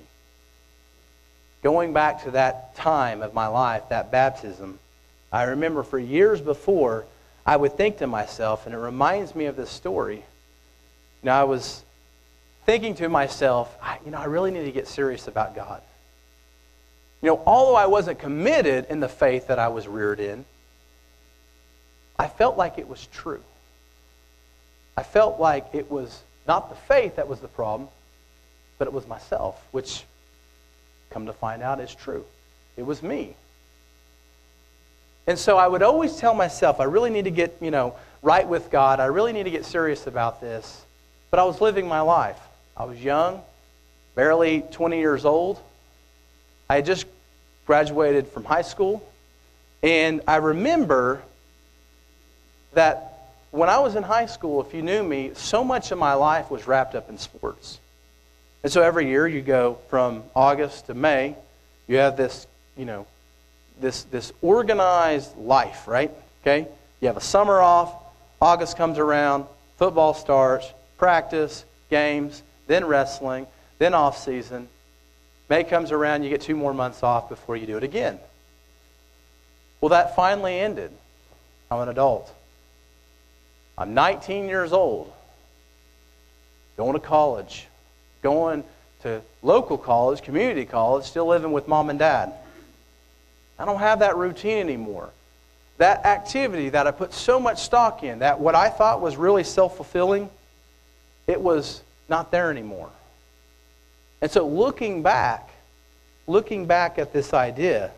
Going 1.62 1.92
back 1.92 2.24
to 2.24 2.32
that 2.32 2.74
time 2.74 3.22
of 3.22 3.34
my 3.34 3.46
life, 3.46 3.88
that 3.88 4.10
baptism, 4.10 4.78
I 5.32 5.44
remember 5.44 5.82
for 5.82 5.98
years 5.98 6.40
before, 6.40 7.06
I 7.46 7.56
would 7.56 7.76
think 7.76 7.98
to 7.98 8.06
myself, 8.06 8.66
and 8.66 8.74
it 8.74 8.78
reminds 8.78 9.34
me 9.34 9.46
of 9.46 9.56
this 9.56 9.70
story. 9.70 10.16
You 10.16 11.26
know, 11.26 11.32
I 11.32 11.44
was 11.44 11.82
thinking 12.66 12.94
to 12.96 13.08
myself, 13.08 13.74
you 14.04 14.10
know, 14.10 14.18
I 14.18 14.26
really 14.26 14.50
need 14.50 14.64
to 14.64 14.72
get 14.72 14.86
serious 14.86 15.26
about 15.26 15.54
God. 15.54 15.82
You 17.22 17.28
know, 17.28 17.42
although 17.46 17.76
I 17.76 17.86
wasn't 17.86 18.18
committed 18.18 18.86
in 18.90 19.00
the 19.00 19.08
faith 19.08 19.46
that 19.46 19.58
I 19.58 19.68
was 19.68 19.88
reared 19.88 20.20
in, 20.20 20.44
I 22.18 22.28
felt 22.28 22.56
like 22.56 22.78
it 22.78 22.88
was 22.88 23.06
true. 23.06 23.42
I 24.96 25.02
felt 25.02 25.40
like 25.40 25.66
it 25.72 25.90
was 25.90 26.22
not 26.46 26.68
the 26.68 26.76
faith 26.76 27.16
that 27.16 27.28
was 27.28 27.40
the 27.40 27.48
problem, 27.48 27.88
but 28.78 28.86
it 28.86 28.92
was 28.92 29.06
myself, 29.06 29.64
which, 29.70 30.04
come 31.10 31.26
to 31.26 31.32
find 31.32 31.62
out, 31.62 31.80
is 31.80 31.94
true. 31.94 32.24
It 32.76 32.82
was 32.82 33.02
me. 33.02 33.34
And 35.26 35.38
so 35.38 35.56
I 35.56 35.68
would 35.68 35.82
always 35.82 36.16
tell 36.16 36.34
myself, 36.34 36.80
I 36.80 36.84
really 36.84 37.10
need 37.10 37.24
to 37.24 37.30
get, 37.30 37.56
you 37.60 37.70
know, 37.70 37.94
right 38.22 38.46
with 38.46 38.70
God. 38.70 39.00
I 39.00 39.06
really 39.06 39.32
need 39.32 39.44
to 39.44 39.50
get 39.50 39.64
serious 39.64 40.06
about 40.06 40.40
this. 40.40 40.84
But 41.30 41.40
I 41.40 41.44
was 41.44 41.60
living 41.60 41.86
my 41.86 42.00
life. 42.00 42.38
I 42.76 42.84
was 42.84 43.02
young, 43.02 43.40
barely 44.14 44.62
20 44.72 44.98
years 44.98 45.24
old. 45.24 45.60
I 46.68 46.76
had 46.76 46.86
just 46.86 47.06
graduated 47.66 48.28
from 48.28 48.44
high 48.44 48.62
school. 48.62 49.06
And 49.82 50.22
I 50.26 50.36
remember 50.36 51.22
that 52.74 53.12
when 53.50 53.68
I 53.68 53.78
was 53.80 53.96
in 53.96 54.02
high 54.02 54.26
school, 54.26 54.62
if 54.62 54.74
you 54.74 54.82
knew 54.82 55.02
me, 55.02 55.32
so 55.34 55.62
much 55.62 55.92
of 55.92 55.98
my 55.98 56.14
life 56.14 56.50
was 56.50 56.66
wrapped 56.66 56.94
up 56.94 57.10
in 57.10 57.18
sports. 57.18 57.78
And 58.62 58.72
so 58.72 58.80
every 58.80 59.08
year 59.08 59.26
you 59.26 59.42
go 59.42 59.78
from 59.88 60.22
August 60.34 60.86
to 60.86 60.94
May, 60.94 61.36
you 61.86 61.96
have 61.96 62.16
this, 62.16 62.46
you 62.76 62.84
know, 62.84 63.06
this, 63.82 64.04
this 64.04 64.32
organized 64.40 65.36
life, 65.36 65.86
right? 65.86 66.10
Okay? 66.42 66.66
You 67.00 67.08
have 67.08 67.18
a 67.18 67.22
summer 67.22 67.60
off, 67.60 67.94
August 68.40 68.76
comes 68.76 68.98
around, 68.98 69.44
football 69.76 70.14
starts, 70.14 70.72
practice, 70.96 71.64
games, 71.90 72.42
then 72.66 72.86
wrestling, 72.86 73.46
then 73.78 73.92
off 73.92 74.18
season. 74.18 74.68
May 75.48 75.64
comes 75.64 75.92
around, 75.92 76.22
you 76.22 76.30
get 76.30 76.40
two 76.40 76.56
more 76.56 76.72
months 76.72 77.02
off 77.02 77.28
before 77.28 77.56
you 77.56 77.66
do 77.66 77.76
it 77.76 77.84
again. 77.84 78.18
Well, 79.80 79.90
that 79.90 80.16
finally 80.16 80.58
ended. 80.58 80.92
I'm 81.70 81.80
an 81.80 81.88
adult. 81.88 82.32
I'm 83.76 83.94
19 83.94 84.48
years 84.48 84.72
old, 84.72 85.12
going 86.76 86.94
to 86.94 87.00
college, 87.00 87.66
going 88.22 88.64
to 89.02 89.20
local 89.42 89.76
college, 89.76 90.22
community 90.22 90.64
college, 90.64 91.04
still 91.04 91.26
living 91.26 91.52
with 91.52 91.66
mom 91.66 91.90
and 91.90 91.98
dad. 91.98 92.32
I 93.62 93.64
don't 93.64 93.78
have 93.78 94.00
that 94.00 94.16
routine 94.16 94.58
anymore. 94.58 95.10
That 95.78 96.04
activity 96.04 96.70
that 96.70 96.88
I 96.88 96.90
put 96.90 97.14
so 97.14 97.38
much 97.38 97.62
stock 97.62 98.02
in, 98.02 98.18
that 98.18 98.40
what 98.40 98.56
I 98.56 98.68
thought 98.68 99.00
was 99.00 99.16
really 99.16 99.44
self 99.44 99.76
fulfilling, 99.76 100.28
it 101.28 101.40
was 101.40 101.80
not 102.08 102.32
there 102.32 102.50
anymore. 102.50 102.90
And 104.20 104.28
so 104.28 104.48
looking 104.48 105.04
back, 105.04 105.48
looking 106.26 106.66
back 106.66 106.98
at 106.98 107.12
this 107.12 107.32
idea 107.32 107.92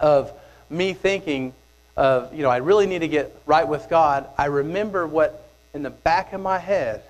of 0.00 0.32
me 0.70 0.94
thinking 0.94 1.52
of, 1.94 2.34
you 2.34 2.42
know, 2.42 2.50
I 2.50 2.56
really 2.56 2.86
need 2.86 3.00
to 3.00 3.08
get 3.08 3.36
right 3.44 3.68
with 3.68 3.86
God, 3.90 4.26
I 4.38 4.46
remember 4.46 5.06
what 5.06 5.46
in 5.74 5.82
the 5.82 5.90
back 5.90 6.32
of 6.32 6.40
my 6.40 6.58
head, 6.58 7.02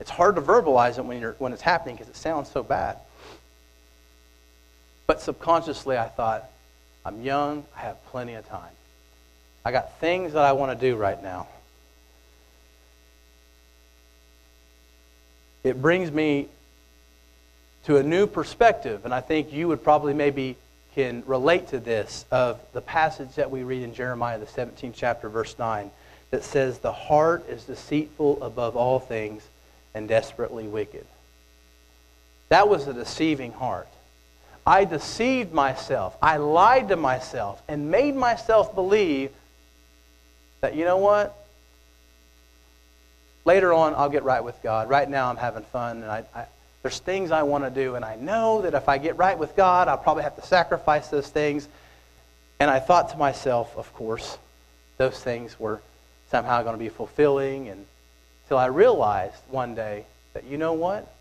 it's 0.00 0.10
hard 0.10 0.34
to 0.34 0.42
verbalize 0.42 0.98
it 0.98 1.04
when, 1.04 1.20
you're, 1.20 1.36
when 1.38 1.52
it's 1.52 1.62
happening 1.62 1.94
because 1.94 2.08
it 2.08 2.16
sounds 2.16 2.50
so 2.50 2.64
bad. 2.64 2.96
But 5.06 5.20
subconsciously, 5.20 5.96
I 5.96 6.08
thought, 6.08 6.50
I'm 7.04 7.22
young, 7.22 7.64
I 7.76 7.80
have 7.80 8.04
plenty 8.06 8.34
of 8.34 8.46
time. 8.48 8.72
I 9.64 9.72
got 9.72 9.98
things 9.98 10.32
that 10.32 10.42
I 10.42 10.52
want 10.52 10.78
to 10.78 10.86
do 10.90 10.96
right 10.96 11.22
now. 11.22 11.48
It 15.62 15.80
brings 15.80 16.10
me 16.10 16.48
to 17.84 17.98
a 17.98 18.02
new 18.02 18.26
perspective, 18.26 19.04
and 19.04 19.14
I 19.14 19.20
think 19.20 19.52
you 19.52 19.68
would 19.68 19.82
probably 19.82 20.14
maybe 20.14 20.56
can 20.94 21.22
relate 21.26 21.68
to 21.68 21.78
this 21.78 22.24
of 22.30 22.60
the 22.72 22.80
passage 22.80 23.34
that 23.36 23.50
we 23.50 23.62
read 23.62 23.82
in 23.82 23.94
Jeremiah, 23.94 24.38
the 24.38 24.46
17th 24.46 24.94
chapter, 24.94 25.28
verse 25.28 25.58
9, 25.58 25.90
that 26.30 26.44
says, 26.44 26.78
The 26.78 26.92
heart 26.92 27.48
is 27.48 27.64
deceitful 27.64 28.42
above 28.42 28.76
all 28.76 28.98
things 28.98 29.46
and 29.94 30.08
desperately 30.08 30.66
wicked. 30.66 31.06
That 32.48 32.68
was 32.68 32.88
a 32.88 32.92
deceiving 32.92 33.52
heart. 33.52 33.88
I 34.70 34.84
deceived 34.84 35.52
myself. 35.52 36.16
I 36.22 36.36
lied 36.36 36.90
to 36.90 36.96
myself 36.96 37.60
and 37.66 37.90
made 37.90 38.14
myself 38.14 38.72
believe 38.72 39.32
that, 40.60 40.76
you 40.76 40.84
know 40.84 40.98
what? 40.98 41.36
Later 43.44 43.72
on, 43.72 43.96
I'll 43.96 44.08
get 44.08 44.22
right 44.22 44.44
with 44.44 44.62
God. 44.62 44.88
Right 44.88 45.10
now, 45.10 45.28
I'm 45.28 45.36
having 45.36 45.64
fun, 45.64 46.04
and 46.04 46.12
I, 46.12 46.22
I 46.32 46.44
there's 46.82 47.00
things 47.00 47.32
I 47.32 47.42
want 47.42 47.64
to 47.64 47.70
do, 47.70 47.96
and 47.96 48.04
I 48.04 48.14
know 48.14 48.62
that 48.62 48.74
if 48.74 48.88
I 48.88 48.98
get 48.98 49.18
right 49.18 49.36
with 49.36 49.56
God, 49.56 49.88
I'll 49.88 49.98
probably 49.98 50.22
have 50.22 50.36
to 50.36 50.46
sacrifice 50.46 51.08
those 51.08 51.28
things. 51.28 51.66
And 52.60 52.70
I 52.70 52.78
thought 52.78 53.08
to 53.08 53.16
myself, 53.16 53.76
of 53.76 53.92
course, 53.92 54.38
those 54.98 55.18
things 55.18 55.58
were 55.58 55.80
somehow 56.30 56.62
going 56.62 56.74
to 56.74 56.78
be 56.78 56.90
fulfilling. 56.90 57.68
And 57.70 57.86
until 58.44 58.58
I 58.58 58.66
realized 58.66 59.42
one 59.48 59.74
day 59.74 60.04
that, 60.34 60.44
you 60.44 60.58
know 60.58 60.74
what? 60.74 61.12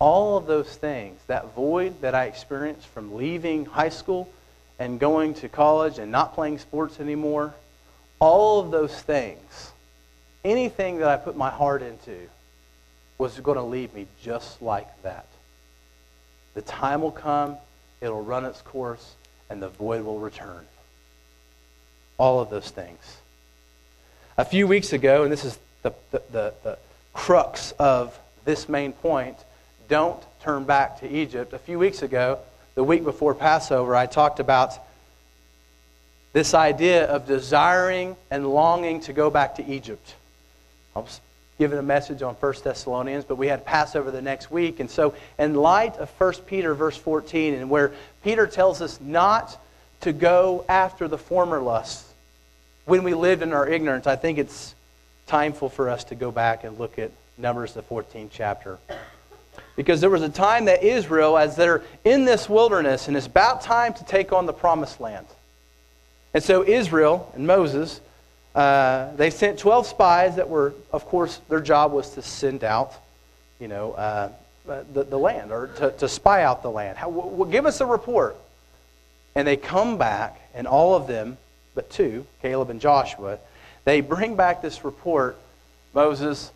All 0.00 0.36
of 0.36 0.46
those 0.46 0.74
things, 0.74 1.20
that 1.26 1.54
void 1.54 2.00
that 2.00 2.14
I 2.14 2.24
experienced 2.24 2.86
from 2.88 3.14
leaving 3.14 3.66
high 3.66 3.90
school 3.90 4.28
and 4.78 4.98
going 4.98 5.34
to 5.34 5.48
college 5.48 5.98
and 5.98 6.10
not 6.10 6.34
playing 6.34 6.58
sports 6.58 6.98
anymore, 6.98 7.54
all 8.18 8.60
of 8.60 8.70
those 8.70 8.98
things, 9.02 9.70
anything 10.44 10.98
that 10.98 11.08
I 11.08 11.16
put 11.16 11.36
my 11.36 11.50
heart 11.50 11.82
into, 11.82 12.28
was 13.18 13.38
going 13.40 13.58
to 13.58 13.62
leave 13.62 13.94
me 13.94 14.06
just 14.22 14.62
like 14.62 14.88
that. 15.02 15.26
The 16.54 16.62
time 16.62 17.02
will 17.02 17.10
come, 17.10 17.58
it'll 18.00 18.24
run 18.24 18.46
its 18.46 18.62
course, 18.62 19.14
and 19.50 19.62
the 19.62 19.68
void 19.68 20.02
will 20.04 20.18
return. 20.18 20.66
All 22.16 22.40
of 22.40 22.48
those 22.48 22.70
things. 22.70 23.18
A 24.38 24.44
few 24.46 24.66
weeks 24.66 24.94
ago, 24.94 25.22
and 25.24 25.30
this 25.30 25.44
is 25.44 25.58
the, 25.82 25.92
the, 26.10 26.22
the, 26.32 26.54
the 26.62 26.78
crux 27.12 27.72
of 27.72 28.18
this 28.46 28.66
main 28.66 28.92
point 28.92 29.36
don't 29.90 30.22
turn 30.40 30.64
back 30.64 31.00
to 31.00 31.08
Egypt. 31.10 31.52
A 31.52 31.58
few 31.58 31.78
weeks 31.78 32.00
ago, 32.00 32.38
the 32.76 32.84
week 32.84 33.04
before 33.04 33.34
Passover, 33.34 33.94
I 33.94 34.06
talked 34.06 34.38
about 34.40 34.72
this 36.32 36.54
idea 36.54 37.06
of 37.06 37.26
desiring 37.26 38.16
and 38.30 38.46
longing 38.46 39.00
to 39.00 39.12
go 39.12 39.28
back 39.30 39.56
to 39.56 39.66
Egypt. 39.66 40.14
I 40.94 41.00
was 41.00 41.20
giving 41.58 41.76
a 41.76 41.82
message 41.82 42.22
on 42.22 42.34
1 42.36 42.54
Thessalonians, 42.62 43.24
but 43.24 43.34
we 43.34 43.48
had 43.48 43.66
Passover 43.66 44.12
the 44.12 44.22
next 44.22 44.48
week. 44.50 44.78
And 44.78 44.88
so, 44.88 45.12
in 45.38 45.54
light 45.54 45.96
of 45.96 46.08
1 46.08 46.34
Peter, 46.46 46.72
verse 46.72 46.96
14, 46.96 47.54
and 47.54 47.68
where 47.68 47.92
Peter 48.22 48.46
tells 48.46 48.80
us 48.80 49.00
not 49.00 49.60
to 50.02 50.12
go 50.12 50.64
after 50.68 51.08
the 51.08 51.18
former 51.18 51.60
lusts 51.60 52.06
when 52.86 53.02
we 53.02 53.12
lived 53.12 53.42
in 53.42 53.52
our 53.52 53.68
ignorance, 53.68 54.06
I 54.06 54.16
think 54.16 54.38
it's 54.38 54.74
timeful 55.26 55.68
for 55.68 55.90
us 55.90 56.04
to 56.04 56.14
go 56.14 56.30
back 56.30 56.62
and 56.64 56.78
look 56.78 56.98
at 56.98 57.10
Numbers, 57.36 57.74
the 57.74 57.82
14th 57.82 58.28
chapter. 58.30 58.78
Because 59.76 60.00
there 60.00 60.10
was 60.10 60.22
a 60.22 60.28
time 60.28 60.66
that 60.66 60.82
Israel, 60.82 61.38
as 61.38 61.56
they're 61.56 61.82
in 62.04 62.24
this 62.24 62.48
wilderness, 62.48 63.08
and 63.08 63.16
it's 63.16 63.26
about 63.26 63.62
time 63.62 63.94
to 63.94 64.04
take 64.04 64.32
on 64.32 64.46
the 64.46 64.52
promised 64.52 65.00
land. 65.00 65.26
And 66.34 66.42
so 66.42 66.64
Israel 66.64 67.30
and 67.34 67.46
Moses, 67.46 68.00
uh, 68.54 69.14
they 69.16 69.30
sent 69.30 69.58
12 69.58 69.86
spies 69.86 70.36
that 70.36 70.48
were, 70.48 70.74
of 70.92 71.06
course, 71.06 71.40
their 71.48 71.60
job 71.60 71.92
was 71.92 72.10
to 72.10 72.22
send 72.22 72.62
out, 72.62 72.94
you 73.58 73.68
know, 73.68 73.92
uh, 73.92 74.30
uh 74.68 74.82
the, 74.92 75.04
the 75.04 75.18
land 75.18 75.50
or 75.50 75.68
to, 75.78 75.90
to 75.92 76.08
spy 76.08 76.42
out 76.42 76.62
the 76.62 76.70
land. 76.70 76.98
How, 76.98 77.10
w- 77.10 77.50
give 77.50 77.66
us 77.66 77.80
a 77.80 77.86
report. 77.86 78.36
And 79.34 79.46
they 79.46 79.56
come 79.56 79.96
back, 79.96 80.40
and 80.54 80.66
all 80.66 80.94
of 80.94 81.06
them, 81.06 81.38
but 81.74 81.88
two, 81.90 82.26
Caleb 82.42 82.70
and 82.70 82.80
Joshua, 82.80 83.38
they 83.84 84.00
bring 84.00 84.34
back 84.34 84.60
this 84.60 84.84
report 84.84 85.36
Moses, 85.94 86.52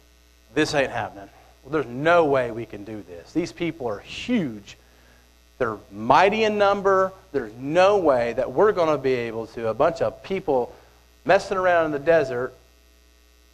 this 0.54 0.74
ain't 0.74 0.90
happening. 0.90 1.28
Well, 1.64 1.72
there's 1.72 1.86
no 1.86 2.26
way 2.26 2.50
we 2.50 2.66
can 2.66 2.84
do 2.84 3.02
this. 3.08 3.32
These 3.32 3.52
people 3.52 3.86
are 3.86 4.00
huge. 4.00 4.76
They're 5.58 5.78
mighty 5.90 6.44
in 6.44 6.58
number. 6.58 7.12
There's 7.32 7.54
no 7.54 7.98
way 7.98 8.34
that 8.34 8.52
we're 8.52 8.72
going 8.72 8.90
to 8.90 9.02
be 9.02 9.14
able 9.14 9.46
to, 9.48 9.68
a 9.68 9.74
bunch 9.74 10.02
of 10.02 10.22
people 10.22 10.74
messing 11.24 11.56
around 11.56 11.86
in 11.86 11.92
the 11.92 11.98
desert, 11.98 12.52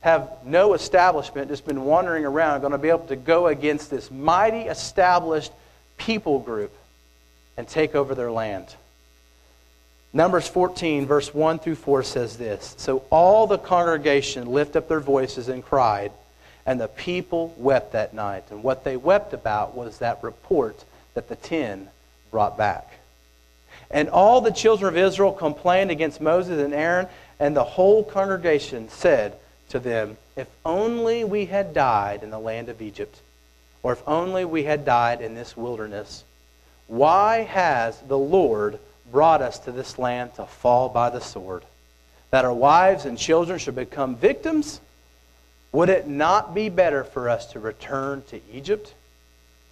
have 0.00 0.28
no 0.44 0.74
establishment, 0.74 1.48
just 1.48 1.66
been 1.66 1.84
wandering 1.84 2.24
around, 2.24 2.60
going 2.60 2.72
to 2.72 2.78
be 2.78 2.88
able 2.88 3.06
to 3.06 3.16
go 3.16 3.46
against 3.46 3.90
this 3.90 4.10
mighty 4.10 4.62
established 4.62 5.52
people 5.98 6.40
group 6.40 6.74
and 7.56 7.68
take 7.68 7.94
over 7.94 8.14
their 8.14 8.32
land. 8.32 8.74
Numbers 10.12 10.48
14, 10.48 11.06
verse 11.06 11.32
1 11.32 11.60
through 11.60 11.76
4 11.76 12.02
says 12.02 12.36
this 12.36 12.74
So 12.78 13.04
all 13.10 13.46
the 13.46 13.58
congregation 13.58 14.48
lifted 14.48 14.78
up 14.78 14.88
their 14.88 15.00
voices 15.00 15.48
and 15.48 15.64
cried, 15.64 16.10
and 16.66 16.80
the 16.80 16.88
people 16.88 17.54
wept 17.56 17.92
that 17.92 18.14
night. 18.14 18.44
And 18.50 18.62
what 18.62 18.84
they 18.84 18.96
wept 18.96 19.32
about 19.32 19.74
was 19.74 19.98
that 19.98 20.22
report 20.22 20.84
that 21.14 21.28
the 21.28 21.36
ten 21.36 21.88
brought 22.30 22.56
back. 22.56 22.98
And 23.90 24.08
all 24.08 24.40
the 24.40 24.52
children 24.52 24.88
of 24.94 24.96
Israel 24.96 25.32
complained 25.32 25.90
against 25.90 26.20
Moses 26.20 26.62
and 26.62 26.74
Aaron, 26.74 27.08
and 27.38 27.56
the 27.56 27.64
whole 27.64 28.04
congregation 28.04 28.88
said 28.88 29.36
to 29.70 29.78
them, 29.78 30.16
If 30.36 30.48
only 30.64 31.24
we 31.24 31.46
had 31.46 31.74
died 31.74 32.22
in 32.22 32.30
the 32.30 32.38
land 32.38 32.68
of 32.68 32.82
Egypt, 32.82 33.20
or 33.82 33.92
if 33.92 34.02
only 34.06 34.44
we 34.44 34.64
had 34.64 34.84
died 34.84 35.20
in 35.20 35.34
this 35.34 35.56
wilderness. 35.56 36.24
Why 36.86 37.42
has 37.42 37.98
the 38.00 38.18
Lord 38.18 38.78
brought 39.10 39.42
us 39.42 39.58
to 39.60 39.72
this 39.72 39.98
land 39.98 40.34
to 40.34 40.44
fall 40.44 40.88
by 40.88 41.10
the 41.10 41.20
sword? 41.20 41.62
That 42.30 42.44
our 42.44 42.54
wives 42.54 43.06
and 43.06 43.18
children 43.18 43.58
should 43.58 43.76
become 43.76 44.16
victims? 44.16 44.80
Would 45.72 45.88
it 45.88 46.08
not 46.08 46.54
be 46.54 46.68
better 46.68 47.04
for 47.04 47.28
us 47.28 47.46
to 47.52 47.60
return 47.60 48.22
to 48.28 48.40
Egypt? 48.52 48.94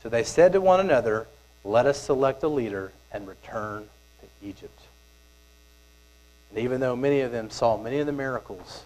So 0.02 0.08
they 0.08 0.22
said 0.22 0.52
to 0.52 0.60
one 0.60 0.80
another, 0.80 1.26
Let 1.64 1.86
us 1.86 2.00
select 2.00 2.42
a 2.42 2.48
leader 2.48 2.92
and 3.12 3.26
return 3.26 3.88
to 4.20 4.46
Egypt. 4.46 4.80
And 6.50 6.60
even 6.60 6.80
though 6.80 6.94
many 6.94 7.20
of 7.20 7.32
them 7.32 7.50
saw 7.50 7.76
many 7.76 7.98
of 7.98 8.06
the 8.06 8.12
miracles, 8.12 8.84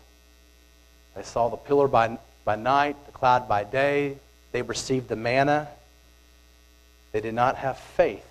they 1.15 1.23
saw 1.23 1.49
the 1.49 1.57
pillar 1.57 1.87
by, 1.87 2.19
by 2.45 2.57
night, 2.57 2.97
the 3.07 3.13
cloud 3.13 3.47
by 3.47 3.65
day, 3.65 4.17
they 4.53 4.63
received 4.63 5.09
the 5.09 5.17
manna, 5.17 5.69
they 7.13 7.21
did 7.21 7.35
not 7.35 7.57
have 7.57 7.77
faith 7.79 8.27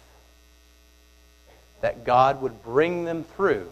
that 1.81 2.03
God 2.03 2.41
would 2.41 2.63
bring 2.63 3.05
them 3.05 3.23
through 3.23 3.71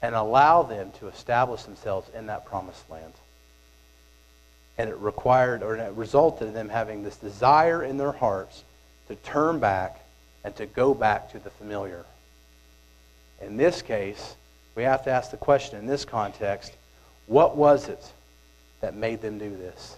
and 0.00 0.14
allow 0.14 0.62
them 0.62 0.92
to 1.00 1.08
establish 1.08 1.62
themselves 1.64 2.08
in 2.14 2.26
that 2.26 2.46
promised 2.46 2.88
land. 2.90 3.12
And 4.78 4.88
it 4.88 4.96
required, 4.98 5.62
or 5.62 5.76
it 5.76 5.92
resulted 5.94 6.48
in 6.48 6.54
them 6.54 6.68
having 6.68 7.02
this 7.02 7.16
desire 7.16 7.82
in 7.82 7.98
their 7.98 8.12
hearts 8.12 8.62
to 9.08 9.16
turn 9.16 9.58
back 9.58 10.00
and 10.44 10.54
to 10.56 10.66
go 10.66 10.94
back 10.94 11.32
to 11.32 11.38
the 11.38 11.50
familiar. 11.50 12.04
In 13.42 13.56
this 13.56 13.82
case, 13.82 14.36
we 14.74 14.84
have 14.84 15.04
to 15.04 15.10
ask 15.10 15.30
the 15.30 15.36
question 15.36 15.78
in 15.78 15.86
this 15.86 16.04
context 16.04 16.72
what 17.26 17.56
was 17.56 17.88
it 17.88 18.12
that 18.80 18.94
made 18.94 19.20
them 19.20 19.38
do 19.38 19.50
this? 19.50 19.96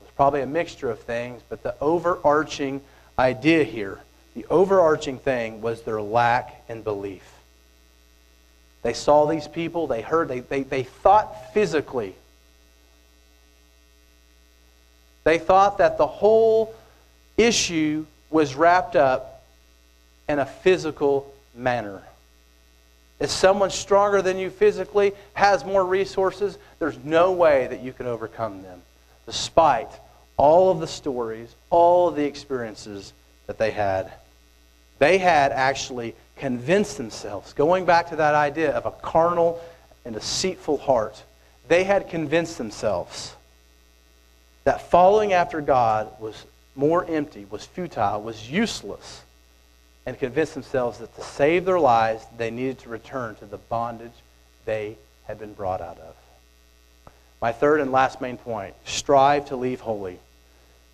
It 0.00 0.04
was 0.04 0.12
probably 0.16 0.40
a 0.40 0.46
mixture 0.46 0.90
of 0.90 1.00
things, 1.00 1.42
but 1.48 1.62
the 1.62 1.74
overarching 1.80 2.80
idea 3.18 3.62
here, 3.62 4.00
the 4.34 4.46
overarching 4.50 5.18
thing 5.18 5.62
was 5.62 5.82
their 5.82 6.02
lack 6.02 6.64
in 6.68 6.82
belief. 6.82 7.22
They 8.82 8.94
saw 8.94 9.26
these 9.26 9.46
people, 9.46 9.86
they 9.86 10.02
heard, 10.02 10.28
they, 10.28 10.40
they, 10.40 10.62
they 10.62 10.82
thought 10.82 11.52
physically 11.54 12.14
they 15.26 15.40
thought 15.40 15.78
that 15.78 15.98
the 15.98 16.06
whole 16.06 16.72
issue 17.36 18.06
was 18.30 18.54
wrapped 18.54 18.94
up 18.94 19.42
in 20.28 20.38
a 20.38 20.46
physical 20.46 21.34
manner. 21.52 22.00
If 23.18 23.30
someone 23.30 23.70
stronger 23.70 24.22
than 24.22 24.38
you 24.38 24.50
physically 24.50 25.14
has 25.34 25.64
more 25.64 25.84
resources, 25.84 26.58
there's 26.78 26.96
no 27.02 27.32
way 27.32 27.66
that 27.66 27.82
you 27.82 27.92
can 27.92 28.06
overcome 28.06 28.62
them, 28.62 28.80
despite 29.26 29.88
all 30.36 30.70
of 30.70 30.78
the 30.78 30.86
stories, 30.86 31.52
all 31.70 32.06
of 32.06 32.14
the 32.14 32.24
experiences 32.24 33.12
that 33.48 33.58
they 33.58 33.72
had. 33.72 34.12
They 35.00 35.18
had 35.18 35.50
actually 35.50 36.14
convinced 36.36 36.98
themselves, 36.98 37.52
going 37.52 37.84
back 37.84 38.10
to 38.10 38.16
that 38.16 38.36
idea 38.36 38.70
of 38.70 38.86
a 38.86 38.92
carnal 38.92 39.60
and 40.04 40.14
deceitful 40.14 40.78
heart, 40.78 41.20
they 41.66 41.82
had 41.82 42.10
convinced 42.10 42.58
themselves 42.58 43.34
that 44.66 44.90
following 44.90 45.32
after 45.32 45.60
God 45.60 46.10
was 46.18 46.44
more 46.74 47.04
empty, 47.04 47.46
was 47.48 47.64
futile, 47.64 48.20
was 48.20 48.50
useless, 48.50 49.22
and 50.04 50.18
convinced 50.18 50.54
themselves 50.54 50.98
that 50.98 51.14
to 51.14 51.22
save 51.22 51.64
their 51.64 51.78
lives, 51.78 52.24
they 52.36 52.50
needed 52.50 52.80
to 52.80 52.88
return 52.88 53.36
to 53.36 53.46
the 53.46 53.58
bondage 53.58 54.10
they 54.64 54.96
had 55.28 55.38
been 55.38 55.52
brought 55.52 55.80
out 55.80 55.98
of. 55.98 56.16
My 57.40 57.52
third 57.52 57.80
and 57.80 57.92
last 57.92 58.20
main 58.20 58.38
point 58.38 58.74
strive 58.84 59.46
to 59.46 59.56
leave 59.56 59.78
holy. 59.78 60.18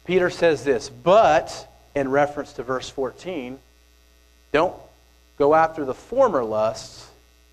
Peter 0.04 0.28
says 0.28 0.64
this, 0.64 0.90
but 0.90 1.66
in 1.94 2.10
reference 2.10 2.52
to 2.54 2.62
verse 2.62 2.90
14, 2.90 3.58
don't 4.52 4.76
go 5.38 5.54
after 5.54 5.86
the 5.86 5.94
former 5.94 6.44
lusts 6.44 7.08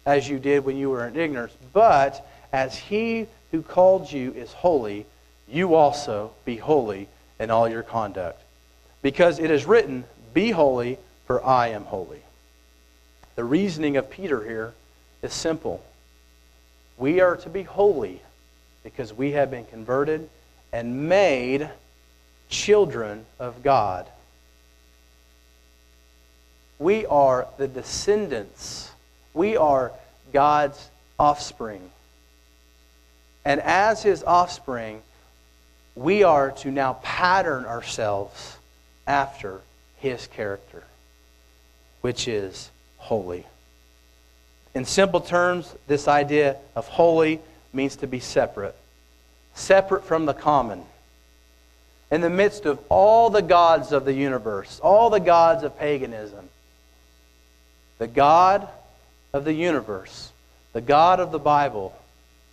as 0.05 0.27
you 0.27 0.37
did 0.37 0.65
when 0.65 0.75
you 0.75 0.89
were 0.89 1.07
in 1.07 1.15
ignorance, 1.15 1.53
but 1.71 2.27
as 2.51 2.75
he 2.75 3.25
who 3.51 3.61
called 3.61 4.11
you 4.11 4.33
is 4.33 4.51
holy, 4.51 5.05
you 5.49 5.75
also 5.75 6.31
be 6.45 6.57
holy 6.57 7.07
in 7.39 7.51
all 7.51 7.67
your 7.67 7.83
conduct. 7.83 8.41
Because 9.01 9.39
it 9.39 9.51
is 9.51 9.65
written, 9.65 10.03
Be 10.33 10.51
holy, 10.51 10.97
for 11.25 11.43
I 11.43 11.69
am 11.69 11.85
holy. 11.85 12.21
The 13.35 13.43
reasoning 13.43 13.97
of 13.97 14.09
Peter 14.09 14.43
here 14.43 14.73
is 15.21 15.33
simple. 15.33 15.83
We 16.97 17.21
are 17.21 17.37
to 17.37 17.49
be 17.49 17.63
holy 17.63 18.21
because 18.83 19.13
we 19.13 19.31
have 19.31 19.49
been 19.49 19.65
converted 19.65 20.29
and 20.73 21.07
made 21.07 21.69
children 22.49 23.25
of 23.39 23.63
God. 23.63 24.07
We 26.77 27.05
are 27.05 27.47
the 27.57 27.67
descendants. 27.67 28.91
We 29.33 29.57
are 29.57 29.91
God's 30.33 30.89
offspring. 31.17 31.89
And 33.45 33.61
as 33.61 34.03
his 34.03 34.23
offspring, 34.23 35.01
we 35.95 36.23
are 36.23 36.51
to 36.51 36.71
now 36.71 36.93
pattern 37.03 37.65
ourselves 37.65 38.57
after 39.05 39.61
his 39.97 40.27
character, 40.27 40.83
which 42.01 42.27
is 42.27 42.69
holy. 42.97 43.45
In 44.73 44.85
simple 44.85 45.19
terms, 45.19 45.73
this 45.87 46.07
idea 46.07 46.57
of 46.75 46.87
holy 46.87 47.39
means 47.73 47.97
to 47.97 48.07
be 48.07 48.19
separate, 48.19 48.75
separate 49.53 50.03
from 50.03 50.25
the 50.25 50.33
common. 50.33 50.83
In 52.11 52.21
the 52.21 52.29
midst 52.29 52.65
of 52.65 52.79
all 52.89 53.29
the 53.29 53.41
gods 53.41 53.91
of 53.91 54.05
the 54.05 54.13
universe, 54.13 54.79
all 54.81 55.09
the 55.09 55.19
gods 55.19 55.63
of 55.63 55.77
paganism, 55.77 56.49
the 57.97 58.07
God 58.07 58.67
of 59.33 59.43
the 59.45 59.53
universe, 59.53 60.31
The 60.73 60.81
God 60.81 61.19
of 61.19 61.31
the 61.31 61.39
Bible 61.39 61.95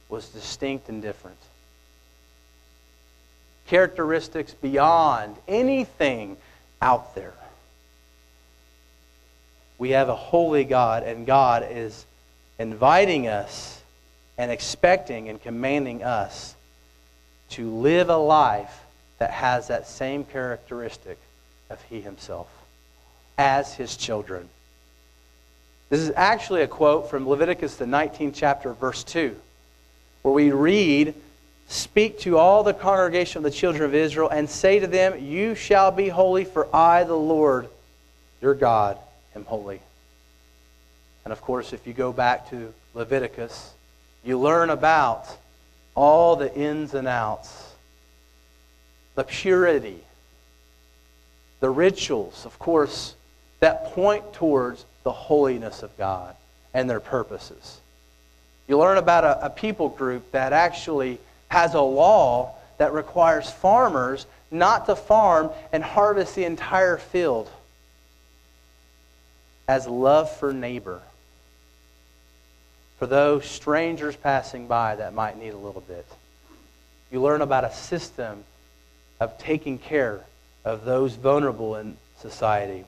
was 0.09 0.29
distinct 0.29 0.89
and 0.89 1.03
different. 1.03 1.37
Characteristics 3.67 4.55
beyond 4.55 5.37
anything 5.49 6.37
out 6.81 7.15
there. 7.15 7.35
We 9.79 9.91
have 9.91 10.09
a 10.09 10.15
holy 10.15 10.65
God, 10.65 11.03
and 11.03 11.27
God 11.27 11.67
is 11.71 12.07
inviting 12.59 13.29
us 13.29 13.81
and 14.39 14.51
expecting 14.51 15.29
and 15.29 15.41
commanding 15.41 16.03
us 16.03 16.55
to 17.51 17.71
live 17.71 18.09
a 18.09 18.17
life 18.17 18.83
that 19.19 19.31
has 19.31 19.69
that 19.69 19.87
same 19.87 20.25
characteristic 20.25 21.19
of 21.71 21.81
He 21.83 22.01
Himself 22.01 22.49
as 23.39 23.75
His 23.75 23.97
children. 23.97 24.49
This 25.89 26.01
is 26.01 26.13
actually 26.17 26.63
a 26.63 26.69
quote 26.69 27.11
from 27.11 27.29
Leviticus, 27.29 27.77
the 27.77 27.85
19th 27.85 28.33
chapter, 28.35 28.73
verse 28.73 29.05
2, 29.05 29.37
where 30.23 30.35
we 30.35 30.51
read, 30.51 31.15
Speak 31.69 32.21
to 32.21 32.39
all 32.39 32.63
the 32.63 32.75
congregation 32.75 33.39
of 33.39 33.43
the 33.45 33.51
children 33.51 33.85
of 33.85 33.95
Israel 33.95 34.29
and 34.29 34.49
say 34.49 34.79
to 34.79 34.87
them, 34.87 35.25
You 35.25 35.55
shall 35.55 35.91
be 35.91 36.09
holy, 36.09 36.45
for 36.45 36.69
I, 36.75 37.05
the 37.05 37.15
Lord, 37.15 37.69
your 38.41 38.55
God, 38.55 38.99
am 39.35 39.45
holy. 39.45 39.81
And 41.25 41.33
of 41.33 41.41
course, 41.41 41.73
if 41.73 41.87
you 41.87 41.93
go 41.93 42.13
back 42.13 42.51
to 42.51 42.73
Leviticus, 42.95 43.73
you 44.25 44.39
learn 44.39 44.71
about 44.71 45.27
all 45.97 46.37
the 46.37 46.55
ins 46.55 46.95
and 46.95 47.09
outs, 47.09 47.73
the 49.17 49.25
purity, 49.25 49.99
the 51.59 51.71
rituals, 51.71 52.47
of 52.47 52.59
course, 52.59 53.15
that 53.61 53.87
point 53.87 54.35
towards 54.35 54.85
the 55.03 55.13
holiness 55.13 55.83
of 55.83 55.97
God 55.97 56.37
and 56.75 56.89
their 56.89 57.01
purposes. 57.01 57.81
You 58.69 58.79
learn 58.79 58.99
about 58.99 59.25
a, 59.25 59.47
a, 59.47 59.51
people 59.51 59.89
group 59.89 60.31
that 60.33 60.53
actually 60.53 61.19
has 61.49 61.75
a 61.75 61.81
law 61.81 62.55
that 62.79 62.93
requires 62.93 63.51
farmers 63.51 64.27
not 64.51 64.87
to 64.87 64.97
farm 64.97 65.51
and 65.73 65.83
harvest 65.83 66.35
the 66.35 66.45
entire 66.45 66.99
field 66.99 67.51
as 69.69 69.87
love 69.87 70.31
for 70.31 70.53
neighbor. 70.53 71.01
For 72.99 73.07
those 73.07 73.45
strangers 73.45 74.17
passing 74.17 74.67
by 74.67 74.97
that 74.97 75.13
might 75.13 75.39
need 75.39 75.51
a 75.51 75.59
little 75.59 75.83
bit. 75.83 76.07
You 77.11 77.21
learn 77.21 77.43
about 77.43 77.65
a 77.65 77.73
system 77.73 78.45
of 79.21 79.39
taking 79.39 79.79
care 79.79 80.21
of 80.65 80.85
those 80.85 81.15
vulnerable 81.15 81.77
in 81.77 81.97
society. 82.19 82.85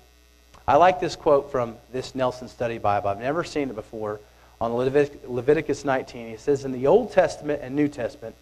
I 0.67 0.77
like 0.77 1.01
this 1.01 1.17
quote 1.17 1.51
from 1.51 1.77
this 1.93 2.15
Nelson 2.15 2.49
Study 2.49 2.79
Bible. 2.79 3.09
I've 3.09 3.21
never 3.21 3.45
seen 3.45 3.71
it 3.71 3.75
before 3.75 4.21
on 4.61 4.75
Leviticus 4.75 5.85
19. 5.85 6.31
He 6.31 6.37
says, 6.37 6.65
In 6.65 6.73
the 6.73 6.87
Old 6.87 7.13
Testament 7.13 7.61
and 7.63 7.75
New 7.75 7.89
Testament, 7.89 8.35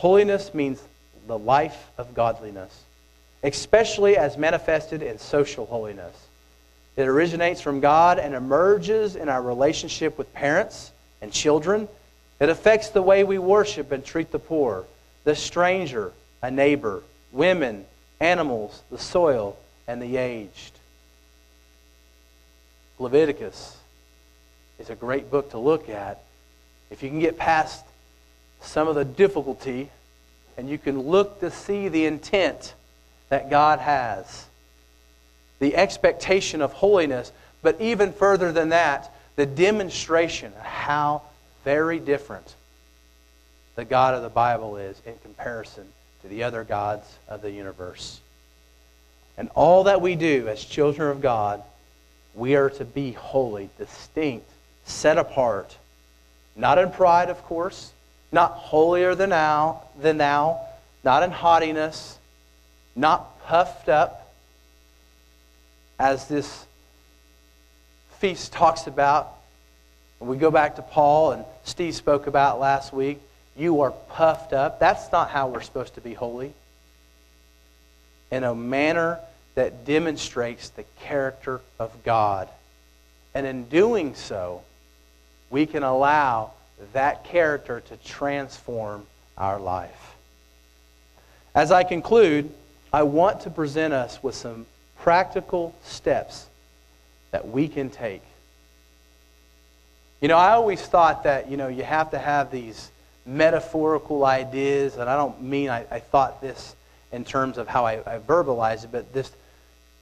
holiness 0.00 0.54
means 0.54 0.82
the 1.26 1.38
life 1.38 1.90
of 1.98 2.14
godliness, 2.14 2.84
especially 3.42 4.16
as 4.16 4.38
manifested 4.38 5.02
in 5.02 5.18
social 5.18 5.66
holiness. 5.66 6.16
It 6.96 7.06
originates 7.06 7.60
from 7.60 7.80
God 7.80 8.18
and 8.18 8.34
emerges 8.34 9.14
in 9.14 9.28
our 9.28 9.42
relationship 9.42 10.16
with 10.16 10.32
parents 10.32 10.90
and 11.20 11.30
children. 11.30 11.86
It 12.40 12.48
affects 12.48 12.88
the 12.88 13.02
way 13.02 13.24
we 13.24 13.36
worship 13.36 13.92
and 13.92 14.02
treat 14.02 14.32
the 14.32 14.38
poor, 14.38 14.86
the 15.24 15.36
stranger, 15.36 16.14
a 16.40 16.50
neighbor, 16.50 17.02
women, 17.30 17.84
animals, 18.20 18.82
the 18.90 18.96
soil, 18.96 19.58
and 19.86 20.00
the 20.00 20.16
aged. 20.16 20.72
Leviticus 22.98 23.76
is 24.78 24.88
a 24.88 24.94
great 24.94 25.30
book 25.30 25.50
to 25.50 25.58
look 25.58 25.90
at. 25.90 26.22
If 26.90 27.02
you 27.02 27.10
can 27.10 27.20
get 27.20 27.36
past 27.36 27.84
some 28.60 28.88
of 28.88 28.94
the 28.94 29.04
difficulty 29.04 29.90
and 30.56 30.68
you 30.68 30.76
can 30.76 31.00
look 31.00 31.40
to 31.40 31.50
see 31.50 31.88
the 31.88 32.04
intent 32.04 32.74
that 33.30 33.48
God 33.48 33.78
has, 33.78 34.44
the 35.58 35.74
expectation 35.74 36.60
of 36.60 36.72
holiness, 36.74 37.32
but 37.62 37.80
even 37.80 38.12
further 38.12 38.52
than 38.52 38.68
that, 38.68 39.10
the 39.36 39.46
demonstration 39.46 40.52
of 40.52 40.62
how 40.62 41.22
very 41.64 41.98
different 41.98 42.54
the 43.76 43.86
God 43.86 44.14
of 44.14 44.22
the 44.22 44.28
Bible 44.28 44.76
is 44.76 45.00
in 45.06 45.14
comparison 45.22 45.86
to 46.20 46.28
the 46.28 46.42
other 46.42 46.62
gods 46.62 47.06
of 47.26 47.40
the 47.40 47.50
universe. 47.50 48.20
And 49.38 49.48
all 49.54 49.84
that 49.84 50.02
we 50.02 50.14
do 50.14 50.48
as 50.48 50.62
children 50.62 51.10
of 51.10 51.22
God, 51.22 51.62
we 52.34 52.54
are 52.56 52.68
to 52.68 52.84
be 52.84 53.12
holy, 53.12 53.70
distinct, 53.78 54.50
set 54.84 55.16
apart. 55.16 55.74
Not 56.54 56.76
in 56.76 56.90
pride, 56.90 57.30
of 57.30 57.42
course, 57.44 57.92
not 58.32 58.52
holier 58.52 59.14
than 59.14 59.30
now, 59.30 59.82
than 60.00 60.16
now, 60.16 60.60
not 61.04 61.22
in 61.22 61.30
haughtiness, 61.30 62.18
not 62.94 63.40
puffed 63.46 63.88
up, 63.88 64.32
as 65.98 66.28
this 66.28 66.66
feast 68.18 68.52
talks 68.52 68.86
about. 68.86 69.34
We 70.18 70.36
go 70.36 70.50
back 70.50 70.76
to 70.76 70.82
Paul 70.82 71.32
and 71.32 71.44
Steve 71.64 71.94
spoke 71.94 72.26
about 72.26 72.60
last 72.60 72.92
week, 72.92 73.20
you 73.56 73.82
are 73.82 73.90
puffed 73.90 74.52
up. 74.52 74.80
That's 74.80 75.10
not 75.12 75.30
how 75.30 75.48
we're 75.48 75.60
supposed 75.60 75.94
to 75.94 76.00
be 76.00 76.14
holy. 76.14 76.52
In 78.30 78.44
a 78.44 78.54
manner 78.54 79.18
that 79.54 79.84
demonstrates 79.84 80.68
the 80.70 80.84
character 81.00 81.60
of 81.78 82.04
God. 82.04 82.48
And 83.34 83.46
in 83.46 83.64
doing 83.64 84.14
so, 84.14 84.62
we 85.50 85.66
can 85.66 85.82
allow 85.82 86.52
that 86.92 87.24
character 87.24 87.80
to 87.80 87.96
transform 87.98 89.06
our 89.36 89.58
life. 89.58 90.14
As 91.54 91.72
I 91.72 91.84
conclude, 91.84 92.50
I 92.92 93.02
want 93.02 93.42
to 93.42 93.50
present 93.50 93.92
us 93.92 94.22
with 94.22 94.34
some 94.34 94.66
practical 94.98 95.74
steps 95.82 96.46
that 97.30 97.48
we 97.48 97.68
can 97.68 97.90
take. 97.90 98.22
You 100.20 100.28
know, 100.28 100.36
I 100.36 100.52
always 100.52 100.82
thought 100.82 101.24
that, 101.24 101.50
you 101.50 101.56
know, 101.56 101.68
you 101.68 101.82
have 101.82 102.10
to 102.10 102.18
have 102.18 102.50
these 102.50 102.90
metaphorical 103.24 104.24
ideas, 104.24 104.96
and 104.96 105.08
I 105.08 105.16
don't 105.16 105.42
mean 105.42 105.70
I, 105.70 105.86
I 105.90 106.00
thought 106.00 106.40
this 106.40 106.74
in 107.12 107.24
terms 107.24 107.58
of 107.58 107.68
how 107.68 107.86
I, 107.86 108.00
I 108.06 108.18
verbalize 108.18 108.84
it, 108.84 108.92
but 108.92 109.12
this, 109.12 109.30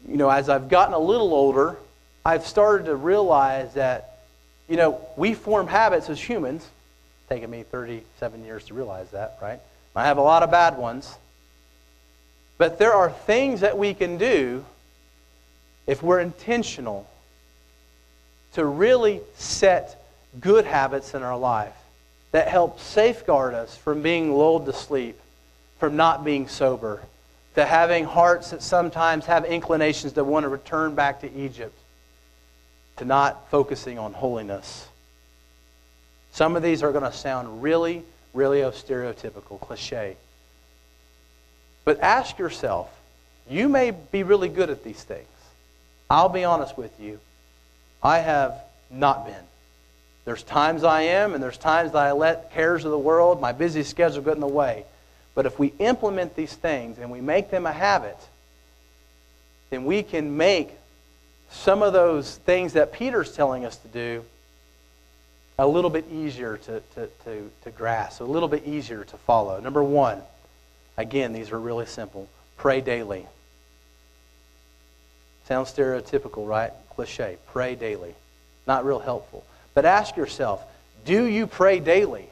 you 0.06 0.16
know, 0.16 0.28
as 0.28 0.48
I've 0.48 0.68
gotten 0.68 0.94
a 0.94 0.98
little 0.98 1.32
older, 1.32 1.76
I've 2.24 2.46
started 2.46 2.86
to 2.86 2.96
realize 2.96 3.74
that, 3.74 4.17
you 4.68 4.76
know, 4.76 5.00
we 5.16 5.34
form 5.34 5.66
habits 5.66 6.10
as 6.10 6.20
humans. 6.20 6.68
Taken 7.28 7.50
me 7.50 7.62
37 7.62 8.44
years 8.44 8.64
to 8.66 8.74
realize 8.74 9.10
that, 9.10 9.38
right? 9.42 9.60
I 9.96 10.06
have 10.06 10.18
a 10.18 10.22
lot 10.22 10.42
of 10.42 10.50
bad 10.50 10.78
ones. 10.78 11.16
But 12.58 12.78
there 12.78 12.92
are 12.92 13.10
things 13.10 13.60
that 13.60 13.78
we 13.78 13.94
can 13.94 14.18
do 14.18 14.64
if 15.86 16.02
we're 16.02 16.20
intentional 16.20 17.08
to 18.52 18.64
really 18.64 19.20
set 19.36 20.04
good 20.40 20.64
habits 20.64 21.14
in 21.14 21.22
our 21.22 21.36
life 21.36 21.74
that 22.32 22.48
help 22.48 22.80
safeguard 22.80 23.54
us 23.54 23.76
from 23.76 24.02
being 24.02 24.32
lulled 24.32 24.66
to 24.66 24.72
sleep, 24.72 25.18
from 25.78 25.96
not 25.96 26.24
being 26.24 26.48
sober, 26.48 27.00
to 27.54 27.64
having 27.64 28.04
hearts 28.04 28.50
that 28.50 28.62
sometimes 28.62 29.26
have 29.26 29.44
inclinations 29.44 30.12
that 30.14 30.24
want 30.24 30.44
to 30.44 30.48
return 30.48 30.94
back 30.94 31.20
to 31.20 31.32
Egypt, 31.34 31.76
to 32.98 33.04
not 33.04 33.50
focusing 33.50 33.98
on 33.98 34.12
holiness. 34.12 34.86
Some 36.32 36.56
of 36.56 36.62
these 36.62 36.82
are 36.82 36.92
going 36.92 37.04
to 37.04 37.12
sound 37.12 37.62
really, 37.62 38.02
really 38.34 38.60
stereotypical, 38.60 39.60
cliche. 39.60 40.16
But 41.84 42.00
ask 42.00 42.38
yourself 42.38 42.90
you 43.50 43.68
may 43.68 43.92
be 43.92 44.22
really 44.22 44.48
good 44.48 44.68
at 44.70 44.84
these 44.84 45.02
things. 45.02 45.26
I'll 46.10 46.28
be 46.28 46.44
honest 46.44 46.76
with 46.76 47.00
you. 47.00 47.18
I 48.02 48.18
have 48.18 48.60
not 48.90 49.26
been. 49.26 49.34
There's 50.24 50.42
times 50.42 50.84
I 50.84 51.02
am, 51.02 51.32
and 51.32 51.42
there's 51.42 51.56
times 51.56 51.92
that 51.92 51.98
I 51.98 52.12
let 52.12 52.52
cares 52.52 52.84
of 52.84 52.90
the 52.90 52.98
world, 52.98 53.40
my 53.40 53.52
busy 53.52 53.82
schedule 53.82 54.22
get 54.22 54.34
in 54.34 54.40
the 54.40 54.46
way. 54.46 54.84
But 55.34 55.46
if 55.46 55.58
we 55.58 55.72
implement 55.78 56.36
these 56.36 56.52
things 56.52 56.98
and 56.98 57.10
we 57.10 57.20
make 57.20 57.50
them 57.50 57.64
a 57.64 57.72
habit, 57.72 58.18
then 59.70 59.84
we 59.84 60.02
can 60.02 60.36
make 60.36 60.70
some 61.50 61.82
of 61.82 61.92
those 61.92 62.36
things 62.38 62.74
that 62.74 62.92
Peter's 62.92 63.32
telling 63.32 63.64
us 63.64 63.76
to 63.78 63.88
do 63.88 64.24
a 65.58 65.66
little 65.66 65.90
bit 65.90 66.04
easier 66.12 66.56
to, 66.58 66.80
to, 66.94 67.08
to, 67.24 67.50
to 67.64 67.70
grasp, 67.70 68.20
a 68.20 68.24
little 68.24 68.48
bit 68.48 68.66
easier 68.66 69.04
to 69.04 69.16
follow. 69.16 69.58
Number 69.60 69.82
one, 69.82 70.22
again, 70.96 71.32
these 71.32 71.50
are 71.50 71.58
really 71.58 71.86
simple. 71.86 72.28
Pray 72.56 72.80
daily. 72.80 73.26
Sounds 75.46 75.72
stereotypical, 75.72 76.46
right? 76.46 76.72
Cliche. 76.90 77.38
Pray 77.52 77.74
daily. 77.74 78.14
Not 78.66 78.84
real 78.84 78.98
helpful. 78.98 79.44
But 79.74 79.84
ask 79.84 80.16
yourself 80.16 80.62
do 81.04 81.24
you 81.24 81.46
pray 81.46 81.80
daily? 81.80 82.28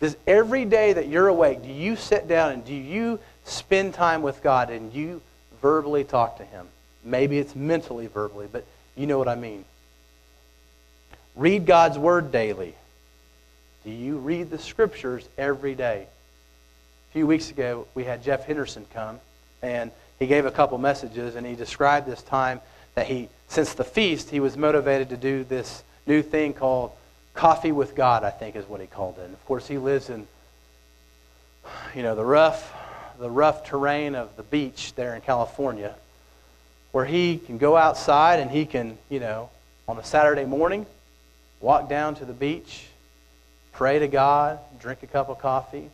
Does 0.00 0.16
every 0.26 0.66
day 0.66 0.92
that 0.92 1.08
you're 1.08 1.28
awake, 1.28 1.62
do 1.62 1.72
you 1.72 1.96
sit 1.96 2.28
down 2.28 2.52
and 2.52 2.64
do 2.64 2.74
you 2.74 3.18
spend 3.44 3.94
time 3.94 4.20
with 4.20 4.42
God 4.42 4.68
and 4.70 4.92
you 4.92 5.22
verbally 5.62 6.04
talk 6.04 6.36
to 6.38 6.44
Him? 6.44 6.68
Maybe 7.06 7.38
it's 7.38 7.54
mentally 7.54 8.08
verbally, 8.08 8.48
but 8.50 8.64
you 8.96 9.06
know 9.06 9.16
what 9.16 9.28
I 9.28 9.36
mean. 9.36 9.64
read 11.36 11.64
God's 11.64 11.98
Word 11.98 12.32
daily? 12.32 12.74
Do 13.84 13.90
you 13.92 14.18
read 14.18 14.50
the 14.50 14.58
Scriptures 14.58 15.28
every 15.38 15.76
day? 15.76 16.08
A 17.10 17.12
few 17.12 17.26
weeks 17.26 17.50
ago, 17.50 17.86
we 17.94 18.02
had 18.02 18.24
Jeff 18.24 18.44
Henderson 18.44 18.84
come, 18.92 19.20
and 19.62 19.92
he 20.18 20.26
gave 20.26 20.46
a 20.46 20.50
couple 20.50 20.78
messages, 20.78 21.36
and 21.36 21.46
he 21.46 21.54
described 21.54 22.06
this 22.08 22.22
time 22.22 22.60
that 22.96 23.06
he, 23.06 23.28
since 23.46 23.74
the 23.74 23.84
feast, 23.84 24.30
he 24.30 24.40
was 24.40 24.56
motivated 24.56 25.10
to 25.10 25.16
do 25.16 25.44
this 25.44 25.84
new 26.06 26.22
thing 26.22 26.54
called 26.54 26.90
Coffee 27.34 27.72
with 27.72 27.94
God, 27.94 28.24
I 28.24 28.30
think 28.30 28.56
is 28.56 28.66
what 28.66 28.80
he 28.80 28.88
called 28.88 29.18
it. 29.18 29.26
And 29.26 29.34
of 29.34 29.46
course, 29.46 29.68
he 29.68 29.78
lives 29.78 30.10
in, 30.10 30.26
you 31.94 32.02
know, 32.02 32.16
the 32.16 32.24
rough, 32.24 32.72
the 33.20 33.30
rough 33.30 33.64
terrain 33.64 34.16
of 34.16 34.36
the 34.36 34.42
beach 34.42 34.92
there 34.96 35.14
in 35.14 35.20
California, 35.20 35.94
where 36.96 37.04
he 37.04 37.36
can 37.36 37.58
go 37.58 37.76
outside 37.76 38.40
and 38.40 38.50
he 38.50 38.64
can, 38.64 38.96
you 39.10 39.20
know, 39.20 39.50
on 39.86 39.98
a 39.98 40.02
Saturday 40.02 40.46
morning, 40.46 40.86
walk 41.60 41.90
down 41.90 42.14
to 42.14 42.24
the 42.24 42.32
beach, 42.32 42.86
pray 43.74 43.98
to 43.98 44.08
God, 44.08 44.58
drink 44.80 45.02
a 45.02 45.06
cup 45.06 45.28
of 45.28 45.38
coffee. 45.38 45.90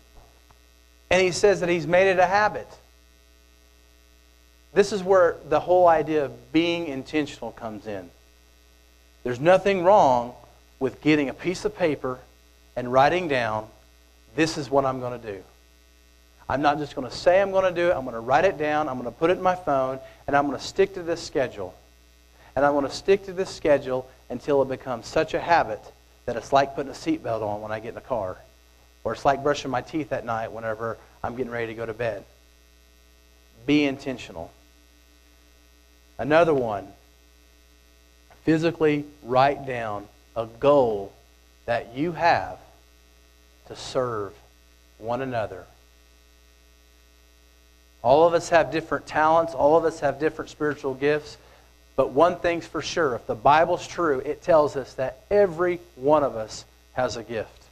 And 1.10 1.20
he 1.20 1.32
says 1.32 1.58
that 1.58 1.68
he's 1.68 1.88
made 1.88 2.08
it 2.08 2.20
a 2.20 2.24
habit. 2.24 2.68
This 4.74 4.92
is 4.92 5.02
where 5.02 5.38
the 5.48 5.58
whole 5.58 5.88
idea 5.88 6.26
of 6.26 6.52
being 6.52 6.86
intentional 6.86 7.50
comes 7.50 7.88
in. 7.88 8.08
There's 9.24 9.40
nothing 9.40 9.82
wrong 9.82 10.36
with 10.78 11.00
getting 11.00 11.28
a 11.28 11.34
piece 11.34 11.64
of 11.64 11.76
paper 11.76 12.20
and 12.76 12.92
writing 12.92 13.26
down, 13.26 13.66
this 14.36 14.56
is 14.56 14.70
what 14.70 14.84
I'm 14.84 15.00
going 15.00 15.20
to 15.20 15.32
do. 15.32 15.42
I'm 16.48 16.62
not 16.62 16.78
just 16.78 16.94
going 16.94 17.10
to 17.10 17.16
say 17.16 17.40
I'm 17.40 17.50
going 17.50 17.64
to 17.64 17.72
do 17.72 17.90
it. 17.90 17.94
I'm 17.94 18.04
going 18.04 18.14
to 18.14 18.20
write 18.20 18.44
it 18.44 18.56
down. 18.56 18.88
I'm 18.88 19.00
going 19.00 19.12
to 19.12 19.18
put 19.18 19.30
it 19.30 19.38
in 19.38 19.42
my 19.42 19.56
phone, 19.56 19.98
and 20.26 20.36
I'm 20.36 20.46
going 20.46 20.58
to 20.58 20.64
stick 20.64 20.94
to 20.94 21.02
this 21.02 21.22
schedule. 21.22 21.74
And 22.54 22.64
I'm 22.64 22.72
going 22.72 22.86
to 22.86 22.94
stick 22.94 23.24
to 23.26 23.32
this 23.32 23.50
schedule 23.50 24.08
until 24.28 24.62
it 24.62 24.68
becomes 24.68 25.06
such 25.06 25.34
a 25.34 25.40
habit 25.40 25.80
that 26.26 26.36
it's 26.36 26.52
like 26.52 26.74
putting 26.74 26.90
a 26.90 26.94
seatbelt 26.94 27.42
on 27.42 27.60
when 27.60 27.72
I 27.72 27.80
get 27.80 27.90
in 27.90 27.94
the 27.94 28.00
car, 28.00 28.36
or 29.04 29.12
it's 29.12 29.24
like 29.24 29.42
brushing 29.42 29.70
my 29.70 29.80
teeth 29.80 30.12
at 30.12 30.24
night 30.24 30.52
whenever 30.52 30.98
I'm 31.22 31.36
getting 31.36 31.52
ready 31.52 31.68
to 31.68 31.74
go 31.74 31.86
to 31.86 31.94
bed. 31.94 32.24
Be 33.66 33.84
intentional. 33.84 34.50
Another 36.18 36.54
one 36.54 36.86
physically 38.44 39.04
write 39.22 39.66
down 39.66 40.06
a 40.36 40.46
goal 40.46 41.12
that 41.66 41.94
you 41.94 42.12
have 42.12 42.58
to 43.68 43.76
serve 43.76 44.34
one 44.98 45.22
another. 45.22 45.64
All 48.02 48.26
of 48.26 48.34
us 48.34 48.48
have 48.48 48.72
different 48.72 49.06
talents, 49.06 49.54
all 49.54 49.76
of 49.76 49.84
us 49.84 50.00
have 50.00 50.18
different 50.18 50.50
spiritual 50.50 50.94
gifts. 50.94 51.36
But 51.94 52.10
one 52.10 52.36
thing's 52.36 52.66
for 52.66 52.82
sure 52.82 53.14
if 53.14 53.26
the 53.26 53.34
Bible's 53.34 53.86
true, 53.86 54.20
it 54.20 54.42
tells 54.42 54.76
us 54.76 54.94
that 54.94 55.20
every 55.30 55.78
one 55.94 56.24
of 56.24 56.36
us 56.36 56.64
has 56.94 57.16
a 57.16 57.22
gift. 57.22 57.62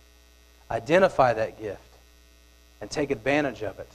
Identify 0.71 1.35
that 1.35 1.61
gift 1.61 1.81
and 2.81 2.91
take 2.91 3.11
advantage 3.11 3.63
of 3.63 3.79
it. 3.79 3.89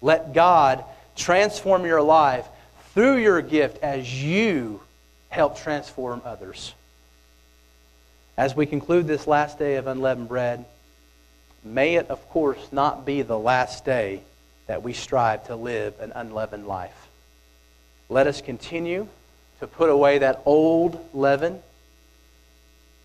Let 0.00 0.34
God 0.34 0.84
transform 1.16 1.84
your 1.84 2.02
life 2.02 2.46
through 2.94 3.16
your 3.16 3.42
gift 3.42 3.82
as 3.82 4.22
you 4.22 4.80
help 5.30 5.58
transform 5.58 6.22
others. 6.24 6.74
As 8.36 8.54
we 8.54 8.66
conclude 8.66 9.06
this 9.08 9.26
last 9.26 9.58
day 9.58 9.76
of 9.76 9.88
unleavened 9.88 10.28
bread, 10.28 10.64
may 11.64 11.96
it, 11.96 12.08
of 12.08 12.28
course, 12.28 12.68
not 12.70 13.04
be 13.04 13.22
the 13.22 13.38
last 13.38 13.84
day 13.84 14.20
that 14.68 14.82
we 14.82 14.92
strive 14.92 15.44
to 15.48 15.56
live 15.56 15.98
an 15.98 16.12
unleavened 16.14 16.68
life. 16.68 17.08
Let 18.08 18.26
us 18.26 18.40
continue 18.40 19.08
to 19.58 19.66
put 19.66 19.90
away 19.90 20.18
that 20.18 20.42
old 20.46 21.10
leaven, 21.12 21.60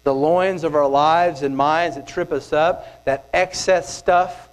the 0.03 0.13
loins 0.13 0.63
of 0.63 0.75
our 0.75 0.87
lives 0.87 1.41
and 1.41 1.57
minds 1.57 1.95
that 1.95 2.07
trip 2.07 2.31
us 2.31 2.53
up, 2.53 3.05
that 3.05 3.25
excess 3.33 3.91
stuff 3.91 4.49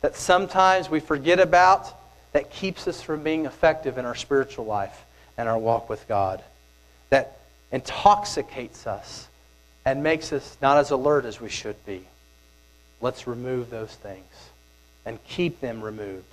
that 0.00 0.16
sometimes 0.16 0.88
we 0.88 1.00
forget 1.00 1.40
about 1.40 1.92
that 2.32 2.50
keeps 2.50 2.88
us 2.88 3.02
from 3.02 3.22
being 3.22 3.46
effective 3.46 3.98
in 3.98 4.04
our 4.04 4.14
spiritual 4.14 4.64
life 4.64 5.04
and 5.36 5.48
our 5.48 5.58
walk 5.58 5.88
with 5.88 6.06
God 6.08 6.42
that 7.10 7.38
intoxicates 7.70 8.86
us 8.86 9.28
and 9.84 10.02
makes 10.02 10.32
us 10.32 10.56
not 10.62 10.78
as 10.78 10.90
alert 10.90 11.24
as 11.24 11.40
we 11.40 11.48
should 11.48 11.84
be. 11.84 12.02
Let's 13.00 13.26
remove 13.26 13.70
those 13.70 13.94
things 13.94 14.50
and 15.04 15.22
keep 15.24 15.60
them 15.60 15.82
removed. 15.82 16.24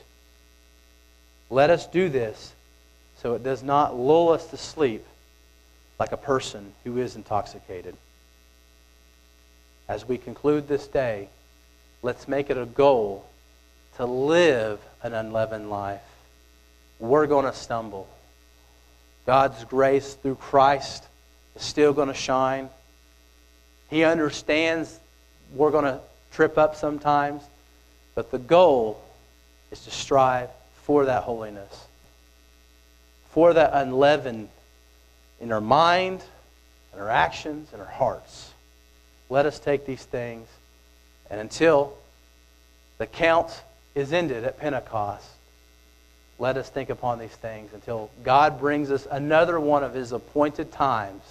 Let 1.50 1.70
us 1.70 1.88
do 1.88 2.10
this 2.10 2.54
so 3.18 3.34
it 3.34 3.44
does 3.44 3.64
not 3.64 3.98
lull 3.98 4.30
us 4.30 4.48
to 4.48 4.58
sleep 4.58 5.06
like 6.00 6.12
a 6.12 6.18
person 6.18 6.74
who 6.84 6.98
is 6.98 7.16
intoxicated. 7.16 7.96
As 9.88 10.08
we 10.08 10.18
conclude 10.18 10.68
this 10.68 10.88
day, 10.88 11.28
let's 12.02 12.28
make 12.28 12.50
it 12.50 12.58
a 12.58 12.66
goal 12.66 13.26
to 13.98 14.06
live 14.06 14.80
an 15.04 15.14
unleavened 15.14 15.70
life. 15.70 16.02
We're 17.00 17.28
going 17.28 17.46
to 17.46 17.54
stumble. 17.54 18.08
God's 19.26 19.64
grace 19.66 20.14
through 20.14 20.36
Christ 20.36 21.04
is 21.56 21.64
still 21.64 21.94
going 21.94 22.08
to 22.08 22.14
shine. 22.14 22.70
He 23.90 24.04
understands 24.04 25.00
we're 25.56 25.72
going 25.72 25.86
to 25.86 26.00
trip 26.32 26.58
up 26.58 26.76
sometimes, 26.76 27.42
but 28.16 28.32
the 28.32 28.38
goal 28.38 29.02
is 29.72 29.84
to 29.86 29.92
strive 29.92 30.50
for 30.90 31.06
that 31.06 31.22
holiness, 31.22 31.86
for 33.30 33.54
that 33.54 33.70
unleavened 33.74 34.50
in 35.40 35.52
our 35.52 35.62
mind, 35.62 36.20
in 36.92 37.00
our 37.00 37.12
actions, 37.12 37.72
in 37.76 37.80
our 37.80 37.86
hearts. 37.86 38.52
Let 39.30 39.46
us 39.46 39.60
take 39.60 39.86
these 39.86 40.04
things, 40.04 40.48
and 41.30 41.40
until 41.40 41.94
the 42.98 43.06
count 43.06 43.62
is 43.94 44.12
ended 44.14 44.44
at 44.46 44.58
Pentecost, 44.58 45.28
let 46.40 46.58
us 46.58 46.68
think 46.72 46.90
upon 46.90 47.20
these 47.20 47.36
things 47.36 47.72
until 47.76 48.10
God 48.24 48.60
brings 48.60 48.90
us 48.90 49.08
another 49.12 49.60
one 49.60 49.84
of 49.84 49.94
his 49.94 50.12
appointed 50.12 50.72
times, 50.72 51.22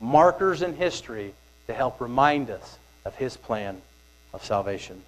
markers 0.00 0.62
in 0.62 0.74
history 0.74 1.34
to 1.66 1.74
help 1.74 2.00
remind 2.00 2.48
us 2.48 2.78
of 3.04 3.14
his 3.14 3.36
plan 3.36 3.82
of 4.32 4.42
salvation. 4.42 5.02